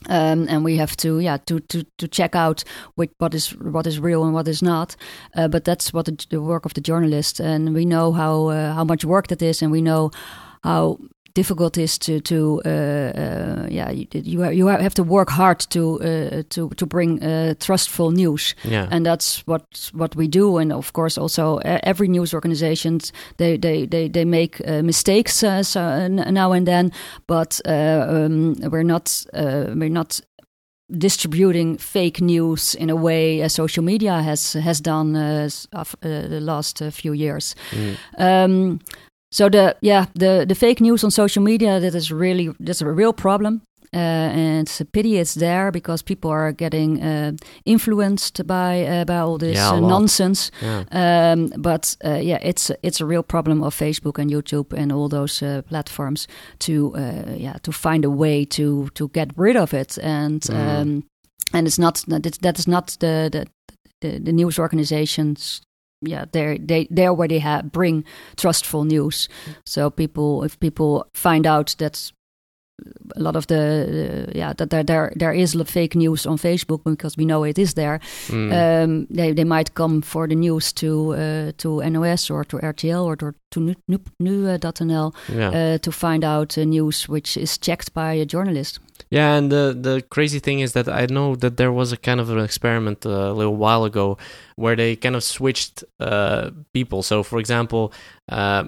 Um, 0.08 0.46
and 0.48 0.64
we 0.64 0.76
have 0.76 0.96
to 0.98 1.18
yeah 1.18 1.38
to 1.46 1.58
to 1.60 1.82
to 1.96 2.06
check 2.06 2.36
out 2.36 2.62
which, 2.94 3.10
what 3.18 3.34
is 3.34 3.50
what 3.56 3.86
is 3.86 3.98
real 3.98 4.22
and 4.24 4.32
what 4.32 4.48
is 4.48 4.62
not. 4.62 4.96
Uh, 5.34 5.48
but 5.48 5.64
that's 5.64 5.92
what 5.92 6.06
the, 6.06 6.26
the 6.30 6.40
work 6.40 6.64
of 6.64 6.74
the 6.74 6.80
journalist, 6.80 7.40
and 7.40 7.74
we 7.74 7.84
know 7.84 8.12
how 8.12 8.48
uh, 8.48 8.74
how 8.74 8.84
much 8.84 9.04
work 9.04 9.26
that 9.26 9.42
is, 9.42 9.62
and 9.62 9.72
we 9.72 9.82
know 9.82 10.10
how 10.62 10.98
difficult 11.38 11.76
it 11.76 11.82
is 11.82 11.98
to 11.98 12.20
to 12.20 12.60
uh, 12.64 12.68
uh, 12.68 13.66
yeah 13.70 13.90
you 13.90 14.50
you 14.50 14.66
have 14.66 14.94
to 14.94 15.04
work 15.04 15.30
hard 15.30 15.58
to 15.70 15.80
uh, 15.80 16.42
to 16.48 16.68
to 16.76 16.86
bring 16.86 17.22
uh, 17.22 17.54
trustful 17.58 18.10
news 18.10 18.54
yeah. 18.64 18.88
and 18.90 19.06
that's 19.06 19.46
what 19.46 19.90
what 19.94 20.16
we 20.16 20.28
do 20.28 20.58
and 20.58 20.72
of 20.72 20.92
course 20.92 21.20
also 21.20 21.58
every 21.64 22.08
news 22.08 22.34
organizations 22.34 23.12
they 23.36 23.58
they 23.58 23.86
they, 23.86 24.10
they 24.10 24.24
make 24.24 24.60
uh, 24.66 24.82
mistakes 24.82 25.42
uh, 25.42 25.62
so, 25.62 25.80
uh, 25.80 26.08
now 26.08 26.52
and 26.52 26.66
then 26.66 26.90
but 27.26 27.60
uh, 27.66 28.06
um, 28.08 28.54
we're 28.70 28.88
not 28.94 29.24
uh, 29.34 29.64
we're 29.74 29.94
not 29.94 30.20
distributing 30.98 31.78
fake 31.78 32.20
news 32.20 32.74
in 32.74 32.90
a 32.90 32.96
way 32.96 33.42
uh, 33.42 33.48
social 33.48 33.84
media 33.84 34.22
has 34.22 34.54
has 34.54 34.80
done 34.80 35.16
uh, 35.16 35.48
uh, 35.72 35.84
the 36.02 36.40
last 36.40 36.82
uh, 36.82 36.90
few 36.90 37.12
years 37.12 37.54
Mm. 37.70 37.96
um, 38.18 38.78
so 39.30 39.48
the 39.48 39.76
yeah 39.80 40.06
the 40.14 40.44
the 40.48 40.54
fake 40.54 40.80
news 40.80 41.04
on 41.04 41.10
social 41.10 41.42
media 41.44 41.80
that 41.80 41.94
is 41.94 42.10
really 42.10 42.50
that's 42.60 42.82
a 42.82 42.90
real 42.90 43.12
problem. 43.12 43.62
Uh, 43.94 43.96
and 44.36 44.68
it's 44.68 44.80
a 44.82 44.84
pity 44.84 45.16
it's 45.16 45.32
there 45.34 45.70
because 45.72 46.02
people 46.04 46.30
are 46.30 46.52
getting 46.52 47.02
uh, 47.02 47.32
influenced 47.64 48.46
by 48.46 48.84
uh, 48.84 49.04
by 49.06 49.16
all 49.16 49.38
this 49.38 49.56
Yeah, 49.56 49.72
uh, 49.76 49.80
nonsense. 49.80 50.50
yeah. 50.62 50.84
Um, 50.92 51.48
but 51.62 51.96
uh, 52.04 52.20
yeah, 52.22 52.38
it's 52.42 52.70
it's 52.82 53.00
a 53.00 53.06
real 53.06 53.22
problem 53.22 53.62
of 53.62 53.74
Facebook 53.74 54.18
and 54.18 54.30
YouTube 54.30 54.76
and 54.76 54.92
all 54.92 55.08
those 55.08 55.42
uh, 55.46 55.62
platforms 55.68 56.28
to 56.58 56.94
uh, 56.96 57.34
yeah 57.36 57.56
to 57.62 57.72
find 57.72 58.04
a 58.04 58.10
way 58.10 58.44
to 58.46 58.88
to 58.94 59.08
get 59.08 59.28
rid 59.36 59.56
of 59.56 59.72
it 59.72 59.98
and 60.02 60.42
Mm. 60.42 60.80
um, 60.80 61.04
and 61.54 61.66
it's 61.66 61.78
not 61.78 62.04
that 62.08 62.38
that 62.42 62.58
is 62.58 62.66
not 62.66 62.96
the 63.00 63.28
the, 63.32 63.46
the, 64.00 64.18
the 64.24 64.32
news 64.32 64.58
organizations. 64.58 65.62
Yeah, 66.00 66.26
they 66.30 66.58
they 66.58 66.86
they 66.90 67.08
already 67.08 67.38
have 67.38 67.72
bring 67.72 68.04
trustful 68.36 68.84
news. 68.84 69.28
So 69.66 69.90
people, 69.90 70.44
if 70.44 70.58
people 70.60 71.08
find 71.12 71.46
out 71.46 71.74
that 71.78 72.12
a 73.16 73.20
lot 73.20 73.36
of 73.36 73.46
the 73.46 74.26
uh, 74.28 74.32
yeah 74.34 74.52
that 74.52 74.70
there 74.70 74.84
there 74.84 75.12
there 75.16 75.32
is 75.32 75.56
fake 75.66 75.96
news 75.96 76.26
on 76.26 76.38
Facebook 76.38 76.84
because 76.84 77.16
we 77.16 77.24
know 77.24 77.44
it 77.44 77.58
is 77.58 77.74
there. 77.74 78.00
Mm. 78.28 78.52
Um, 78.52 79.06
they 79.10 79.32
they 79.32 79.44
might 79.44 79.74
come 79.74 80.02
for 80.02 80.28
the 80.28 80.34
news 80.34 80.72
to 80.74 81.14
uh, 81.14 81.52
to 81.58 81.80
NOS 81.90 82.30
or 82.30 82.44
to 82.44 82.58
RTL 82.58 83.04
or 83.04 83.16
to, 83.16 83.34
to 83.50 83.60
nu- 83.60 83.74
nu- 83.88 83.98
nu.nl 84.20 85.14
yeah. 85.28 85.50
uh, 85.50 85.78
to 85.78 85.92
find 85.92 86.24
out 86.24 86.56
uh, 86.56 86.64
news 86.64 87.08
which 87.08 87.36
is 87.36 87.58
checked 87.58 87.92
by 87.94 88.12
a 88.12 88.24
journalist. 88.24 88.80
Yeah, 89.10 89.34
and 89.36 89.50
the 89.50 89.76
the 89.80 90.02
crazy 90.10 90.38
thing 90.38 90.60
is 90.60 90.72
that 90.72 90.88
I 90.88 91.06
know 91.06 91.34
that 91.36 91.56
there 91.56 91.72
was 91.72 91.92
a 91.92 91.96
kind 91.96 92.20
of 92.20 92.30
an 92.30 92.38
experiment 92.38 93.06
uh, 93.06 93.10
a 93.10 93.32
little 93.32 93.56
while 93.56 93.84
ago 93.84 94.18
where 94.56 94.76
they 94.76 94.96
kind 94.96 95.16
of 95.16 95.22
switched 95.24 95.82
uh, 96.00 96.50
people. 96.74 97.02
So, 97.02 97.22
for 97.22 97.38
example, 97.38 97.92
uh, 98.28 98.64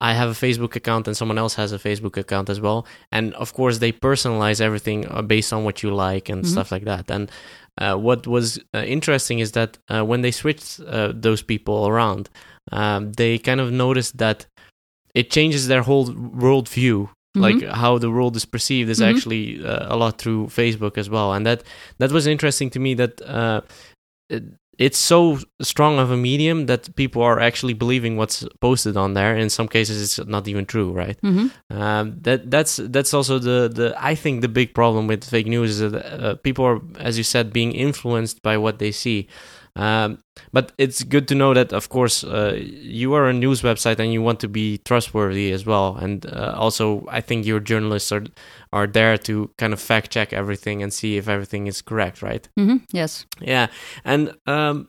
I 0.00 0.14
have 0.14 0.28
a 0.30 0.46
Facebook 0.46 0.74
account 0.76 1.06
and 1.06 1.16
someone 1.16 1.38
else 1.38 1.54
has 1.54 1.72
a 1.72 1.78
Facebook 1.78 2.16
account 2.16 2.50
as 2.50 2.60
well, 2.60 2.86
and 3.12 3.34
of 3.34 3.52
course 3.54 3.78
they 3.78 3.92
personalize 3.92 4.60
everything 4.60 5.06
uh, 5.08 5.22
based 5.22 5.52
on 5.52 5.64
what 5.64 5.82
you 5.82 5.94
like 5.94 6.28
and 6.32 6.42
Mhm. 6.44 6.48
stuff 6.50 6.72
like 6.72 6.84
that. 6.84 7.10
And 7.10 7.30
uh, 7.80 7.94
what 7.96 8.26
was 8.26 8.58
uh, 8.74 8.82
interesting 8.86 9.38
is 9.40 9.52
that 9.52 9.78
uh, 9.88 10.02
when 10.04 10.22
they 10.22 10.32
switched 10.32 10.80
uh, 10.80 11.12
those 11.14 11.42
people 11.42 11.86
around, 11.86 12.28
um, 12.72 13.12
they 13.12 13.38
kind 13.38 13.60
of 13.60 13.70
noticed 13.70 14.18
that 14.18 14.46
it 15.14 15.30
changes 15.30 15.66
their 15.68 15.82
whole 15.82 16.06
worldview 16.42 17.08
like 17.34 17.62
how 17.82 17.98
the 17.98 18.10
world 18.10 18.36
is 18.36 18.44
perceived 18.46 18.88
is 18.90 19.00
Mhm. 19.00 19.08
actually 19.10 19.64
uh, 19.64 19.94
a 19.94 19.96
lot 19.96 20.18
through 20.18 20.46
Facebook 20.48 20.96
as 20.98 21.08
well, 21.08 21.32
and 21.32 21.44
that 21.46 21.62
that 21.98 22.12
was 22.12 22.26
interesting 22.26 22.70
to 22.70 22.78
me. 22.78 22.94
That 22.94 23.20
uh, 23.22 23.60
it, 24.30 24.42
it's 24.78 24.98
so 24.98 25.38
strong 25.62 25.98
of 26.00 26.10
a 26.10 26.16
medium 26.16 26.66
that 26.66 26.94
people 26.96 27.22
are 27.22 27.38
actually 27.38 27.74
believing 27.74 28.16
what's 28.16 28.44
posted 28.60 28.96
on 28.96 29.14
there. 29.14 29.36
In 29.36 29.48
some 29.48 29.68
cases, 29.68 30.02
it's 30.02 30.26
not 30.28 30.48
even 30.48 30.64
true, 30.66 30.90
right? 30.92 31.16
hmm 31.22 31.46
Um, 31.70 32.16
that 32.22 32.50
that's 32.50 32.76
that's 32.90 33.14
also 33.14 33.38
the 33.38 33.68
the 33.72 33.94
I 34.10 34.14
think 34.16 34.40
the 34.40 34.48
big 34.48 34.74
problem 34.74 35.06
with 35.08 35.24
fake 35.24 35.46
news 35.46 35.70
is 35.80 35.92
that 35.92 35.94
uh, 36.24 36.34
people 36.42 36.64
are, 36.64 36.80
as 36.98 37.16
you 37.16 37.24
said, 37.24 37.52
being 37.52 37.72
influenced 37.72 38.42
by 38.42 38.56
what 38.56 38.78
they 38.78 38.92
see. 38.92 39.26
Um, 39.76 40.18
but 40.52 40.70
it's 40.78 41.02
good 41.02 41.26
to 41.28 41.34
know 41.34 41.52
that, 41.54 41.72
of 41.72 41.88
course, 41.88 42.22
uh, 42.22 42.54
you 42.56 43.12
are 43.14 43.28
a 43.28 43.32
news 43.32 43.62
website 43.62 43.98
and 43.98 44.12
you 44.12 44.22
want 44.22 44.38
to 44.40 44.48
be 44.48 44.78
trustworthy 44.78 45.50
as 45.50 45.66
well. 45.66 45.96
And 45.96 46.24
uh, 46.26 46.54
also, 46.56 47.04
I 47.08 47.20
think 47.20 47.44
your 47.44 47.60
journalists 47.60 48.12
are 48.12 48.24
are 48.72 48.86
there 48.86 49.18
to 49.18 49.50
kind 49.58 49.72
of 49.72 49.80
fact 49.80 50.10
check 50.12 50.32
everything 50.32 50.82
and 50.82 50.92
see 50.92 51.16
if 51.16 51.28
everything 51.28 51.66
is 51.66 51.82
correct, 51.82 52.22
right? 52.22 52.48
hmm 52.56 52.76
Yes. 52.92 53.26
Yeah, 53.40 53.66
and 54.04 54.34
um, 54.46 54.88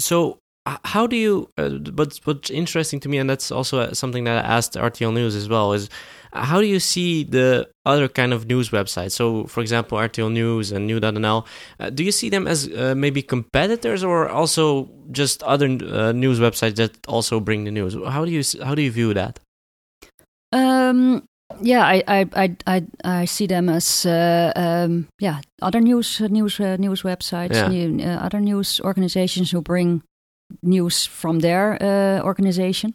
so 0.00 0.38
how 0.84 1.06
do 1.06 1.16
you? 1.16 1.48
Uh, 1.56 1.70
what's 1.94 2.18
what's 2.26 2.50
interesting 2.50 2.98
to 3.00 3.08
me, 3.08 3.18
and 3.18 3.30
that's 3.30 3.52
also 3.52 3.78
uh, 3.80 3.94
something 3.94 4.24
that 4.24 4.44
I 4.44 4.48
asked 4.56 4.74
RTL 4.74 5.12
News 5.14 5.36
as 5.36 5.48
well, 5.48 5.72
is 5.72 5.88
how 6.44 6.60
do 6.60 6.66
you 6.66 6.80
see 6.80 7.24
the 7.24 7.68
other 7.84 8.08
kind 8.08 8.32
of 8.32 8.46
news 8.46 8.70
websites? 8.70 9.12
So, 9.12 9.44
for 9.46 9.60
example, 9.60 9.98
RTL 9.98 10.30
News 10.32 10.72
and 10.72 10.86
nu.nl. 10.86 11.46
Uh, 11.80 11.90
do 11.90 12.02
you 12.04 12.12
see 12.12 12.28
them 12.30 12.46
as 12.46 12.68
uh, 12.68 12.94
maybe 12.96 13.22
competitors, 13.22 14.02
or 14.04 14.28
also 14.28 14.88
just 15.12 15.42
other 15.42 15.66
uh, 15.66 16.12
news 16.12 16.38
websites 16.40 16.76
that 16.76 16.92
also 17.08 17.40
bring 17.40 17.64
the 17.64 17.70
news? 17.70 17.94
How 18.08 18.24
do 18.24 18.30
you 18.30 18.42
how 18.64 18.74
do 18.74 18.82
you 18.82 18.90
view 18.90 19.14
that? 19.14 19.40
Um, 20.52 21.22
yeah, 21.60 21.84
I, 21.86 22.02
I, 22.08 22.26
I, 22.34 22.56
I, 22.66 22.86
I 23.04 23.24
see 23.24 23.46
them 23.46 23.68
as 23.68 24.04
uh, 24.06 24.52
um, 24.56 25.06
yeah 25.20 25.40
other 25.62 25.80
news 25.80 26.20
news 26.20 26.60
uh, 26.60 26.76
news 26.78 27.02
websites, 27.02 27.54
Yeah. 27.54 27.68
new, 27.68 28.04
uh, 28.04 28.18
other 28.26 28.40
news 28.40 28.80
organizations 28.80 29.50
who 29.50 29.62
bring 29.62 30.02
news 30.62 31.04
from 31.06 31.40
their 31.40 31.78
uh, 31.82 32.22
organization. 32.24 32.94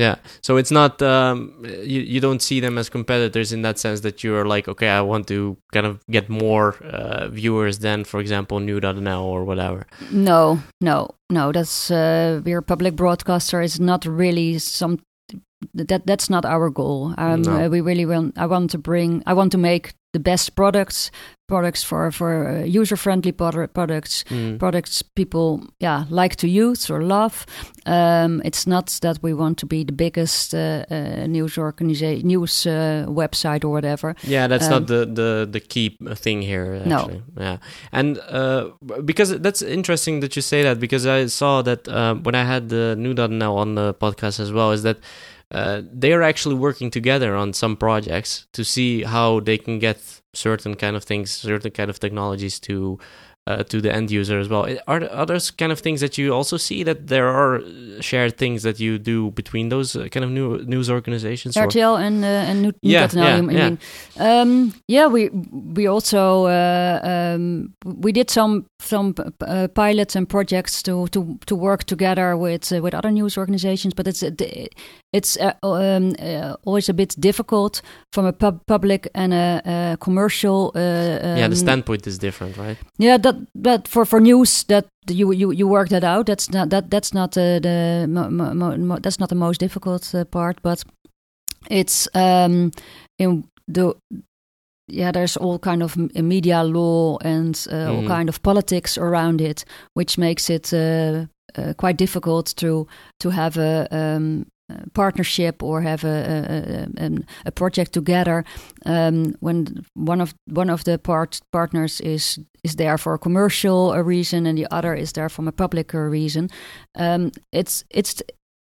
Yeah, 0.00 0.16
so 0.42 0.56
it's 0.56 0.70
not 0.70 1.02
um, 1.02 1.52
you. 1.84 2.00
You 2.00 2.20
don't 2.20 2.40
see 2.40 2.60
them 2.60 2.78
as 2.78 2.88
competitors 2.88 3.52
in 3.52 3.62
that 3.62 3.78
sense 3.78 4.00
that 4.00 4.24
you're 4.24 4.46
like, 4.54 4.66
okay, 4.72 4.88
I 4.88 5.02
want 5.02 5.26
to 5.28 5.56
kind 5.72 5.86
of 5.86 6.00
get 6.10 6.28
more 6.28 6.74
uh, 6.82 7.28
viewers 7.28 7.78
than, 7.80 8.04
for 8.04 8.18
example, 8.20 8.60
nu.nl 8.60 9.22
or 9.22 9.44
whatever. 9.44 9.86
No, 10.10 10.58
no, 10.80 11.08
no. 11.28 11.52
That's 11.52 11.90
uh, 11.90 12.40
we're 12.44 12.58
a 12.58 12.62
public 12.62 12.96
broadcaster. 12.96 13.60
Is 13.62 13.78
not 13.78 14.06
really 14.06 14.58
some. 14.58 14.98
That 15.74 16.06
that's 16.06 16.30
not 16.30 16.44
our 16.44 16.70
goal. 16.70 17.12
Um, 17.18 17.42
No. 17.42 17.52
uh, 17.66 17.68
we 17.68 17.80
really 17.82 18.06
want. 18.06 18.38
I 18.38 18.46
want 18.46 18.70
to 18.70 18.78
bring. 18.78 19.22
I 19.26 19.34
want 19.34 19.52
to 19.52 19.58
make 19.58 19.92
the 20.12 20.20
best 20.20 20.54
products, 20.56 21.10
products 21.50 21.82
for 21.84 22.10
for 22.12 22.30
uh, 22.48 22.80
user 22.80 22.96
friendly 22.96 23.32
products, 23.32 24.24
Mm. 24.30 24.58
products 24.58 25.02
people 25.02 25.60
yeah 25.80 26.04
like 26.10 26.34
to 26.36 26.46
use 26.46 26.92
or 26.92 27.02
love. 27.02 27.44
Um, 27.86 28.40
it's 28.44 28.66
not 28.66 28.98
that 29.00 29.18
we 29.22 29.32
want 29.34 29.58
to 29.58 29.66
be 29.66 29.84
the 29.84 29.92
biggest 29.92 30.54
uh, 30.54 30.58
uh, 30.90 31.26
news 31.26 31.58
organization, 31.58 32.26
news 32.26 32.66
uh, 32.66 33.04
website 33.08 33.64
or 33.64 33.70
whatever. 33.72 34.14
Yeah, 34.22 34.48
that's 34.48 34.66
Um, 34.66 34.72
not 34.72 34.86
the, 34.86 35.06
the 35.06 35.48
the 35.50 35.60
key 35.60 35.96
thing 36.24 36.42
here. 36.42 36.82
No. 36.84 36.96
Actually. 36.96 37.22
Yeah, 37.40 37.56
and 37.92 38.18
uh, 38.18 38.62
because 39.04 39.40
that's 39.40 39.62
interesting 39.62 40.20
that 40.20 40.34
you 40.36 40.42
say 40.42 40.62
that 40.62 40.78
because 40.78 41.06
I 41.06 41.28
saw 41.28 41.62
that 41.62 41.88
uh, 41.88 42.14
when 42.24 42.34
I 42.34 42.44
had 42.44 42.68
the 42.68 42.94
new 42.96 43.14
now 43.38 43.56
on 43.56 43.74
the 43.74 43.94
podcast 43.94 44.40
as 44.40 44.50
well, 44.52 44.72
is 44.72 44.82
that. 44.82 44.96
Uh, 45.52 45.82
they 46.00 46.12
are 46.12 46.22
actually 46.28 46.54
working 46.54 46.92
together 46.92 47.34
on 47.34 47.52
some 47.52 47.74
projects 47.76 48.46
to 48.52 48.62
see 48.62 49.02
how 49.02 49.40
they 49.40 49.58
can 49.58 49.80
get 49.80 50.19
certain 50.34 50.74
kind 50.74 50.96
of 50.96 51.04
things, 51.04 51.30
certain 51.30 51.70
kind 51.70 51.90
of 51.90 51.98
technologies 51.98 52.60
to 52.60 52.98
uh, 53.46 53.62
to 53.64 53.80
the 53.80 53.92
end 53.92 54.10
user 54.10 54.38
as 54.38 54.48
well. 54.48 54.66
Are 54.86 55.00
there 55.00 55.12
others 55.12 55.50
kind 55.50 55.72
of 55.72 55.80
things 55.80 56.00
that 56.00 56.18
you 56.18 56.32
also 56.32 56.56
see 56.56 56.84
that 56.84 57.06
there 57.08 57.26
are 57.28 57.60
shared 58.00 58.36
things 58.36 58.62
that 58.62 58.78
you 58.78 58.98
do 58.98 59.30
between 59.30 59.70
those 59.70 59.96
uh, 59.96 60.08
kind 60.08 60.24
of 60.24 60.30
new 60.30 60.58
news 60.66 60.90
organizations? 60.90 61.56
or- 61.56 61.66
RTL 61.66 61.98
and 61.98 62.22
uh, 62.24 62.28
and 62.50 62.62
New- 62.62 62.72
Yeah, 62.82 63.06
nu.nl, 63.06 63.16
yeah, 63.16 63.36
you, 63.40 63.50
you 63.50 63.78
yeah. 64.16 64.40
Um, 64.42 64.74
yeah, 64.88 65.06
we 65.08 65.30
we 65.76 65.86
also 65.88 66.44
uh, 66.46 67.00
um, 67.02 67.72
we 67.84 68.12
did 68.12 68.30
some 68.30 68.66
some 68.78 69.14
uh, 69.40 69.68
pilots 69.74 70.16
and 70.16 70.28
projects 70.28 70.82
to 70.82 71.06
to 71.08 71.38
to 71.46 71.56
work 71.56 71.84
together 71.84 72.36
with 72.36 72.70
uh, 72.72 72.82
with 72.82 72.94
other 72.94 73.10
news 73.10 73.36
organizations, 73.38 73.94
but 73.94 74.06
it's 74.06 74.22
uh, 74.22 74.30
it's 75.12 75.36
uh, 75.38 75.52
um, 75.62 76.14
uh, 76.18 76.54
always 76.64 76.88
a 76.88 76.94
bit 76.94 77.14
difficult 77.18 77.82
from 78.12 78.26
a 78.26 78.32
pub- 78.32 78.60
public 78.66 79.08
and 79.14 79.32
a, 79.34 79.60
a 79.64 79.96
commercial. 79.98 80.70
Uh, 80.74 80.78
yeah, 81.38 81.48
the 81.48 81.54
um, 81.54 81.54
standpoint 81.56 82.06
is 82.06 82.18
different, 82.18 82.56
right? 82.56 82.76
yeah, 82.98 83.16
that 83.18 83.34
that 83.54 83.88
for 83.88 84.04
for 84.04 84.20
news 84.20 84.64
that 84.64 84.86
you 85.08 85.32
you 85.32 85.50
you 85.52 85.68
work 85.68 85.88
that 85.88 86.04
out. 86.04 86.26
That's 86.26 86.50
not 86.52 86.70
that 86.70 86.90
that's 86.90 87.12
not 87.12 87.36
uh, 87.36 87.58
the 87.60 88.06
mo, 88.08 88.30
mo, 88.30 88.54
mo, 88.54 88.76
mo- 88.76 88.98
that's 89.02 89.18
not 89.18 89.28
the 89.28 89.34
most 89.34 89.60
difficult 89.60 90.14
uh, 90.14 90.24
part, 90.24 90.62
but 90.62 90.84
it's 91.70 92.08
um 92.14 92.70
in 93.18 93.44
the 93.74 93.94
yeah 94.88 95.12
there's 95.12 95.36
all 95.36 95.58
kind 95.58 95.82
of 95.82 95.96
m- 95.96 96.10
media 96.28 96.62
law 96.62 97.18
and 97.24 97.66
uh, 97.72 97.90
all 97.92 98.02
Mhm. 98.02 98.06
kind 98.08 98.28
of 98.28 98.40
politics 98.42 98.98
around 98.98 99.40
it, 99.40 99.64
which 99.94 100.18
makes 100.18 100.48
it 100.50 100.72
uh, 100.72 101.26
uh, 101.58 101.72
quite 101.76 101.96
difficult 101.98 102.54
to 102.56 102.86
to 103.18 103.30
have 103.30 103.56
a 103.58 103.86
um, 103.90 104.46
a 104.46 104.59
partnership 104.94 105.62
or 105.62 105.82
have 105.82 106.04
a 106.04 106.86
a, 106.98 107.04
a, 107.06 107.10
a 107.46 107.50
project 107.50 107.92
together 107.92 108.44
um, 108.86 109.34
when 109.40 109.84
one 109.94 110.20
of 110.22 110.34
one 110.54 110.72
of 110.72 110.82
the 110.84 110.98
part 110.98 111.40
partners 111.52 112.00
is 112.00 112.38
is 112.64 112.74
there 112.76 112.98
for 112.98 113.14
a 113.14 113.18
commercial 113.18 113.94
reason 114.04 114.46
and 114.46 114.58
the 114.58 114.66
other 114.70 114.94
is 114.94 115.12
there 115.12 115.28
from 115.28 115.48
a 115.48 115.52
public 115.52 115.94
uh, 115.94 115.98
reason. 115.98 116.48
Um, 116.98 117.30
it's 117.52 117.84
it's 117.90 118.22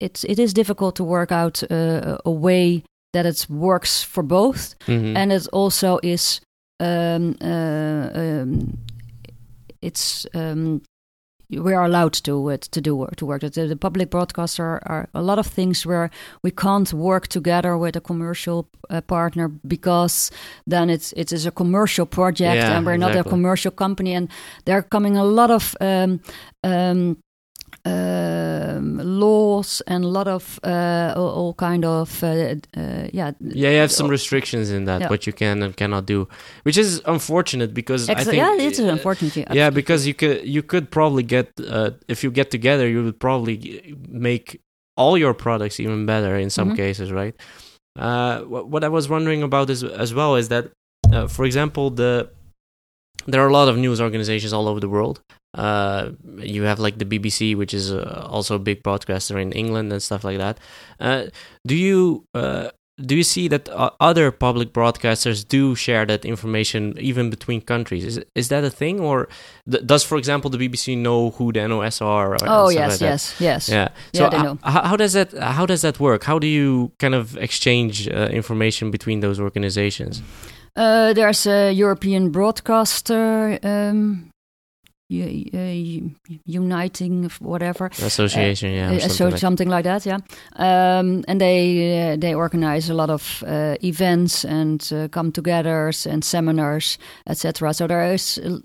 it's 0.01 0.25
it 0.25 0.39
is 0.39 0.53
difficult 0.55 0.95
to 0.97 1.05
work 1.05 1.33
out 1.33 1.63
uh, 1.71 2.19
a 2.25 2.31
way 2.31 2.83
that 3.13 3.27
it 3.27 3.47
works 3.49 4.03
for 4.05 4.23
both, 4.25 4.75
Mhm. 4.87 5.17
and 5.17 5.33
it 5.33 5.49
also 5.53 5.99
is 6.03 6.41
um, 6.81 7.35
uh, 7.41 8.09
um, 8.15 8.79
it's 9.83 10.27
um, 10.35 10.81
we 11.51 11.75
are 11.75 11.85
allowed 11.85 12.13
to 12.25 12.51
uh, 12.51 12.57
to 12.71 12.81
do 12.81 13.07
to 13.17 13.27
work. 13.27 13.43
The, 13.43 13.67
the 13.67 13.77
public 13.77 14.11
broadcaster 14.11 14.81
are 14.87 15.09
a 15.15 15.23
lot 15.23 15.39
of 15.39 15.47
things 15.47 15.87
where 15.87 16.11
we 16.43 16.51
can't 16.51 16.93
work 16.93 17.29
together 17.29 17.77
with 17.79 17.97
a 17.97 18.01
commercial 18.01 18.69
uh, 18.91 19.01
partner 19.01 19.49
because 19.49 20.31
then 20.67 20.91
it's 20.91 21.13
it 21.13 21.33
is 21.33 21.47
a 21.47 21.51
commercial 21.51 22.07
project 22.07 22.57
Yeah, 22.57 22.77
and 22.77 22.87
we're 22.87 22.97
not 22.97 23.17
a 23.17 23.25
commercial 23.25 23.71
company 23.71 24.15
and 24.15 24.29
there 24.65 24.77
are 24.77 24.83
coming 24.83 25.17
a 25.17 25.25
lot 25.25 25.51
of 25.51 25.77
um, 25.81 26.21
um, 26.65 27.19
um, 27.87 28.99
laws 28.99 29.83
and 29.87 30.05
a 30.05 30.09
lot 30.09 30.29
of 30.29 30.59
uh, 30.65 31.15
all, 31.17 31.31
all 31.41 31.55
kind 31.55 31.85
of 31.85 32.23
uh, 32.23 32.29
uh, 32.77 33.09
yeah 33.13 33.33
Yeah, 33.41 33.71
you 33.71 33.81
have 33.81 33.93
some 33.93 34.11
restrictions 34.11 34.71
in 34.71 34.85
that 34.85 35.01
Yeah. 35.03 35.09
what 35.11 35.27
you 35.27 35.33
can 35.33 35.63
and 35.63 35.77
cannot 35.77 36.07
do, 36.07 36.29
which 36.65 36.79
is 36.79 37.01
unfortunate 37.07 37.73
because 37.75 38.09
I 38.11 38.25
think 38.25 38.37
yeah 38.43 38.67
it's 38.67 38.79
unfortunately 38.79 39.45
Yeah, 39.59 39.71
because 39.71 40.07
you 40.09 40.15
could 40.15 40.39
you 40.57 40.63
could 40.63 40.91
probably 40.91 41.23
get 41.23 41.47
uh, 41.77 41.91
if 42.09 42.23
you 42.25 42.31
get 42.31 42.51
together, 42.51 42.87
you 42.89 43.03
would 43.05 43.19
probably 43.19 43.57
make 44.09 44.61
all 44.97 45.19
your 45.19 45.35
products 45.35 45.79
even 45.81 46.07
better 46.07 46.35
in 46.45 46.51
some 46.51 46.71
Mhm. 46.71 46.77
cases, 46.77 47.11
right? 47.13 47.35
Uh, 47.99 48.41
what, 48.53 48.69
what 48.73 48.83
I 48.85 48.89
was 48.89 49.09
wondering 49.09 49.43
about 49.43 49.71
is 49.71 49.83
as 49.83 50.13
well 50.13 50.37
is 50.37 50.49
that, 50.49 50.65
uh, 51.13 51.27
for 51.29 51.45
example, 51.45 51.91
the 51.91 52.29
there 53.27 53.43
are 53.45 53.49
a 53.49 53.53
lot 53.53 53.69
of 53.69 53.77
news 53.77 54.01
organizations 54.01 54.53
all 54.53 54.69
over 54.69 54.81
the 54.81 54.89
world. 54.89 55.21
Uh, 55.55 56.11
you 56.39 56.65
have 56.65 56.79
like 56.79 56.99
the 56.99 57.05
BBC, 57.07 57.57
which 57.57 57.73
is 57.73 57.91
uh, 57.93 58.27
also 58.31 58.55
a 58.57 58.59
big 58.59 58.83
broadcaster 58.83 59.39
in 59.39 59.53
England 59.53 59.93
and 59.93 60.03
stuff 60.03 60.23
like 60.25 60.39
that. 60.39 60.59
Uh, 61.01 61.25
do 61.67 61.75
you 61.75 62.27
uh, 62.35 62.69
do 63.05 63.15
you 63.15 63.23
see 63.23 63.47
that 63.49 63.69
uh, 63.69 63.91
other 64.01 64.31
public 64.31 64.73
broadcasters 64.73 65.47
do 65.47 65.75
share 65.75 66.07
that 66.07 66.25
information 66.25 66.95
even 66.99 67.31
between 67.31 67.61
countries? 67.63 68.05
Is 68.05 68.21
is 68.35 68.49
that 68.49 68.65
a 68.65 68.71
thing, 68.71 69.01
or 69.01 69.29
th- 69.71 69.85
does, 69.87 70.03
for 70.05 70.17
example, 70.19 70.51
the 70.51 70.59
BBC 70.59 70.97
know 70.97 71.31
who 71.31 71.53
the 71.53 71.67
NOS 71.69 72.01
are? 72.03 72.37
oh 72.45 72.69
yes 72.71 72.93
like 72.93 73.01
yes 73.11 73.35
yes 73.41 73.69
Yeah. 73.69 73.89
Yeah, 74.13 74.19
So 74.19 74.31
they 74.31 74.43
know. 74.43 74.59
how, 74.63 74.97
does 74.97 75.13
that 75.13 75.33
how 75.33 75.67
does 75.67 75.81
that 75.83 75.99
work? 76.01 76.25
How 76.25 76.39
do 76.39 76.47
you 76.47 76.91
kind 76.99 77.15
of 77.15 77.37
exchange 77.37 78.09
uh, 78.09 78.29
information 78.31 78.91
between 78.91 79.21
those 79.21 79.41
organizations? 79.41 80.23
Uh, 80.77 81.13
there's 81.15 81.47
a 81.47 81.73
European 81.73 82.31
broadcaster 82.31 83.59
um, 83.63 84.31
uh, 85.09 85.57
uniting 86.45 87.25
of 87.25 87.41
whatever. 87.41 87.87
Association, 88.03 88.73
yeah, 88.73 88.91
or 88.91 88.95
Uh, 88.95 88.99
something 88.99 89.11
so 89.17 89.25
like- 89.29 89.39
something 89.39 89.69
like 89.71 89.85
that, 89.85 90.05
yeah. 90.05 90.19
Um, 90.57 91.23
and 91.29 91.41
they 91.41 92.13
uh, 92.13 92.17
they 92.21 92.35
organize 92.35 92.91
a 92.91 92.95
lot 92.95 93.11
of 93.11 93.43
uh, 93.47 93.77
events 93.85 94.45
and 94.45 94.83
uh, 94.93 95.07
come-togethers 95.09 96.07
and 96.07 96.25
seminars, 96.25 96.99
etc. 97.27 97.73
So 97.73 97.87
there 97.87 98.13
is 98.15 98.39
uh, 98.39 98.59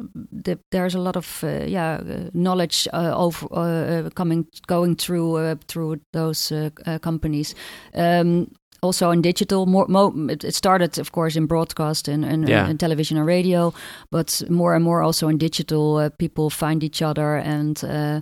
there's 0.72 0.96
a 0.96 1.00
lot 1.00 1.16
of 1.16 1.44
uh, 1.44 1.66
yeah 1.68 2.00
uh, 2.02 2.30
knowledge 2.34 2.88
uh, 2.94 3.14
over 3.16 3.48
uh, 3.52 4.06
uh, 4.06 4.10
coming 4.16 4.48
going 4.68 4.96
through 4.98 5.38
uh, 5.38 5.56
through 5.68 6.00
those 6.12 6.52
uh, 6.52 6.70
uh, 6.88 6.98
companies. 7.00 7.56
Um, 7.96 8.48
also 8.82 9.12
in 9.12 9.22
digital. 9.22 9.66
More, 9.66 9.88
mo 9.88 10.14
it, 10.30 10.44
it 10.44 10.56
started, 10.56 10.98
of 11.00 11.12
course, 11.12 11.36
in 11.36 11.46
broadcast 11.46 12.08
and, 12.08 12.26
and, 12.26 12.50
Yeah. 12.50 12.68
and 12.70 12.80
television 12.80 13.18
and 13.18 13.28
radio, 13.28 13.74
but 14.12 14.42
more 14.50 14.76
and 14.76 14.84
more 14.84 15.02
also 15.02 15.28
in 15.28 15.38
digital. 15.38 15.98
Uh, 15.98 16.10
people 16.18 16.50
find 16.50 16.84
each 16.84 17.02
other 17.02 17.36
and 17.36 17.84
uh, 17.84 18.22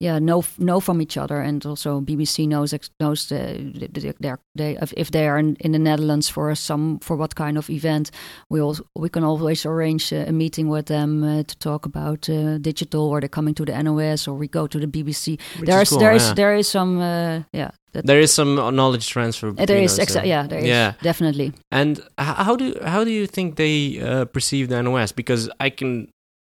yeah, 0.00 0.20
know 0.20 0.44
know 0.58 0.80
from 0.80 1.02
each 1.02 1.16
other, 1.16 1.40
and 1.40 1.64
also 1.66 2.00
BBC 2.00 2.46
knows 2.46 2.72
knows 3.00 3.28
the, 3.28 3.72
the, 3.74 4.14
their 4.20 4.38
they 4.54 4.78
if, 4.96 5.10
they 5.10 5.26
are 5.26 5.38
in, 5.38 5.56
in 5.56 5.72
the 5.72 5.78
Netherlands 5.78 6.28
for 6.28 6.54
some 6.54 7.00
for 7.00 7.16
what 7.16 7.34
kind 7.34 7.58
of 7.58 7.68
event, 7.68 8.10
we 8.48 8.60
also 8.60 8.84
we 8.94 9.08
can 9.08 9.24
always 9.24 9.66
arrange 9.66 10.12
a, 10.12 10.28
a 10.28 10.32
meeting 10.32 10.68
with 10.68 10.86
them 10.86 11.24
uh, 11.24 11.42
to 11.42 11.58
talk 11.58 11.84
about 11.86 12.28
uh, 12.28 12.58
digital, 12.58 13.08
or 13.08 13.20
they're 13.20 13.28
coming 13.28 13.54
to 13.54 13.64
the 13.64 13.82
NOS, 13.82 14.28
or 14.28 14.34
we 14.34 14.46
go 14.46 14.68
to 14.68 14.78
the 14.78 14.86
BBC. 14.86 15.40
Which 15.58 15.66
There 15.66 15.82
is 15.82 15.88
is 15.88 15.90
cool, 15.90 15.98
there 15.98 16.12
is 16.12 16.26
yeah. 16.28 16.34
there 16.34 16.54
is 16.54 16.68
some 16.68 17.00
uh, 17.00 17.42
yeah 17.52 17.70
that, 17.92 18.06
there 18.06 18.20
is 18.20 18.32
some 18.32 18.54
knowledge 18.54 19.08
transfer. 19.08 19.50
there 19.50 19.62
is 19.62 19.66
there 19.66 19.66
between 19.66 19.84
is 19.84 19.98
us, 19.98 20.16
exa- 20.16 20.22
uh, 20.22 20.26
yeah 20.26 20.46
there 20.46 20.60
is 20.60 20.68
yeah. 20.68 20.92
definitely 21.02 21.52
And 21.72 22.00
how 22.18 22.54
do 22.54 22.74
how 22.84 23.02
do 23.04 23.10
you 23.10 23.26
think 23.26 23.56
they 23.56 23.98
uh, 24.00 24.26
perceive 24.26 24.68
the 24.68 24.80
NOS? 24.80 25.12
Because 25.12 25.50
I 25.58 25.70
can 25.70 26.08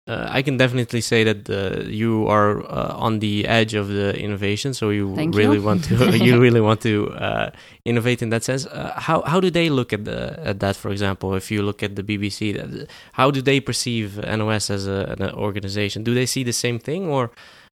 uh, 0.09 0.27
I 0.37 0.41
can 0.41 0.57
definitely 0.57 1.01
say 1.01 1.23
that 1.23 1.49
uh, 1.49 1.81
you 1.87 2.27
are 2.27 2.61
uh, 2.65 3.05
on 3.05 3.19
the 3.19 3.45
edge 3.47 3.75
of 3.75 3.87
the 3.89 4.17
innovation. 4.19 4.73
So 4.73 4.89
you 4.89 5.15
Thank 5.15 5.35
really 5.35 5.57
you. 5.57 5.63
want 5.63 5.83
to 5.85 6.17
you 6.27 6.39
really 6.45 6.61
want 6.61 6.81
to 6.81 7.11
uh, 7.13 7.51
innovate 7.85 8.21
in 8.23 8.29
that 8.29 8.43
sense. 8.43 8.65
Uh, 8.65 8.93
how 8.97 9.21
how 9.21 9.39
do 9.39 9.49
they 9.51 9.69
look 9.69 9.93
at 9.93 10.05
the 10.05 10.39
at 10.43 10.59
that? 10.61 10.75
For 10.75 10.89
example, 10.89 11.35
if 11.35 11.51
you 11.51 11.61
look 11.61 11.83
at 11.83 11.95
the 11.95 12.03
BBC, 12.03 12.53
that- 12.55 12.89
how 13.13 13.29
do 13.31 13.41
they 13.41 13.59
perceive 13.59 14.17
NOS 14.17 14.69
as 14.69 14.87
a, 14.87 15.15
an 15.19 15.29
organization? 15.35 16.03
Do 16.03 16.13
they 16.15 16.25
see 16.25 16.43
the 16.43 16.53
same 16.53 16.79
thing 16.79 17.07
or? 17.07 17.29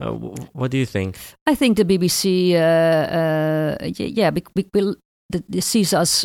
Uh, 0.03 0.13
what 0.55 0.71
do 0.71 0.79
you 0.79 0.87
think? 0.87 1.19
I 1.47 1.55
think 1.55 1.77
the 1.77 1.85
BBC, 1.85 2.55
uh, 2.55 2.57
uh, 2.57 3.77
yeah, 3.99 4.31
be, 4.31 4.43
be, 4.55 4.65
will- 4.73 4.97
the, 5.29 5.45
the 5.47 5.61
sees 5.61 5.93
us 5.93 6.25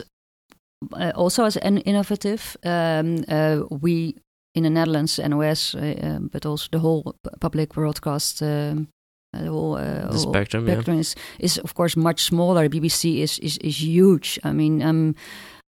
uh, 0.94 1.12
also 1.16 1.44
as 1.44 1.58
an 1.58 1.80
innovative. 1.80 2.56
Um, 2.64 3.26
uh, 3.28 3.64
we 3.70 4.16
in 4.56 4.64
the 4.64 4.70
Netherlands, 4.70 5.20
NOS, 5.20 5.76
uh, 5.76 5.96
um, 6.02 6.30
but 6.32 6.46
also 6.46 6.68
the 6.72 6.80
whole 6.80 7.16
public 7.40 7.74
broadcast, 7.74 8.42
um, 8.42 8.88
uh, 9.34 9.44
the 9.44 9.52
whole, 9.52 9.76
uh, 9.76 10.08
The 10.08 10.18
whole 10.18 10.34
spectrum, 10.34 10.68
yeah. 10.68 11.00
is, 11.00 11.16
is 11.40 11.58
of 11.58 11.74
course 11.74 11.98
much 11.98 12.24
smaller. 12.24 12.70
BBC 12.70 13.20
is 13.20 13.40
is 13.40 13.58
is 13.58 13.82
huge. 13.82 14.40
I 14.44 14.54
mean, 14.54 14.82
I'm 14.82 15.16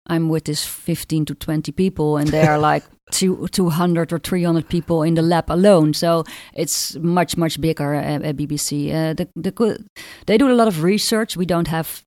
I'm 0.09 0.29
with 0.29 0.45
this 0.45 0.65
15 0.65 1.25
to 1.25 1.35
20 1.35 1.71
people, 1.73 2.17
and 2.17 2.29
they 2.29 2.47
are 2.47 2.57
like 2.73 2.83
two, 3.11 3.47
200 3.51 4.13
or 4.13 4.19
300 4.19 4.67
people 4.69 5.03
in 5.03 5.15
the 5.15 5.21
lab 5.21 5.49
alone. 5.49 5.93
So 5.93 6.23
it's 6.53 6.95
much 6.95 7.37
much 7.37 7.59
bigger 7.59 7.93
at, 7.93 8.23
at 8.23 8.35
BBC. 8.37 8.89
Uh, 8.89 9.13
the 9.13 9.27
the 9.35 9.85
they 10.25 10.37
do 10.37 10.49
a 10.49 10.55
lot 10.55 10.67
of 10.67 10.83
research. 10.83 11.37
We 11.37 11.45
don't 11.45 11.67
have. 11.67 12.03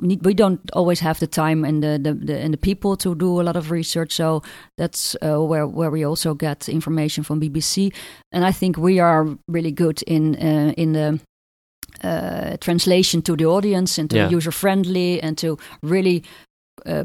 We 0.00 0.34
don't 0.34 0.60
always 0.72 1.00
have 1.00 1.20
the 1.20 1.28
time 1.28 1.64
and 1.64 1.80
the, 1.82 1.96
the, 2.02 2.14
the 2.14 2.38
and 2.38 2.52
the 2.52 2.58
people 2.58 2.96
to 2.96 3.14
do 3.14 3.40
a 3.40 3.44
lot 3.44 3.56
of 3.56 3.70
research, 3.70 4.12
so 4.12 4.42
that's 4.76 5.14
uh, 5.22 5.38
where 5.40 5.64
where 5.66 5.90
we 5.90 6.04
also 6.04 6.34
get 6.34 6.68
information 6.68 7.22
from 7.22 7.40
BBC, 7.40 7.92
and 8.32 8.44
I 8.44 8.50
think 8.50 8.76
we 8.76 8.98
are 8.98 9.28
really 9.46 9.70
good 9.70 10.02
in 10.06 10.34
uh, 10.34 10.72
in 10.76 10.92
the 10.92 11.20
uh, 12.02 12.56
translation 12.60 13.22
to 13.22 13.36
the 13.36 13.46
audience 13.46 13.96
and 14.00 14.10
to 14.10 14.16
Yeah. 14.16 14.36
user 14.36 14.50
friendly 14.52 15.22
and 15.22 15.38
to 15.38 15.56
really 15.82 16.24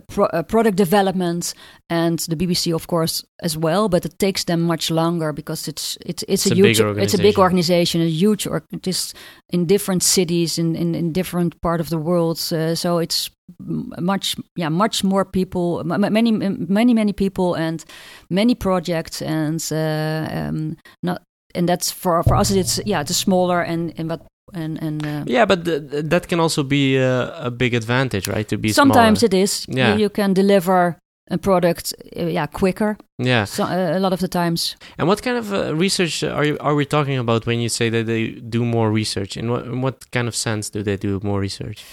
pro- 0.08 0.26
uh, 0.34 0.44
product 0.44 0.78
development 0.78 1.54
and 1.90 2.20
the 2.20 2.36
BBC 2.36 2.74
of 2.74 2.88
course 2.88 3.24
as 3.42 3.58
well 3.58 3.90
but 3.90 4.06
it 4.06 4.18
takes 4.20 4.44
them 4.46 4.62
much 4.62 4.90
longer 4.92 5.34
because 5.34 5.68
it's 5.68 5.98
it's 6.06 6.24
it's, 6.28 6.46
It's 6.46 6.52
a, 6.52 6.54
a 6.54 6.56
huge 6.56 6.80
it's 7.04 7.14
a 7.14 7.18
big 7.18 7.38
organization. 7.38 8.02
a 8.02 8.06
huge 8.06 8.48
or 8.48 8.64
just 8.82 9.16
in 9.50 9.66
different 9.66 10.04
cities 10.04 10.58
in, 10.58 10.76
in, 10.76 10.96
in 10.96 11.12
different 11.12 11.60
part 11.62 11.80
of 11.82 11.90
the 11.90 11.98
world 11.98 12.38
uh, 12.52 12.76
so 12.76 12.98
it's 13.00 13.30
much 13.60 14.36
yeah 14.56 14.70
much 14.70 15.04
more 15.04 15.24
people 15.26 15.84
many 15.84 16.32
many 16.32 16.94
many 16.94 17.14
people 17.14 17.54
and 17.56 17.86
many 18.30 18.56
projects 18.56 19.22
and 19.22 19.64
uh, 19.72 20.28
um, 20.32 20.76
not 21.04 21.22
and 21.54 21.70
that's 21.70 21.92
for 21.92 22.24
for 22.24 22.36
us 22.36 22.52
it's 22.52 22.80
yeah 22.86 23.02
it's 23.02 23.16
smaller 23.16 23.62
and 23.62 23.94
and 23.98 24.10
but 24.10 24.22
and 24.54 24.82
and 24.84 25.06
uh, 25.06 25.24
Yeah, 25.26 25.46
but 25.46 25.66
th- 25.66 25.90
th- 25.92 26.06
that 26.06 26.28
can 26.28 26.40
also 26.40 26.64
be 26.64 26.98
a, 26.98 27.46
a 27.46 27.52
big 27.52 27.74
advantage, 27.74 28.28
right? 28.28 28.48
To 28.50 28.58
be 28.58 28.70
sometimes 28.74 29.20
smaller. 29.20 29.36
it 29.36 29.44
is 29.44 29.66
Yeah. 29.68 29.94
you, 29.94 30.00
you 30.02 30.10
can 30.10 30.34
deliver 30.34 30.98
a 31.32 31.38
product 31.38 31.92
uh, 32.16 32.28
yeah 32.28 32.46
quicker 32.48 32.96
yeah. 33.18 33.46
so, 33.46 33.64
uh, 33.64 33.98
a 33.98 34.00
lot 34.00 34.14
of 34.14 34.20
the 34.20 34.28
times 34.28 34.76
And 35.00 35.08
what 35.08 35.24
kind 35.24 35.38
of 35.38 35.52
uh, 35.52 35.74
research 35.76 36.24
are 36.24 36.46
you 36.46 36.58
are 36.60 36.76
we 36.76 36.86
talking 36.86 37.18
about 37.18 37.46
when 37.48 37.60
you 37.60 37.70
say 37.70 37.90
that 37.90 38.06
they 38.06 38.28
do 38.50 38.64
more 38.64 38.92
research? 38.92 39.36
In 39.38 39.50
what 39.50 39.66
in 39.66 39.82
what 39.82 39.96
kind 40.12 40.28
of 40.28 40.36
sense 40.36 40.70
do 40.72 40.84
they 40.84 40.98
do 40.98 41.20
more 41.24 41.40
research? 41.42 41.84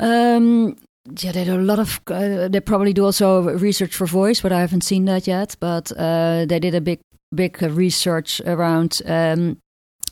um 0.00 0.76
yeah 1.20 1.32
they 1.32 1.44
do 1.44 1.54
a 1.54 1.60
lot 1.60 1.78
of 1.78 2.00
uh, 2.10 2.48
they 2.48 2.60
probably 2.60 2.92
do 2.92 3.04
also 3.04 3.42
research 3.58 3.94
for 3.94 4.06
voice 4.06 4.40
but 4.40 4.52
i 4.52 4.60
haven't 4.60 4.82
seen 4.84 5.04
that 5.04 5.26
yet 5.26 5.56
but 5.60 5.92
uh, 5.98 6.44
they 6.46 6.58
did 6.60 6.74
a 6.74 6.80
big 6.80 7.00
big 7.34 7.62
uh, 7.62 7.68
research 7.70 8.40
around 8.46 9.02
um, 9.06 9.56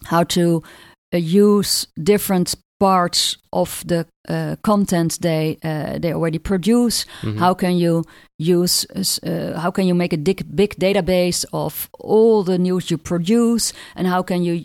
how 0.06 0.24
to 0.24 0.62
uh, 0.64 0.89
use 1.18 1.86
different 2.02 2.54
parts 2.78 3.36
of 3.52 3.82
the 3.86 4.06
uh, 4.28 4.56
content 4.62 5.18
they 5.20 5.58
uh, 5.62 5.98
they 5.98 6.12
already 6.14 6.38
produce 6.38 7.04
Mhm. 7.22 7.38
how 7.38 7.54
can 7.54 7.76
you 7.76 8.04
use 8.38 8.86
uh, 9.22 9.60
how 9.60 9.70
can 9.70 9.86
you 9.86 9.94
make 9.94 10.14
a 10.14 10.18
big, 10.18 10.44
big 10.56 10.74
database 10.78 11.44
of 11.52 11.88
all 11.98 12.42
the 12.44 12.58
news 12.58 12.90
you 12.90 12.98
produce 12.98 13.72
and 13.96 14.06
how 14.06 14.22
can 14.22 14.42
you 14.42 14.64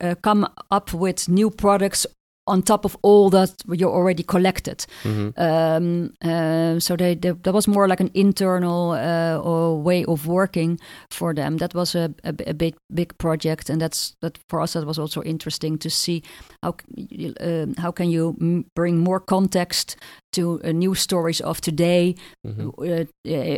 uh, 0.00 0.14
come 0.22 0.46
up 0.70 0.92
with 0.94 1.28
new 1.28 1.50
products 1.50 2.06
on 2.46 2.62
top 2.62 2.84
of 2.84 2.96
all 3.02 3.30
that 3.30 3.52
you 3.68 3.88
already 3.88 4.22
collected 4.22 4.86
Mhm. 5.04 5.32
um, 5.38 6.12
uh, 6.24 6.80
so 6.80 6.96
they, 6.96 7.14
they, 7.14 7.30
that 7.42 7.52
was 7.54 7.68
more 7.68 7.86
like 7.88 8.00
an 8.00 8.10
internal 8.14 8.90
uh, 8.92 9.72
way 9.84 10.04
of 10.06 10.26
working 10.26 10.80
for 11.10 11.34
them. 11.34 11.58
That 11.58 11.74
was 11.74 11.94
a, 11.94 12.10
a, 12.24 12.34
a 12.46 12.54
big 12.54 12.74
big 12.94 13.16
project, 13.18 13.70
and 13.70 13.80
that's 13.80 14.16
that 14.20 14.38
for 14.48 14.60
us. 14.62 14.72
That 14.72 14.86
was 14.86 14.98
also 14.98 15.22
interesting 15.22 15.78
to 15.78 15.90
see 15.90 16.22
how 16.62 16.74
uh, 17.40 17.66
how 17.78 17.92
can 17.92 18.10
you 18.10 18.36
m- 18.40 18.64
bring 18.74 18.98
more 18.98 19.20
context 19.20 19.96
to 20.32 20.60
uh, 20.64 20.72
news 20.72 21.00
stories 21.00 21.40
of 21.40 21.60
today. 21.60 22.14
Mhm. 22.46 22.70
Uh, 22.78 23.04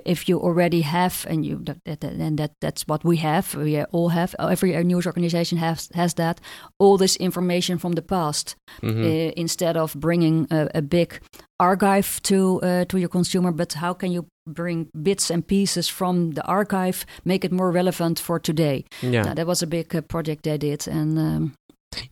if 0.07 0.29
you 0.29 0.41
already 0.41 0.81
have, 0.83 1.27
and 1.31 1.45
you 1.45 1.61
that, 1.65 1.79
that, 1.85 2.05
and 2.05 2.39
that 2.39 2.51
that's 2.61 2.83
what 2.89 3.05
we 3.05 3.17
have. 3.19 3.55
We 3.55 3.85
all 3.93 4.09
have. 4.11 4.35
Every 4.39 4.77
uh, 4.77 4.83
news 4.83 5.07
organization 5.07 5.59
has 5.59 5.89
has 5.95 6.15
that. 6.15 6.41
All 6.79 6.99
this 6.99 7.17
information 7.17 7.79
from 7.79 7.93
the 7.93 8.03
past 8.03 8.57
Mhm. 8.83 9.05
uh, 9.05 9.33
instead 9.37 9.77
of 9.77 9.95
bringing 9.95 10.47
a, 10.51 10.69
a 10.75 10.83
big 10.83 11.21
archive 11.61 12.21
to 12.23 12.61
uh, 12.63 12.85
to 12.87 12.99
your 12.99 13.09
consumer 13.09 13.53
but 13.53 13.73
how 13.75 13.93
can 13.95 14.13
you 14.13 14.27
bring 14.47 14.89
bits 15.03 15.31
and 15.31 15.47
pieces 15.47 15.89
from 15.89 16.33
the 16.33 16.43
archive 16.47 17.05
make 17.25 17.45
it 17.45 17.53
more 17.53 17.71
relevant 17.71 18.19
for 18.19 18.39
today 18.41 18.85
yeah. 19.03 19.23
Now, 19.25 19.35
that 19.35 19.47
was 19.47 19.63
a 19.63 19.67
big 19.67 19.95
uh, 19.95 20.01
project 20.01 20.43
they 20.45 20.59
did 20.59 20.89
and 20.89 21.19
um, 21.19 21.53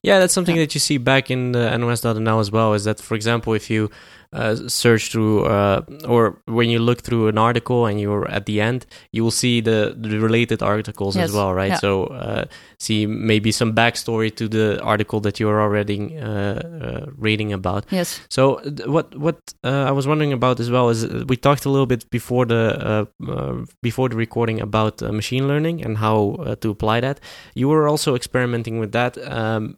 Yeah, 0.03 0.19
that's 0.21 0.35
something 0.35 0.57
Yeah. 0.57 0.65
that 0.67 0.75
you 0.75 0.81
see 0.81 0.99
back 0.99 1.31
in 1.31 1.53
the 1.53 1.77
NOS.nl 1.79 2.39
as 2.41 2.51
well. 2.51 2.75
Is 2.75 2.85
that, 2.85 3.01
for 3.01 3.15
example, 3.17 3.55
if 3.57 3.71
you 3.71 3.89
uh, 4.33 4.57
search 4.68 5.11
through 5.11 5.45
uh, 5.45 5.83
or 6.07 6.41
when 6.47 6.70
you 6.70 6.78
look 6.78 7.03
through 7.03 7.28
an 7.28 7.39
article 7.39 7.87
and 7.87 8.01
you're 8.01 8.28
at 8.31 8.47
the 8.47 8.61
end, 8.61 8.87
you 9.12 9.24
will 9.24 9.31
see 9.31 9.61
the, 9.61 9.95
the 9.99 10.18
related 10.18 10.62
articles 10.62 11.16
as 11.16 11.33
well, 11.33 11.53
right? 11.53 11.70
yeah. 11.70 11.78
So 11.78 12.05
uh, 12.05 12.45
see 12.78 13.07
maybe 13.07 13.51
some 13.53 13.74
backstory 13.74 14.35
to 14.37 14.49
the 14.49 14.81
article 14.83 15.20
that 15.20 15.41
you're 15.41 15.61
already 15.61 16.16
uh, 16.16 16.26
uh, 16.26 17.07
reading 17.16 17.53
about. 17.53 17.87
yes 17.91 18.20
So 18.28 18.61
what 18.87 19.14
what 19.16 19.37
uh, 19.64 19.85
I 19.89 19.93
was 19.93 20.07
wondering 20.07 20.33
about 20.33 20.61
as 20.61 20.70
well 20.70 20.91
is 20.91 21.07
we 21.28 21.37
talked 21.37 21.64
a 21.64 21.70
little 21.70 21.87
bit 21.87 22.09
before 22.11 22.47
the 22.47 22.62
uh, 22.91 23.31
uh, 23.31 23.64
before 23.83 24.09
the 24.09 24.16
recording 24.16 24.61
about 24.61 25.03
uh, 25.03 25.12
machine 25.12 25.49
learning 25.49 25.85
and 25.85 25.99
how 25.99 26.37
uh, 26.39 26.55
to 26.57 26.70
apply 26.70 27.01
that. 27.01 27.20
You 27.55 27.68
were 27.68 27.89
also 27.89 28.14
experimenting 28.14 28.78
with 28.78 28.93
that. 28.93 29.18
Um, 29.18 29.76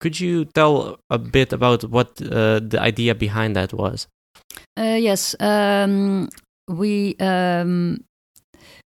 could 0.00 0.20
you 0.20 0.44
tell 0.44 0.98
a 1.10 1.18
bit 1.18 1.52
about 1.52 1.84
what 1.84 2.20
uh, 2.22 2.60
the 2.60 2.78
idea 2.80 3.14
behind 3.14 3.56
that 3.56 3.72
was? 3.72 4.06
uh, 4.78 4.98
yes 4.98 5.34
um, 5.40 6.28
we 6.68 7.16
um, 7.16 7.98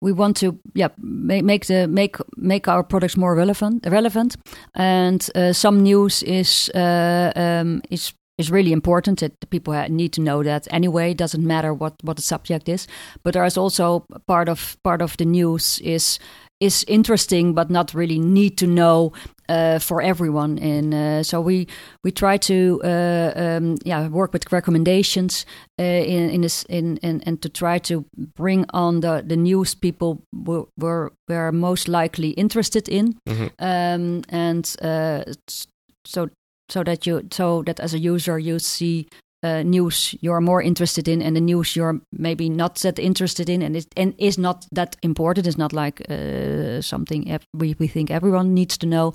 we 0.04 0.12
want 0.12 0.36
to 0.36 0.58
yeah 0.74 0.88
make, 0.98 1.44
make 1.44 1.66
the 1.66 1.88
make 1.88 2.16
make 2.36 2.68
our 2.68 2.82
products 2.82 3.16
more 3.16 3.34
relevant 3.34 3.86
relevant. 3.86 4.36
And 4.74 5.28
uh, 5.34 5.52
some 5.52 5.82
news 5.82 6.22
is 6.22 6.70
uh, 6.74 7.32
um, 7.34 7.82
is 7.90 8.12
is 8.36 8.50
really 8.50 8.72
important 8.72 9.20
that 9.20 9.32
people 9.50 9.72
need 9.88 10.12
to 10.12 10.20
know 10.20 10.42
that 10.42 10.68
anyway. 10.70 11.12
It 11.12 11.18
doesn't 11.18 11.46
matter 11.46 11.72
what 11.72 11.94
what 12.02 12.16
the 12.16 12.22
subject 12.22 12.68
is. 12.68 12.86
But 13.22 13.32
there 13.32 13.46
is 13.46 13.56
also 13.56 14.04
part 14.26 14.48
of 14.48 14.76
part 14.84 15.02
of 15.02 15.16
the 15.16 15.24
news 15.24 15.78
is 15.80 16.18
is 16.60 16.84
interesting 16.86 17.54
but 17.54 17.70
not 17.70 17.94
really 17.94 18.18
need 18.18 18.56
to 18.58 18.66
know 18.66 19.12
uh, 19.48 19.78
for 19.78 20.00
everyone 20.02 20.58
and 20.58 20.94
uh, 20.94 21.22
so 21.22 21.40
we 21.40 21.66
we 22.04 22.10
try 22.10 22.36
to 22.38 22.80
uh, 22.84 23.32
um, 23.36 23.76
yeah 23.84 24.08
work 24.08 24.32
with 24.32 24.50
recommendations 24.52 25.46
uh, 25.80 25.82
in 25.82 26.30
in 26.30 26.40
this 26.40 26.64
in, 26.68 26.96
in 27.02 27.20
and 27.26 27.40
to 27.42 27.48
try 27.48 27.78
to 27.78 28.04
bring 28.36 28.64
on 28.72 29.00
the 29.00 29.22
the 29.26 29.36
news 29.36 29.74
people 29.74 30.22
were 30.32 30.64
were, 30.78 31.12
were 31.28 31.52
most 31.52 31.88
likely 31.88 32.30
interested 32.30 32.88
in 32.88 33.14
Mhm. 33.28 33.50
um, 33.58 34.22
and 34.28 34.76
uh, 34.82 35.22
so 36.04 36.28
so 36.68 36.82
that 36.84 37.06
you 37.06 37.22
so 37.32 37.62
that 37.62 37.80
as 37.80 37.94
a 37.94 37.98
user 37.98 38.38
you 38.38 38.58
see 38.58 39.06
uh, 39.44 39.62
news 39.62 40.14
you're 40.20 40.40
more 40.40 40.62
interested 40.62 41.06
in 41.06 41.22
and 41.22 41.36
the 41.36 41.40
news 41.40 41.76
you're 41.76 42.00
maybe 42.10 42.48
not 42.48 42.76
that 42.76 42.98
interested 42.98 43.48
in. 43.48 43.62
And 43.62 43.76
it 43.76 43.86
and 43.96 44.14
is 44.18 44.38
not 44.38 44.66
that 44.72 44.96
important. 45.02 45.46
It's 45.46 45.58
not 45.58 45.72
like 45.72 46.02
uh, 46.10 46.80
something 46.80 47.38
we, 47.52 47.76
we 47.78 47.88
think 47.88 48.10
everyone 48.10 48.54
needs 48.54 48.78
to 48.78 48.86
know 48.86 49.12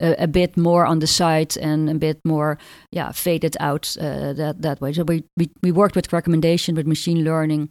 uh, 0.00 0.14
a 0.18 0.26
bit 0.26 0.56
more 0.56 0.86
on 0.86 1.00
the 1.00 1.06
side 1.06 1.56
and 1.58 1.90
a 1.90 1.94
bit 1.94 2.20
more 2.24 2.58
yeah 2.92 3.12
faded 3.12 3.56
out 3.60 3.96
that 3.98 4.56
that 4.62 4.80
way. 4.80 4.92
So 4.92 5.04
we, 5.04 5.24
we 5.36 5.50
we 5.62 5.72
worked 5.72 5.96
with 5.96 6.12
recommendation 6.12 6.76
with 6.76 6.86
machine 6.86 7.24
learning 7.24 7.70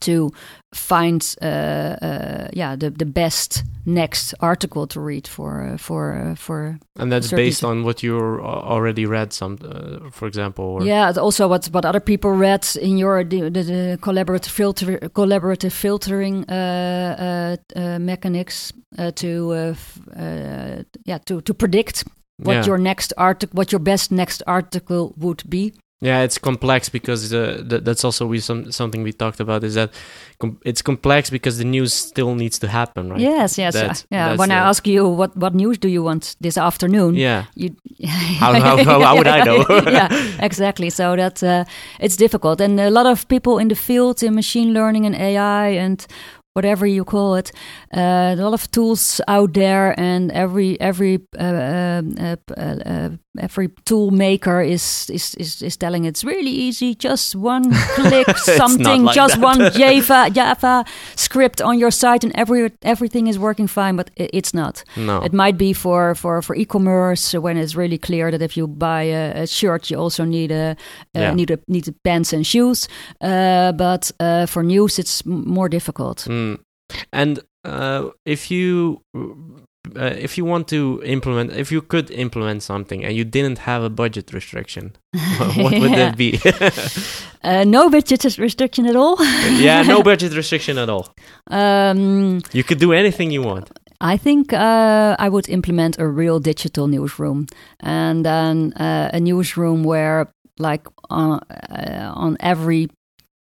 to 0.00 0.30
find 0.74 1.34
uh, 1.42 1.46
uh, 1.46 2.48
yeah 2.52 2.76
the, 2.76 2.90
the 2.90 3.06
best 3.06 3.64
next 3.86 4.34
article 4.40 4.86
to 4.86 5.00
read 5.00 5.26
for 5.26 5.62
uh, 5.62 5.76
for 5.78 6.14
uh, 6.14 6.34
for 6.34 6.78
And 6.98 7.10
that's 7.10 7.30
based 7.30 7.64
on 7.64 7.84
what 7.84 8.02
you 8.02 8.18
already 8.18 9.06
read, 9.06 9.32
some, 9.32 9.58
uh, 9.62 10.10
for 10.10 10.26
example. 10.26 10.64
Or, 10.64 10.82
yeah 10.84 11.12
also 11.16 11.48
what 11.48 11.66
what 11.66 11.84
other 11.84 12.00
people 12.00 12.30
read 12.32 12.66
in 12.80 12.98
your 12.98 13.24
the, 13.24 13.42
the, 13.50 13.62
the 13.62 13.98
collaborative 14.00 14.50
filter 14.50 14.98
collaborative 15.14 15.72
filtering 15.72 16.44
uh, 16.50 17.56
mechanics 17.98 18.72
uh, 18.98 19.10
to 19.12 19.52
uh, 19.52 19.74
uh, 20.18 20.82
yeah 21.04 21.18
to 21.18 21.40
to 21.42 21.54
predict 21.54 22.04
what 22.38 22.54
yeah. 22.54 22.64
your 22.64 22.78
next 22.78 23.12
article 23.16 23.56
what 23.56 23.72
your 23.72 23.78
best 23.78 24.10
next 24.10 24.42
article 24.46 25.14
would 25.16 25.42
be 25.48 25.72
Yeah, 26.02 26.20
it's 26.24 26.36
complex 26.38 26.90
because 26.90 27.32
uh, 27.32 27.64
th- 27.68 27.82
that's 27.82 28.04
also 28.04 28.26
we 28.26 28.38
some 28.40 28.70
something 28.70 29.02
we 29.02 29.12
talked 29.12 29.40
about 29.40 29.64
is 29.64 29.74
that 29.74 29.90
com- 30.38 30.58
it's 30.62 30.82
complex 30.82 31.30
because 31.30 31.56
the 31.56 31.64
news 31.64 31.94
still 31.94 32.34
needs 32.34 32.58
to 32.58 32.68
happen, 32.68 33.08
right? 33.10 33.20
yes 33.20 33.56
yes 33.58 33.72
That's- 33.74 34.04
yeah 34.10 34.36
when 34.36 34.50
i 34.50 34.56
ask 34.68 34.86
you 34.86 35.08
what 35.08 35.34
what 35.36 35.54
news 35.54 35.78
do 35.78 35.88
you 35.88 36.02
want 36.04 36.36
this 36.40 36.58
afternoon 36.58 37.14
Yeah. 37.14 37.44
you 37.54 37.70
How- 38.40 38.52
how- 38.60 38.84
how- 38.84 39.00
how 39.00 39.16
would 39.16 39.26
I 39.26 39.40
know? 39.44 39.64
yeah 39.98 40.08
exactly 40.44 40.90
so 40.90 41.16
that 41.16 41.42
uh, 41.42 41.64
it's 41.98 42.16
difficult 42.16 42.60
and 42.60 42.78
a 42.80 42.90
lot 42.90 43.06
of 43.06 43.26
people 43.28 43.58
in 43.62 43.68
the 43.68 43.74
field 43.76 44.22
in 44.22 44.34
machine 44.34 44.72
learning 44.74 45.06
and 45.06 45.14
ai 45.14 45.68
and 45.84 46.06
whatever 46.56 46.86
you 46.86 47.04
call 47.04 47.34
it 47.38 47.52
uh, 47.96 48.32
a 48.32 48.36
lot 48.36 48.54
of 48.54 48.70
tools 48.70 49.20
out 49.28 49.52
there 49.52 49.94
and 50.00 50.32
every 50.32 50.76
every 50.80 51.18
uh, 51.38 51.44
um, 51.44 52.14
uh, 52.18 52.36
uh, 52.56 52.76
uh, 52.90 53.08
every 53.38 53.68
tool 53.84 54.10
maker 54.10 54.62
is, 54.62 55.10
is 55.10 55.34
is 55.38 55.62
is 55.62 55.76
telling 55.76 56.06
it's 56.06 56.24
really 56.24 56.50
easy 56.68 56.94
just 56.94 57.34
one 57.36 57.64
click 57.94 58.38
something 58.38 59.04
like 59.04 59.14
just 59.16 59.34
that. 59.40 59.44
one 59.44 59.70
java 59.80 60.30
java 60.30 60.84
script 61.16 61.60
on 61.60 61.78
your 61.78 61.90
site 61.90 62.24
and 62.24 62.32
every 62.34 62.70
everything 62.82 63.26
is 63.28 63.38
working 63.38 63.68
fine 63.68 63.94
but 63.96 64.10
it's 64.16 64.52
not 64.54 64.84
No. 64.96 65.22
it 65.24 65.32
might 65.32 65.56
be 65.58 65.74
for 65.74 66.14
for 66.14 66.42
for 66.42 66.56
e-commerce 66.56 67.34
when 67.38 67.56
it's 67.58 67.74
really 67.76 67.98
clear 67.98 68.30
that 68.30 68.42
if 68.42 68.56
you 68.56 68.66
buy 68.68 69.02
a, 69.12 69.42
a 69.42 69.46
shirt, 69.46 69.90
you 69.90 70.02
also 70.02 70.24
need 70.24 70.50
a 70.50 70.70
uh, 71.16 71.20
Yeah. 71.20 71.34
need 71.34 71.50
a 71.50 71.58
need 71.68 71.84
the 71.84 71.92
pants 72.04 72.32
and 72.32 72.44
shoes. 72.46 72.88
Uh, 73.20 73.72
but 73.76 74.12
uh, 74.20 74.46
for 74.46 74.62
news, 74.62 74.98
it's 74.98 75.22
m- 75.26 75.44
more 75.54 75.68
difficult. 75.68 76.26
Mm. 76.28 76.45
And 77.12 77.40
uh, 77.64 78.10
if 78.24 78.50
you 78.50 79.02
uh, 79.94 80.14
if 80.18 80.36
you 80.36 80.44
want 80.44 80.68
to 80.68 81.00
implement, 81.04 81.52
if 81.52 81.70
you 81.70 81.80
could 81.82 82.10
implement 82.10 82.62
something 82.62 83.04
and 83.04 83.14
you 83.14 83.24
didn't 83.24 83.58
have 83.58 83.82
a 83.82 83.90
budget 83.90 84.32
restriction, 84.32 84.92
what 85.56 85.72
would 85.80 85.92
that 85.92 86.16
be? 86.16 86.40
Uh, 87.44 87.62
no 87.62 87.88
budget 87.88 88.24
restriction 88.38 88.86
at 88.86 88.96
all. 88.96 89.16
yeah, 89.60 89.80
no 89.82 90.02
budget 90.02 90.34
restriction 90.34 90.78
at 90.78 90.88
all. 90.88 91.14
Um, 91.48 92.40
You 92.52 92.64
could 92.64 92.80
do 92.80 92.92
anything 92.92 93.30
you 93.30 93.40
want. 93.40 93.70
I 94.00 94.16
think 94.16 94.52
uh, 94.52 95.14
I 95.18 95.28
would 95.28 95.48
implement 95.48 95.96
a 95.98 96.08
real 96.08 96.40
digital 96.40 96.88
newsroom, 96.88 97.46
and 97.78 98.24
then 98.24 98.72
uh, 98.72 99.10
a 99.12 99.20
newsroom 99.20 99.84
where, 99.84 100.32
like, 100.58 100.88
on, 101.08 101.38
uh, 101.70 102.12
on 102.16 102.36
every 102.40 102.88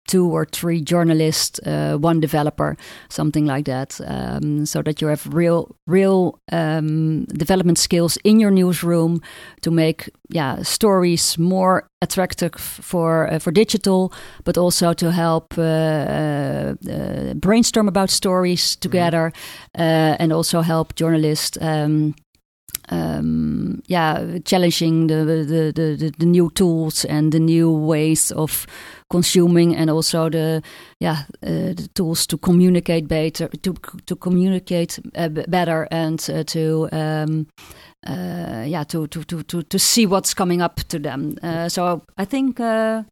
two 0.07 0.28
or 0.28 0.44
three 0.44 0.80
journalists, 0.80 1.61
uh, 1.66 1.96
one 1.96 2.20
developer, 2.20 2.76
something 3.09 3.46
like 3.46 3.64
that, 3.64 4.00
um, 4.07 4.66
so 4.66 4.82
that 4.82 5.00
you 5.00 5.09
have 5.09 5.26
real, 5.32 5.74
real 5.86 6.38
um, 6.50 7.24
development 7.26 7.78
skills 7.78 8.18
in 8.24 8.40
your 8.40 8.50
newsroom 8.50 9.20
to 9.61 9.70
make, 9.70 10.11
yeah, 10.28 10.62
stories 10.62 11.38
more 11.38 11.88
attractive 12.00 12.53
for 12.55 13.32
uh, 13.32 13.38
for 13.38 13.53
digital, 13.53 14.12
but 14.44 14.59
also 14.59 14.92
to 14.92 15.12
help 15.12 15.55
uh, 15.57 15.62
uh, 15.62 16.74
uh, 16.90 17.34
brainstorm 17.34 17.88
about 17.88 18.11
stories 18.11 18.76
together, 18.76 19.32
uh, 19.78 20.16
and 20.18 20.32
also 20.32 20.62
help 20.62 20.94
journalists. 20.94 21.59
Um, 21.61 22.14
um, 22.89 23.83
yeah, 23.87 24.39
challenging 24.45 25.07
the, 25.07 25.24
the, 25.24 25.72
the, 25.74 26.12
the, 26.18 26.26
new 26.26 26.51
tools 26.51 27.05
and 27.05 27.33
the 27.33 27.39
new 27.39 27.70
ways 27.70 28.33
of 28.33 28.66
consuming, 29.11 29.76
and 29.76 29.91
also 29.91 30.28
the 30.28 30.62
yeah 30.99 31.24
uh, 31.43 31.74
the 31.74 31.89
tools 31.95 32.26
to 32.26 32.39
communicate 32.39 33.07
better, 33.07 33.49
to 33.49 33.74
to 34.07 34.16
communicate 34.16 34.99
uh, 35.14 35.28
better, 35.28 35.87
and 35.91 36.28
uh, 36.30 36.43
to 36.45 36.89
um, 36.93 37.47
uh, 38.07 38.64
yeah 38.66 38.85
to, 38.85 39.07
to 39.07 39.22
to 39.24 39.43
to 39.45 39.62
to 39.62 39.78
see 39.78 40.07
what's 40.07 40.35
coming 40.35 40.61
up 40.61 40.76
to 40.89 40.99
them. 40.99 41.37
Uh, 41.43 41.68
so 41.68 42.03
I 42.18 42.24
think 42.24 42.59
uh, 42.59 43.05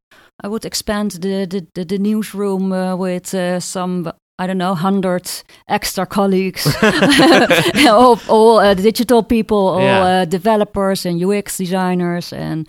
I 0.43 0.49
would 0.49 0.64
expand 0.64 1.12
the 1.12 1.47
the, 1.47 1.66
the, 1.75 1.85
the 1.85 1.99
newsroom 1.99 2.71
with 2.99 3.35
some. 3.62 4.12
I 4.43 4.47
don't 4.47 4.59
know, 4.59 4.74
hundred 4.74 5.30
extra 5.68 6.07
colleagues, 6.07 6.66
all, 7.88 8.18
all 8.28 8.59
uh, 8.59 8.74
digital 8.74 9.22
people, 9.22 9.57
all 9.57 9.80
Yeah. 9.82 10.22
uh, 10.22 10.24
developers 10.24 11.07
and 11.07 11.22
UX 11.22 11.59
designers, 11.59 12.32
and 12.32 12.66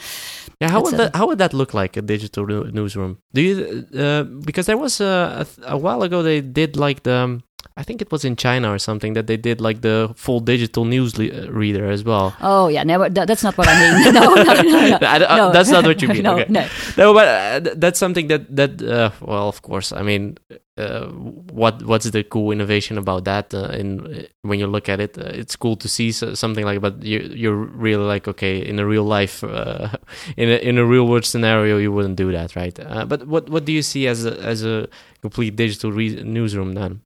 Yeah, 0.61 0.71
how 0.71 0.81
would 0.83 0.97
that 0.97 1.15
how 1.15 1.25
would 1.27 1.37
that 1.39 1.53
look 1.53 1.73
like 1.73 1.97
a 1.99 2.01
digital 2.01 2.45
newsroom? 2.73 3.17
Do 3.33 3.41
you 3.41 3.85
uh, 3.97 4.23
because 4.45 4.65
there 4.65 4.77
was 4.77 5.01
a, 5.01 5.45
a 5.65 5.73
a 5.73 5.77
while 5.77 6.03
ago 6.03 6.21
they 6.23 6.41
did 6.41 6.75
like 6.75 7.01
the 7.03 7.13
um, 7.23 7.41
I 7.77 7.83
think 7.83 8.01
it 8.01 8.11
was 8.11 8.23
in 8.25 8.35
China 8.35 8.67
or 8.71 8.79
something 8.79 9.13
that 9.15 9.25
they 9.25 9.37
did 9.37 9.61
like 9.61 9.79
the 9.81 10.09
full 10.15 10.39
digital 10.39 10.85
news 10.85 11.13
uh, 11.19 11.23
reader 11.61 11.89
as 11.91 12.03
well. 12.03 12.33
oh 12.41 12.67
yeah, 12.69 12.83
never. 12.85 13.09
that, 13.09 13.27
that's 13.27 13.43
not 13.43 13.57
what 13.57 13.67
I 13.67 13.73
mean. 13.81 14.13
no, 14.17 14.21
no, 14.35 14.43
no, 14.43 14.87
no. 14.89 14.97
I- 15.01 15.25
I- 15.33 15.37
no. 15.37 15.51
that's 15.51 15.71
not 15.71 15.83
what 15.85 16.01
you 16.01 16.07
mean. 16.09 16.23
no, 16.23 16.33
okay. 16.39 16.45
no. 16.51 16.63
No, 16.97 17.13
but 17.13 17.27
uh, 17.27 17.73
that's 17.77 17.97
something 17.99 18.27
that 18.29 18.41
that 18.55 18.81
uh, 18.81 19.09
well, 19.21 19.47
of 19.47 19.61
course. 19.61 19.91
I 19.99 20.03
mean, 20.03 20.37
uh, 20.81 21.07
what 21.07 21.83
what's 21.83 22.09
the 22.09 22.23
cool 22.23 22.51
innovation 22.51 22.97
about 22.97 23.25
that? 23.25 23.53
Uh, 23.53 23.69
in 23.69 24.27
when 24.41 24.59
you 24.59 24.67
look 24.67 24.89
at 24.89 24.99
it, 24.99 25.17
uh, 25.17 25.23
it's 25.25 25.55
cool 25.55 25.75
to 25.77 25.87
see 25.87 26.11
something 26.11 26.65
like. 26.65 26.81
But 26.81 27.03
you 27.03 27.19
you're 27.33 27.55
really 27.55 28.03
like 28.03 28.27
okay 28.27 28.57
in 28.57 28.79
a 28.79 28.85
real 28.85 29.03
life, 29.03 29.43
uh, 29.43 29.89
in 30.37 30.49
a 30.49 30.57
in 30.57 30.77
a 30.77 30.85
real 30.85 31.07
world 31.07 31.25
scenario, 31.25 31.77
you 31.77 31.91
wouldn't 31.91 32.15
do 32.15 32.31
that, 32.31 32.55
right? 32.55 32.77
Uh, 32.79 33.05
but 33.05 33.27
what 33.27 33.49
what 33.49 33.65
do 33.65 33.71
you 33.71 33.81
see 33.81 34.07
as 34.07 34.25
a 34.25 34.39
as 34.41 34.63
a 34.65 34.87
complete 35.21 35.55
digital 35.55 35.91
newsroom 35.91 36.73
then? 36.73 37.01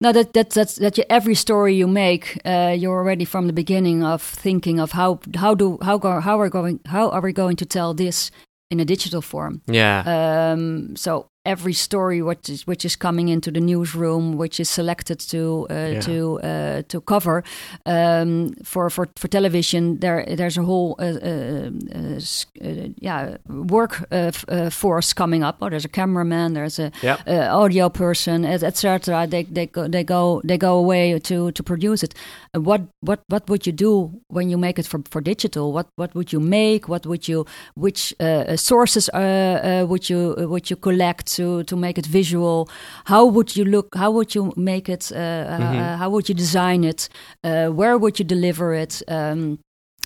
No, 0.00 0.12
that 0.12 0.32
that 0.32 0.50
that's 0.50 0.76
that 0.76 0.98
you, 0.98 1.04
every 1.08 1.34
story 1.34 1.74
you 1.74 1.86
make, 1.86 2.38
uh, 2.44 2.74
you're 2.76 2.98
already 2.98 3.24
from 3.24 3.46
the 3.46 3.52
beginning 3.52 4.02
of 4.04 4.22
thinking 4.22 4.80
of 4.80 4.92
how 4.92 5.20
how 5.36 5.54
do 5.54 5.78
how 5.82 5.98
go 5.98 6.20
how 6.20 6.40
are 6.40 6.50
going 6.50 6.80
how 6.86 7.10
are 7.10 7.20
we 7.20 7.32
going 7.32 7.56
to 7.56 7.66
tell 7.66 7.94
this 7.94 8.30
in 8.70 8.80
a 8.80 8.84
digital 8.84 9.20
form. 9.20 9.60
Yeah, 9.66 10.02
Um, 10.06 10.96
so 10.96 11.28
every 11.44 11.72
story 11.72 12.22
which 12.22 12.48
is 12.48 12.66
which 12.66 12.84
is 12.84 12.96
coming 12.96 13.28
into 13.28 13.50
the 13.50 13.60
newsroom, 13.60 14.36
which 14.38 14.60
is 14.60 14.70
selected 14.70 15.18
to 15.30 15.66
uh, 15.70 15.74
Yeah. 15.74 16.00
to 16.00 16.40
uh, 16.40 16.82
to 16.88 17.00
cover 17.00 17.42
um, 17.86 18.54
for 18.64 18.90
for 18.90 19.08
for 19.16 19.28
television, 19.28 19.98
there 19.98 20.24
there's 20.36 20.56
a 20.58 20.62
whole 20.62 20.94
uh, 20.98 21.04
uh, 21.04 21.70
uh, 21.94 22.20
uh, 22.64 22.88
yeah 23.00 23.36
work 23.48 24.04
uh, 24.12 24.30
uh, 24.48 24.70
force 24.70 25.12
coming 25.14 25.42
up. 25.44 25.56
Oh, 25.60 25.68
there's 25.68 25.84
a 25.84 25.88
cameraman, 25.88 26.52
there's 26.54 26.78
a 26.78 26.90
uh, 27.26 27.62
audio 27.62 27.88
person, 27.88 28.44
etc. 28.44 29.26
They 29.26 29.44
they 29.44 29.66
go 29.66 29.88
they 29.88 30.04
go 30.04 30.40
they 30.44 30.58
go 30.58 30.78
away 30.78 31.18
to 31.18 31.50
to 31.52 31.62
produce 31.62 32.04
it. 32.06 32.14
What 32.54 32.80
what 33.00 33.20
what 33.28 33.48
would 33.48 33.66
you 33.66 33.72
do 33.72 34.10
when 34.28 34.48
you 34.50 34.58
make 34.58 34.78
it 34.78 34.86
for 34.86 35.00
for 35.10 35.20
digital? 35.22 35.72
What 35.72 35.86
what 35.96 36.14
would 36.14 36.32
you 36.32 36.40
make? 36.40 36.88
What 36.88 37.04
would 37.06 37.26
you 37.28 37.46
which 37.74 38.14
sources 38.56 39.10
would 39.12 40.08
you 40.08 40.34
would 40.48 40.70
you 40.70 40.76
collect 40.76 41.31
to 41.36 41.62
to 41.64 41.76
make 41.76 41.98
it 41.98 42.06
visual? 42.06 42.68
How 43.04 43.24
would 43.26 43.56
you 43.56 43.64
look? 43.64 43.86
How 43.94 44.10
would 44.10 44.34
you 44.34 44.52
make 44.56 44.88
it? 44.88 45.10
Uh, 45.12 45.18
Mhm. 45.58 45.80
uh, 45.80 45.96
how 45.98 46.10
would 46.10 46.28
you 46.28 46.34
design 46.34 46.84
it? 46.84 47.08
Uh, 47.44 47.68
where 47.68 47.96
would 47.98 48.18
you 48.18 48.24
deliver 48.24 48.74
it? 48.74 49.02
Um, 49.08 49.58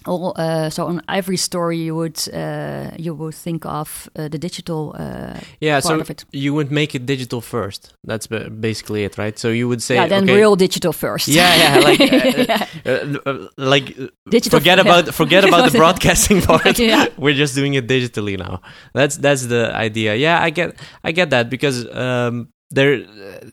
all, 0.05 0.33
uh, 0.37 0.71
so 0.71 0.87
on 0.87 1.01
every 1.09 1.37
story 1.37 1.79
you 1.79 1.95
would 1.97 2.19
uh, 2.33 2.91
you 2.99 3.15
would 3.15 3.35
think 3.35 3.65
of 3.67 4.09
uh, 4.17 4.29
the 4.29 4.39
digital 4.39 4.95
uh, 4.99 5.35
Yeah, 5.61 5.81
part 5.81 5.85
so 5.85 6.01
of 6.01 6.11
it. 6.11 6.25
you 6.33 6.55
would 6.55 6.71
make 6.71 6.95
it 6.95 7.07
digital 7.07 7.41
first. 7.41 7.95
That's 8.05 8.27
basically 8.27 9.05
it, 9.05 9.19
right? 9.19 9.39
So 9.39 9.49
you 9.49 9.69
would 9.69 9.83
say, 9.83 9.95
yeah, 9.97 10.07
then 10.09 10.25
okay, 10.25 10.37
real 10.37 10.55
digital 10.57 10.93
first. 10.93 11.29
Yeah, 11.29 11.57
yeah, 11.57 11.79
like, 11.89 12.01
uh, 12.01 12.67
Yeah. 12.87 13.17
uh, 13.27 13.49
like 13.57 13.97
Digital 14.31 14.59
forget 14.61 14.79
about 14.79 15.15
forget 15.15 15.45
about 15.45 15.71
the 15.73 15.79
broadcasting 15.83 16.43
part. 16.43 16.79
Yeah. 16.87 17.07
We're 17.17 17.35
just 17.35 17.55
doing 17.55 17.75
it 17.75 17.87
digitally 17.89 18.37
now. 18.39 18.61
That's 18.95 19.17
that's 19.17 19.47
the 19.47 19.75
idea. 19.75 20.15
Yeah, 20.15 20.39
I 20.47 20.51
get 20.51 20.77
I 21.03 21.13
get 21.13 21.31
that 21.31 21.49
because 21.51 21.87
um, 21.95 22.49
there 22.71 23.05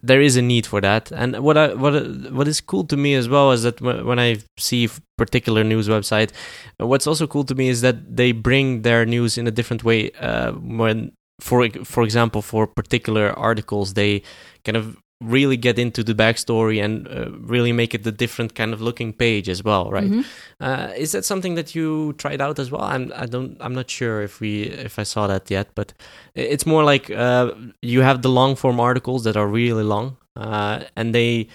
there 0.01 0.21
is 0.21 0.35
a 0.35 0.41
need 0.41 0.65
for 0.65 0.81
that. 0.81 1.11
And 1.11 1.37
what 1.39 1.57
i 1.57 1.73
what 1.73 1.93
what 2.31 2.47
is 2.47 2.61
cool 2.61 2.85
to 2.85 2.97
me 2.97 3.13
as 3.13 3.29
well 3.29 3.51
is 3.51 3.63
that 3.63 3.79
when 3.81 4.19
i 4.19 4.37
see 4.57 4.89
particular 5.17 5.63
news 5.63 5.87
website 5.87 6.31
what's 6.77 7.05
also 7.05 7.27
cool 7.27 7.43
to 7.43 7.55
me 7.55 7.69
is 7.69 7.81
that 7.81 8.15
they 8.15 8.31
bring 8.31 8.81
their 8.81 9.05
news 9.05 9.37
in 9.37 9.47
a 9.47 9.51
different 9.51 9.83
way 9.83 10.11
uh, 10.13 10.51
when 10.53 11.11
for 11.39 11.69
for 11.83 12.03
example 12.03 12.41
for 12.41 12.65
particular 12.65 13.31
articles 13.37 13.93
they 13.93 14.21
kind 14.65 14.77
of 14.77 14.97
really 15.23 15.57
get 15.57 15.79
into 15.79 16.03
the 16.03 16.13
backstory 16.13 16.83
and 16.83 17.07
uh, 17.07 17.31
really 17.39 17.71
make 17.71 17.93
it 17.93 18.05
a 18.05 18.11
different 18.11 18.55
kind 18.55 18.73
of 18.73 18.81
looking 18.81 19.13
page 19.13 19.49
as 19.49 19.63
well 19.63 19.89
right 19.91 20.09
mm-hmm. 20.09 20.21
uh, 20.59 20.91
is 20.97 21.11
that 21.13 21.25
something 21.25 21.55
that 21.55 21.73
you 21.73 22.13
tried 22.13 22.41
out 22.41 22.59
as 22.59 22.69
well 22.71 22.81
i'm 22.81 23.11
i 23.15 23.25
don't 23.25 23.57
i'm 23.59 23.73
not 23.73 23.89
sure 23.89 24.21
if 24.21 24.39
we 24.39 24.63
if 24.63 24.99
i 24.99 25.03
saw 25.03 25.27
that 25.27 25.49
yet 25.49 25.69
but 25.75 25.93
it's 26.35 26.65
more 26.65 26.83
like 26.83 27.09
uh, 27.11 27.51
you 27.81 28.01
have 28.01 28.21
the 28.21 28.29
long 28.29 28.55
form 28.55 28.79
articles 28.79 29.23
that 29.23 29.37
are 29.37 29.47
really 29.47 29.83
long 29.83 30.17
uh, 30.35 30.83
and 30.95 31.13
they 31.15 31.47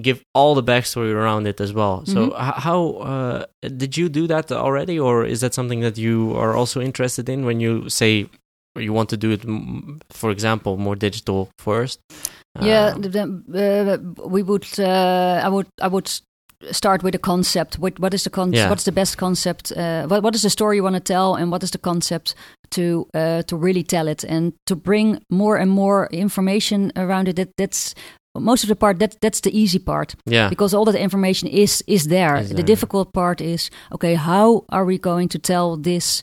give 0.00 0.24
all 0.34 0.54
the 0.54 0.62
backstory 0.62 1.12
around 1.12 1.46
it 1.46 1.60
as 1.60 1.72
well 1.72 2.04
so 2.06 2.30
mm-hmm. 2.30 2.60
how 2.60 2.92
uh, 3.12 3.44
did 3.76 3.96
you 3.96 4.08
do 4.08 4.26
that 4.26 4.50
already 4.50 4.98
or 4.98 5.24
is 5.24 5.40
that 5.40 5.54
something 5.54 5.80
that 5.80 5.98
you 5.98 6.34
are 6.36 6.56
also 6.56 6.80
interested 6.80 7.28
in 7.28 7.44
when 7.44 7.60
you 7.60 7.88
say 7.88 8.28
you 8.76 8.92
want 8.92 9.10
to 9.10 9.16
do 9.16 9.30
it 9.30 9.42
for 10.10 10.30
example 10.30 10.76
more 10.76 10.96
digital 10.96 11.50
first 11.58 12.00
yeah, 12.60 12.94
um, 12.94 13.44
uh, 13.54 13.98
we 14.26 14.42
would. 14.42 14.66
Uh, 14.78 15.40
I 15.42 15.48
would. 15.48 15.68
I 15.80 15.88
would 15.88 16.10
start 16.70 17.02
with 17.02 17.14
a 17.14 17.18
concept. 17.18 17.78
What, 17.78 17.98
what 17.98 18.14
is 18.14 18.22
the 18.24 18.30
concept? 18.30 18.56
Yeah. 18.56 18.70
What's 18.70 18.84
the 18.84 18.92
best 18.92 19.18
concept? 19.18 19.72
Uh, 19.72 20.06
what 20.06 20.22
What 20.22 20.34
is 20.34 20.42
the 20.42 20.50
story 20.50 20.76
you 20.76 20.82
want 20.82 20.96
to 20.96 21.00
tell, 21.00 21.34
and 21.34 21.50
what 21.50 21.62
is 21.62 21.70
the 21.70 21.78
concept 21.78 22.34
to 22.70 23.06
uh, 23.14 23.42
to 23.42 23.56
really 23.56 23.82
tell 23.82 24.08
it, 24.08 24.24
and 24.24 24.52
to 24.66 24.76
bring 24.76 25.22
more 25.30 25.56
and 25.56 25.70
more 25.70 26.08
information 26.12 26.92
around 26.96 27.28
it. 27.28 27.36
That 27.36 27.56
that's 27.56 27.94
most 28.34 28.64
of 28.64 28.68
the 28.68 28.76
part 28.76 28.98
that 28.98 29.20
that's 29.20 29.40
the 29.40 29.50
easy 29.50 29.78
part 29.78 30.14
yeah 30.24 30.48
because 30.48 30.72
all 30.72 30.84
that 30.86 30.94
information 30.94 31.48
is 31.48 31.82
is 31.86 32.06
there. 32.06 32.36
is 32.36 32.48
there 32.48 32.56
the 32.56 32.62
difficult 32.62 33.12
part 33.12 33.40
is 33.40 33.70
okay 33.90 34.14
how 34.14 34.64
are 34.70 34.86
we 34.86 34.98
going 34.98 35.28
to 35.28 35.38
tell 35.38 35.76
this 35.76 36.22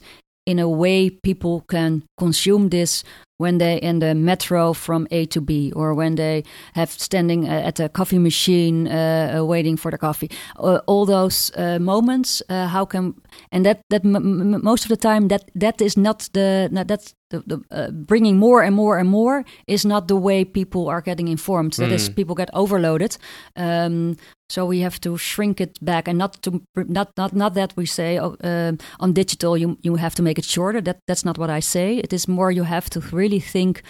in 0.50 0.58
a 0.58 0.68
way 0.68 1.10
people 1.10 1.60
can 1.68 2.02
consume 2.18 2.68
this 2.68 3.04
when 3.40 3.58
they 3.58 3.78
in 3.80 4.00
the 4.00 4.14
metro 4.14 4.72
from 4.74 5.06
A 5.10 5.24
to 5.26 5.40
B, 5.40 5.72
or 5.74 5.94
when 5.94 6.16
they 6.16 6.42
have 6.74 6.90
standing 6.90 7.48
uh, 7.48 7.68
at 7.68 7.80
a 7.80 7.88
coffee 7.88 8.18
machine 8.18 8.86
uh, 8.86 9.38
uh, 9.38 9.44
waiting 9.44 9.78
for 9.78 9.90
the 9.90 9.98
coffee. 9.98 10.30
Uh, 10.58 10.80
all 10.86 11.06
those 11.06 11.50
uh, 11.56 11.78
moments, 11.78 12.42
uh, 12.48 12.66
how 12.66 12.84
can 12.84 13.14
and 13.50 13.64
that 13.64 13.80
that 13.88 14.04
most 14.04 14.84
of 14.84 14.88
the 14.88 14.96
time 14.96 15.28
that 15.28 15.50
that 15.54 15.80
is 15.80 15.96
not 15.96 16.28
the 16.32 16.68
that's 16.86 17.14
the, 17.30 17.42
the 17.46 17.92
bringing 17.92 18.36
more 18.36 18.62
and 18.62 18.74
more 18.74 18.98
and 18.98 19.08
more 19.08 19.44
is 19.66 19.84
not 19.84 20.08
the 20.08 20.16
way 20.16 20.44
people 20.44 20.88
are 20.88 21.00
getting 21.00 21.28
informed. 21.28 21.72
That 21.74 21.90
mm. 21.90 21.94
is, 21.94 22.08
people 22.08 22.34
get 22.34 22.50
overloaded. 22.52 23.16
Um, 23.56 24.16
so 24.50 24.66
we 24.66 24.80
have 24.80 25.00
to 25.00 25.16
shrink 25.16 25.60
it 25.60 25.78
back, 25.80 26.08
and 26.08 26.18
not 26.18 26.42
to 26.42 26.60
not 26.74 27.12
not 27.16 27.32
not 27.32 27.54
that 27.54 27.72
we 27.76 27.86
say 27.86 28.18
oh, 28.18 28.36
uh, 28.42 28.72
on 28.98 29.12
digital 29.12 29.56
you 29.56 29.78
you 29.82 29.96
have 29.96 30.14
to 30.16 30.22
make 30.22 30.38
it 30.38 30.44
shorter. 30.44 30.80
That 30.80 30.98
that's 31.06 31.24
not 31.24 31.38
what 31.38 31.50
I 31.50 31.60
say. 31.60 31.98
It 31.98 32.12
is 32.12 32.26
more 32.26 32.50
you 32.50 32.64
have 32.64 32.90
to 32.90 33.00
really 33.12 33.40
think 33.40 33.82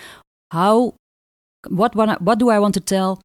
how 0.52 0.94
what 1.68 1.94
what, 1.94 2.20
what 2.20 2.38
do 2.38 2.50
I 2.50 2.58
want 2.58 2.74
to 2.74 2.80
tell? 2.80 3.22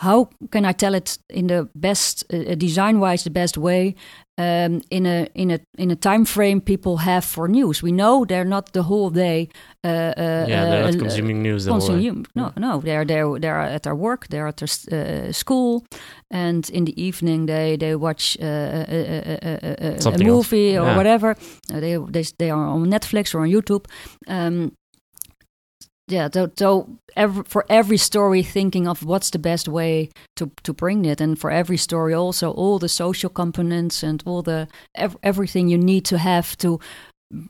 How 0.00 0.28
can 0.50 0.64
I 0.64 0.72
tell 0.72 0.94
it 0.94 1.18
in 1.30 1.46
the 1.46 1.68
best 1.74 2.24
uh, 2.32 2.54
design 2.56 3.00
wise 3.00 3.24
the 3.24 3.30
best 3.30 3.56
way 3.56 3.94
um, 4.36 4.82
in 4.90 5.06
a 5.06 5.28
in 5.34 5.50
a 5.50 5.60
in 5.78 5.90
a 5.90 5.96
time 5.96 6.24
frame 6.24 6.60
people 6.60 6.98
have 6.98 7.24
for 7.24 7.48
news. 7.48 7.82
We 7.82 7.92
know 7.92 8.24
they're 8.24 8.44
not 8.44 8.72
the 8.72 8.82
whole 8.82 9.10
day. 9.10 9.48
Uh, 9.84 9.88
uh, 9.88 10.46
yeah, 10.48 10.64
they're 10.64 10.84
not 10.84 10.94
uh, 10.94 10.98
consuming 10.98 11.42
news. 11.42 11.66
Consuming, 11.66 12.26
no, 12.34 12.52
no, 12.56 12.80
they're 12.80 13.04
they're 13.04 13.38
they're 13.38 13.60
at 13.60 13.82
their 13.84 13.94
work, 13.94 14.26
they're 14.28 14.48
at 14.48 14.56
their 14.56 15.28
uh, 15.28 15.32
school, 15.32 15.86
and 16.30 16.68
in 16.70 16.84
the 16.84 17.00
evening 17.00 17.46
they 17.46 17.76
they 17.76 17.94
watch 17.94 18.36
uh, 18.40 18.44
a, 18.88 19.98
a, 20.04 20.18
movie 20.18 20.74
else. 20.74 20.84
or 20.84 20.90
yeah. 20.90 20.96
whatever. 20.96 21.36
they 21.68 21.96
they 21.96 22.24
they 22.38 22.50
are 22.50 22.66
on 22.66 22.86
Netflix 22.90 23.34
or 23.34 23.40
on 23.40 23.50
YouTube. 23.50 23.86
Um, 24.26 24.72
yeah 26.06 26.28
so, 26.58 26.88
every, 27.16 27.44
for 27.44 27.64
every 27.68 27.96
story 27.96 28.42
thinking 28.42 28.86
of 28.86 29.04
what's 29.04 29.30
the 29.30 29.38
best 29.38 29.68
way 29.68 30.10
to 30.36 30.50
to 30.62 30.72
bring 30.72 31.04
it 31.04 31.20
and 31.20 31.38
for 31.38 31.50
every 31.50 31.76
story 31.76 32.14
also 32.14 32.50
all 32.52 32.78
the 32.78 32.88
social 32.88 33.30
components 33.30 34.02
and 34.02 34.22
all 34.26 34.42
the 34.42 34.68
ev- 34.94 35.16
everything 35.22 35.68
you 35.68 35.78
need 35.78 36.04
to 36.04 36.18
have 36.18 36.56
to 36.58 36.78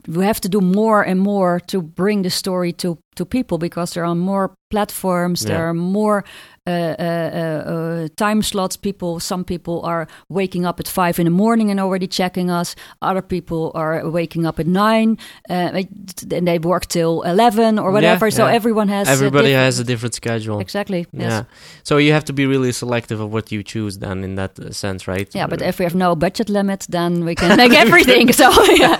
you 0.07 0.19
have 0.21 0.41
to 0.41 0.49
do 0.49 0.61
more 0.61 1.03
and 1.03 1.19
more 1.19 1.59
to 1.59 1.81
bring 1.81 2.23
the 2.23 2.29
story 2.29 2.71
to 2.73 2.97
to 3.15 3.25
people 3.25 3.57
because 3.57 3.93
there 3.93 4.05
are 4.05 4.15
more 4.15 4.53
platforms 4.69 5.43
yeah. 5.43 5.49
there 5.49 5.67
are 5.67 5.73
more 5.73 6.23
uh, 6.67 6.95
uh, 6.97 7.03
uh, 7.03 7.71
uh, 7.71 8.07
time 8.17 8.41
slots. 8.41 8.75
People, 8.75 9.19
some 9.19 9.43
people 9.43 9.85
are 9.85 10.07
waking 10.29 10.65
up 10.65 10.79
at 10.79 10.87
five 10.87 11.19
in 11.19 11.25
the 11.25 11.29
morning 11.29 11.69
and 11.69 11.79
already 11.79 12.07
checking 12.07 12.49
us. 12.49 12.75
Other 13.03 13.21
people 13.21 13.71
are 13.75 14.09
waking 14.09 14.47
up 14.47 14.59
at 14.59 14.65
nine 14.65 15.19
uh, 15.47 15.83
and 16.31 16.47
they 16.47 16.57
work 16.57 16.87
till 16.87 17.21
eleven 17.21 17.77
or 17.77 17.91
whatever. 17.91 18.25
Yeah, 18.25 18.31
so 18.31 18.47
everyone 18.47 18.87
has 18.87 19.07
everybody 19.07 19.53
a 19.53 19.57
has 19.57 19.77
a 19.77 19.83
different 19.83 20.15
schedule. 20.15 20.59
Exactly. 20.59 21.05
Yes. 21.13 21.31
Yeah. 21.31 21.43
So 21.83 21.97
you 21.97 22.13
have 22.13 22.25
to 22.25 22.33
be 22.33 22.47
really 22.47 22.71
selective 22.71 23.19
of 23.19 23.31
what 23.31 23.51
you 23.51 23.61
choose 23.61 23.99
then 23.99 24.23
in 24.23 24.33
that 24.33 24.73
sense, 24.73 25.07
right? 25.07 25.29
Yeah, 25.35 25.45
but 25.45 25.61
if 25.61 25.77
we 25.77 25.85
have 25.85 25.93
no 25.93 26.15
budget 26.15 26.49
limit, 26.49 26.87
then 26.89 27.25
we 27.25 27.35
can 27.35 27.57
make 27.63 27.73
everything. 27.73 28.33
So 28.33 28.49
yeah. 28.73 28.97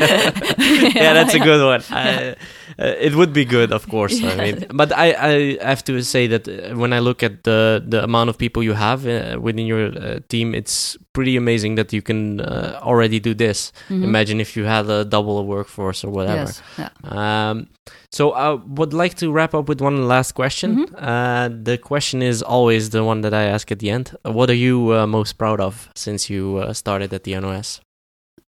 yeah, 0.60 1.14
that's 1.14 1.34
a 1.34 1.40
good 1.50 1.66
one. 1.66 1.82
I, 1.90 2.36
it 2.78 3.16
would 3.16 3.34
be 3.34 3.46
good, 3.46 3.72
of 3.72 3.88
course. 3.90 4.22
I 4.24 4.36
mean, 4.36 4.66
but 4.70 4.92
I, 4.92 5.16
I 5.18 5.55
have 5.62 5.84
to 5.86 6.02
say 6.04 6.28
that 6.28 6.48
uh, 6.48 6.76
when 6.76 6.94
I 6.94 7.00
look 7.00 7.24
at 7.24 7.44
the 7.44 7.84
the 7.86 8.04
amount 8.04 8.30
of 8.30 8.38
people 8.38 8.64
you 8.64 8.74
have 8.74 9.08
uh, 9.08 9.40
within 9.40 9.66
your 9.66 9.88
uh, 9.88 10.20
team, 10.30 10.56
it's 10.56 10.98
pretty 11.14 11.38
amazing 11.38 11.76
that 11.76 11.94
you 11.94 12.02
can 12.02 12.42
uh, 12.42 12.80
already 12.82 13.20
do 13.20 13.34
this. 13.34 13.72
Mm-hmm. 13.90 14.04
Imagine 14.04 14.42
if 14.42 14.58
you 14.58 14.66
had 14.66 14.90
a 14.90 15.06
double 15.06 15.46
workforce 15.46 16.04
or 16.04 16.12
whatever. 16.12 16.52
Yes. 16.52 16.62
Yeah. 16.78 16.90
Um, 17.04 17.68
so 18.12 18.32
I 18.32 18.54
would 18.54 18.94
like 18.94 19.16
to 19.16 19.32
wrap 19.32 19.54
up 19.54 19.68
with 19.68 19.82
one 19.82 20.08
last 20.08 20.34
question. 20.34 20.88
Mm-hmm. 20.88 21.64
the 21.64 21.78
question 21.78 22.22
is 22.22 22.42
always 22.42 22.90
the 22.90 23.04
one 23.04 23.22
that 23.22 23.34
I 23.34 23.44
ask 23.44 23.72
at 23.72 23.80
the 23.80 23.90
end. 23.90 24.16
What 24.24 24.50
are 24.50 24.60
you 24.68 25.08
most 25.08 25.34
proud 25.34 25.60
of 25.60 25.90
since 25.96 26.30
you 26.30 26.74
started 26.74 27.14
at 27.14 27.24
the 27.24 27.40
NOS? 27.40 27.82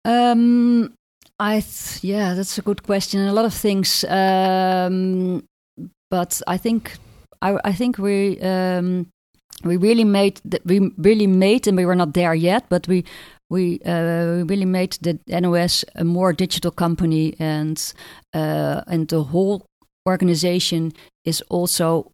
Um, 0.07 0.93
I 1.39 1.59
th- 1.59 2.03
yeah, 2.03 2.33
that's 2.33 2.57
a 2.57 2.61
good 2.61 2.83
question. 2.83 3.27
A 3.27 3.33
lot 3.33 3.45
of 3.45 3.53
things, 3.53 4.03
um, 4.05 5.43
but 6.09 6.41
I 6.47 6.57
think 6.57 6.97
I, 7.41 7.57
I 7.63 7.73
think 7.73 7.97
we 7.97 8.39
um, 8.41 9.07
we 9.63 9.77
really 9.77 10.03
made 10.03 10.41
the, 10.45 10.59
we 10.65 10.91
really 10.97 11.27
made, 11.27 11.67
and 11.67 11.77
we 11.77 11.85
were 11.85 11.95
not 11.95 12.13
there 12.13 12.35
yet, 12.35 12.65
but 12.69 12.87
we 12.87 13.03
we 13.49 13.79
uh, 13.85 14.35
we 14.37 14.43
really 14.43 14.65
made 14.65 14.97
the 15.01 15.19
NOS 15.27 15.85
a 15.95 16.03
more 16.03 16.33
digital 16.33 16.71
company, 16.71 17.35
and 17.39 17.93
uh, 18.33 18.81
and 18.87 19.07
the 19.07 19.23
whole 19.23 19.65
organization 20.07 20.91
is 21.25 21.43
also 21.49 22.11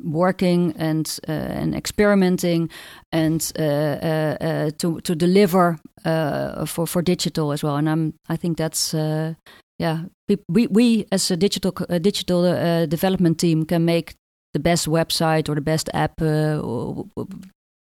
working 0.00 0.74
and 0.76 1.18
uh, 1.28 1.32
and 1.32 1.74
experimenting 1.74 2.70
and 3.12 3.52
uh, 3.58 3.62
uh, 3.62 4.36
uh 4.40 4.70
to 4.78 5.00
to 5.00 5.14
deliver 5.14 5.78
uh, 6.04 6.64
for 6.66 6.86
for 6.86 7.02
digital 7.02 7.52
as 7.52 7.62
well. 7.62 7.76
And 7.76 7.88
I'm 7.88 8.14
I 8.28 8.36
think 8.36 8.58
that's 8.58 8.94
uh, 8.94 9.34
yeah 9.78 10.04
we 10.28 10.66
we 10.66 11.06
as 11.12 11.30
a 11.30 11.36
digital 11.36 11.72
digital 12.00 12.42
development 12.86 13.38
team 13.38 13.64
can 13.64 13.84
make 13.84 14.14
the 14.54 14.60
best 14.60 14.86
website 14.86 15.48
or 15.48 15.54
the 15.54 15.60
best 15.60 15.88
app 15.94 16.20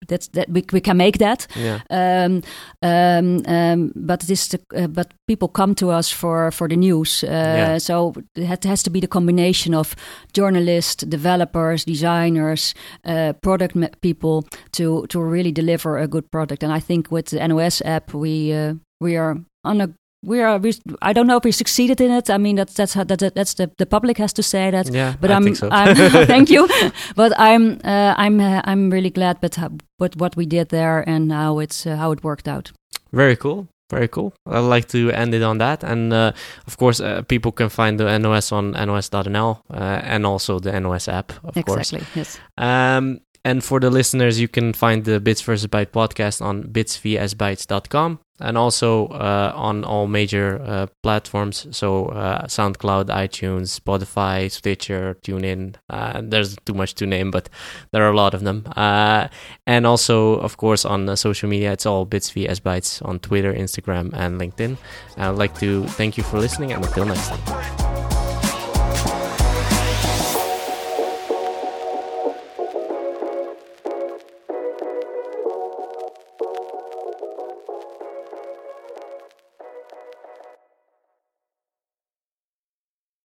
that's 0.08 0.28
that 0.28 0.48
we, 0.48 0.64
we 0.72 0.80
can 0.80 0.96
make 0.96 1.18
that 1.18 1.46
yeah. 1.56 1.80
um, 1.90 2.42
um, 2.82 3.42
um, 3.46 3.92
but 3.94 4.20
this 4.20 4.48
the, 4.48 4.60
uh, 4.76 4.86
but 4.86 5.12
people 5.26 5.48
come 5.48 5.74
to 5.74 5.90
us 5.90 6.10
for 6.10 6.50
for 6.50 6.68
the 6.68 6.76
news 6.76 7.24
uh, 7.24 7.26
yeah. 7.28 7.78
so 7.78 8.14
it 8.34 8.64
has 8.64 8.82
to 8.82 8.90
be 8.90 9.00
the 9.00 9.08
combination 9.08 9.74
of 9.74 9.96
journalists 10.32 11.04
developers 11.04 11.84
designers 11.84 12.74
uh, 13.04 13.32
product 13.42 13.76
people 14.00 14.44
to 14.72 15.06
to 15.08 15.20
really 15.20 15.52
deliver 15.52 15.98
a 15.98 16.08
good 16.08 16.30
product 16.30 16.62
and 16.62 16.72
i 16.72 16.80
think 16.80 17.10
with 17.10 17.26
the 17.26 17.48
nos 17.48 17.82
app 17.84 18.14
we 18.14 18.52
uh, 18.52 18.74
we 19.00 19.16
are 19.16 19.36
on 19.64 19.80
a 19.80 19.88
we 20.24 20.40
are. 20.42 20.58
We, 20.58 20.74
I 21.02 21.12
don't 21.12 21.26
know 21.26 21.36
if 21.36 21.44
we 21.44 21.52
succeeded 21.52 22.00
in 22.00 22.10
it. 22.10 22.30
I 22.30 22.38
mean, 22.38 22.56
that's 22.56 22.74
that's 22.74 22.94
how, 22.94 23.04
that, 23.04 23.34
that's 23.34 23.54
the 23.54 23.70
the 23.78 23.86
public 23.86 24.18
has 24.18 24.32
to 24.32 24.42
say 24.42 24.70
that. 24.70 24.88
Yeah, 24.92 25.14
but 25.20 25.30
I 25.30 25.34
am 25.34 25.54
so. 25.54 25.68
I'm 25.70 25.94
thank 26.26 26.50
you. 26.50 26.68
But 27.14 27.32
I'm 27.38 27.80
uh, 27.84 28.14
I'm 28.16 28.40
uh, 28.40 28.60
I'm 28.64 28.90
really 28.90 29.10
glad 29.10 29.40
but 29.40 29.58
what 29.98 30.16
what 30.16 30.36
we 30.36 30.46
did 30.46 30.68
there 30.68 31.08
and 31.08 31.32
how 31.32 31.58
it's 31.60 31.86
uh, 31.86 31.96
how 31.96 32.12
it 32.12 32.22
worked 32.22 32.48
out. 32.48 32.72
Very 33.12 33.36
cool. 33.36 33.68
Very 33.90 34.08
cool. 34.08 34.32
I'd 34.46 34.60
like 34.60 34.88
to 34.88 35.10
end 35.10 35.34
it 35.34 35.42
on 35.42 35.58
that. 35.58 35.84
And 35.84 36.12
uh, 36.12 36.32
of 36.66 36.76
course, 36.78 37.00
uh, 37.00 37.22
people 37.22 37.52
can 37.52 37.68
find 37.68 38.00
the 38.00 38.18
NOS 38.18 38.50
on 38.50 38.72
nos.nl 38.72 39.60
uh, 39.70 40.00
and 40.02 40.26
also 40.26 40.58
the 40.58 40.80
NOS 40.80 41.06
app, 41.06 41.32
of 41.44 41.56
exactly, 41.56 42.00
course. 42.00 42.16
yes. 42.16 42.38
Um, 42.56 43.20
and 43.44 43.62
for 43.62 43.80
the 43.80 43.90
listeners, 43.90 44.40
you 44.40 44.48
can 44.48 44.72
find 44.72 45.04
the 45.04 45.20
Bits 45.20 45.42
vs. 45.42 45.66
Byte 45.66 45.92
podcast 45.92 46.40
on 46.40 46.64
bitsvsbytes.com. 46.64 48.18
and 48.40 48.58
also 48.58 49.06
uh, 49.08 49.52
on 49.54 49.84
all 49.84 50.06
major 50.06 50.60
uh, 50.64 50.86
platforms. 51.02 51.66
So 51.70 52.06
uh, 52.06 52.46
SoundCloud, 52.46 53.06
iTunes, 53.06 53.78
Spotify, 53.78 54.50
Stitcher, 54.50 55.16
TuneIn. 55.22 55.76
Uh, 55.88 56.20
there's 56.22 56.56
too 56.64 56.74
much 56.74 56.94
to 56.94 57.06
name, 57.06 57.30
but 57.30 57.48
there 57.92 58.02
are 58.02 58.10
a 58.10 58.16
lot 58.16 58.34
of 58.34 58.42
them. 58.42 58.64
Uh, 58.76 59.28
and 59.66 59.86
also, 59.86 60.36
of 60.40 60.56
course, 60.56 60.84
on 60.84 61.08
uh, 61.08 61.16
social 61.16 61.48
media, 61.48 61.72
it's 61.72 61.86
all 61.86 62.04
Bits 62.04 62.30
v 62.30 62.48
S 62.48 62.60
Bytes 62.60 63.04
on 63.04 63.18
Twitter, 63.18 63.52
Instagram, 63.52 64.12
and 64.14 64.40
LinkedIn. 64.40 64.76
I'd 65.16 65.30
like 65.30 65.58
to 65.60 65.84
thank 65.96 66.16
you 66.16 66.24
for 66.24 66.38
listening, 66.40 66.72
and 66.72 66.84
until 66.84 67.04
next 67.04 67.28
time. 67.28 67.83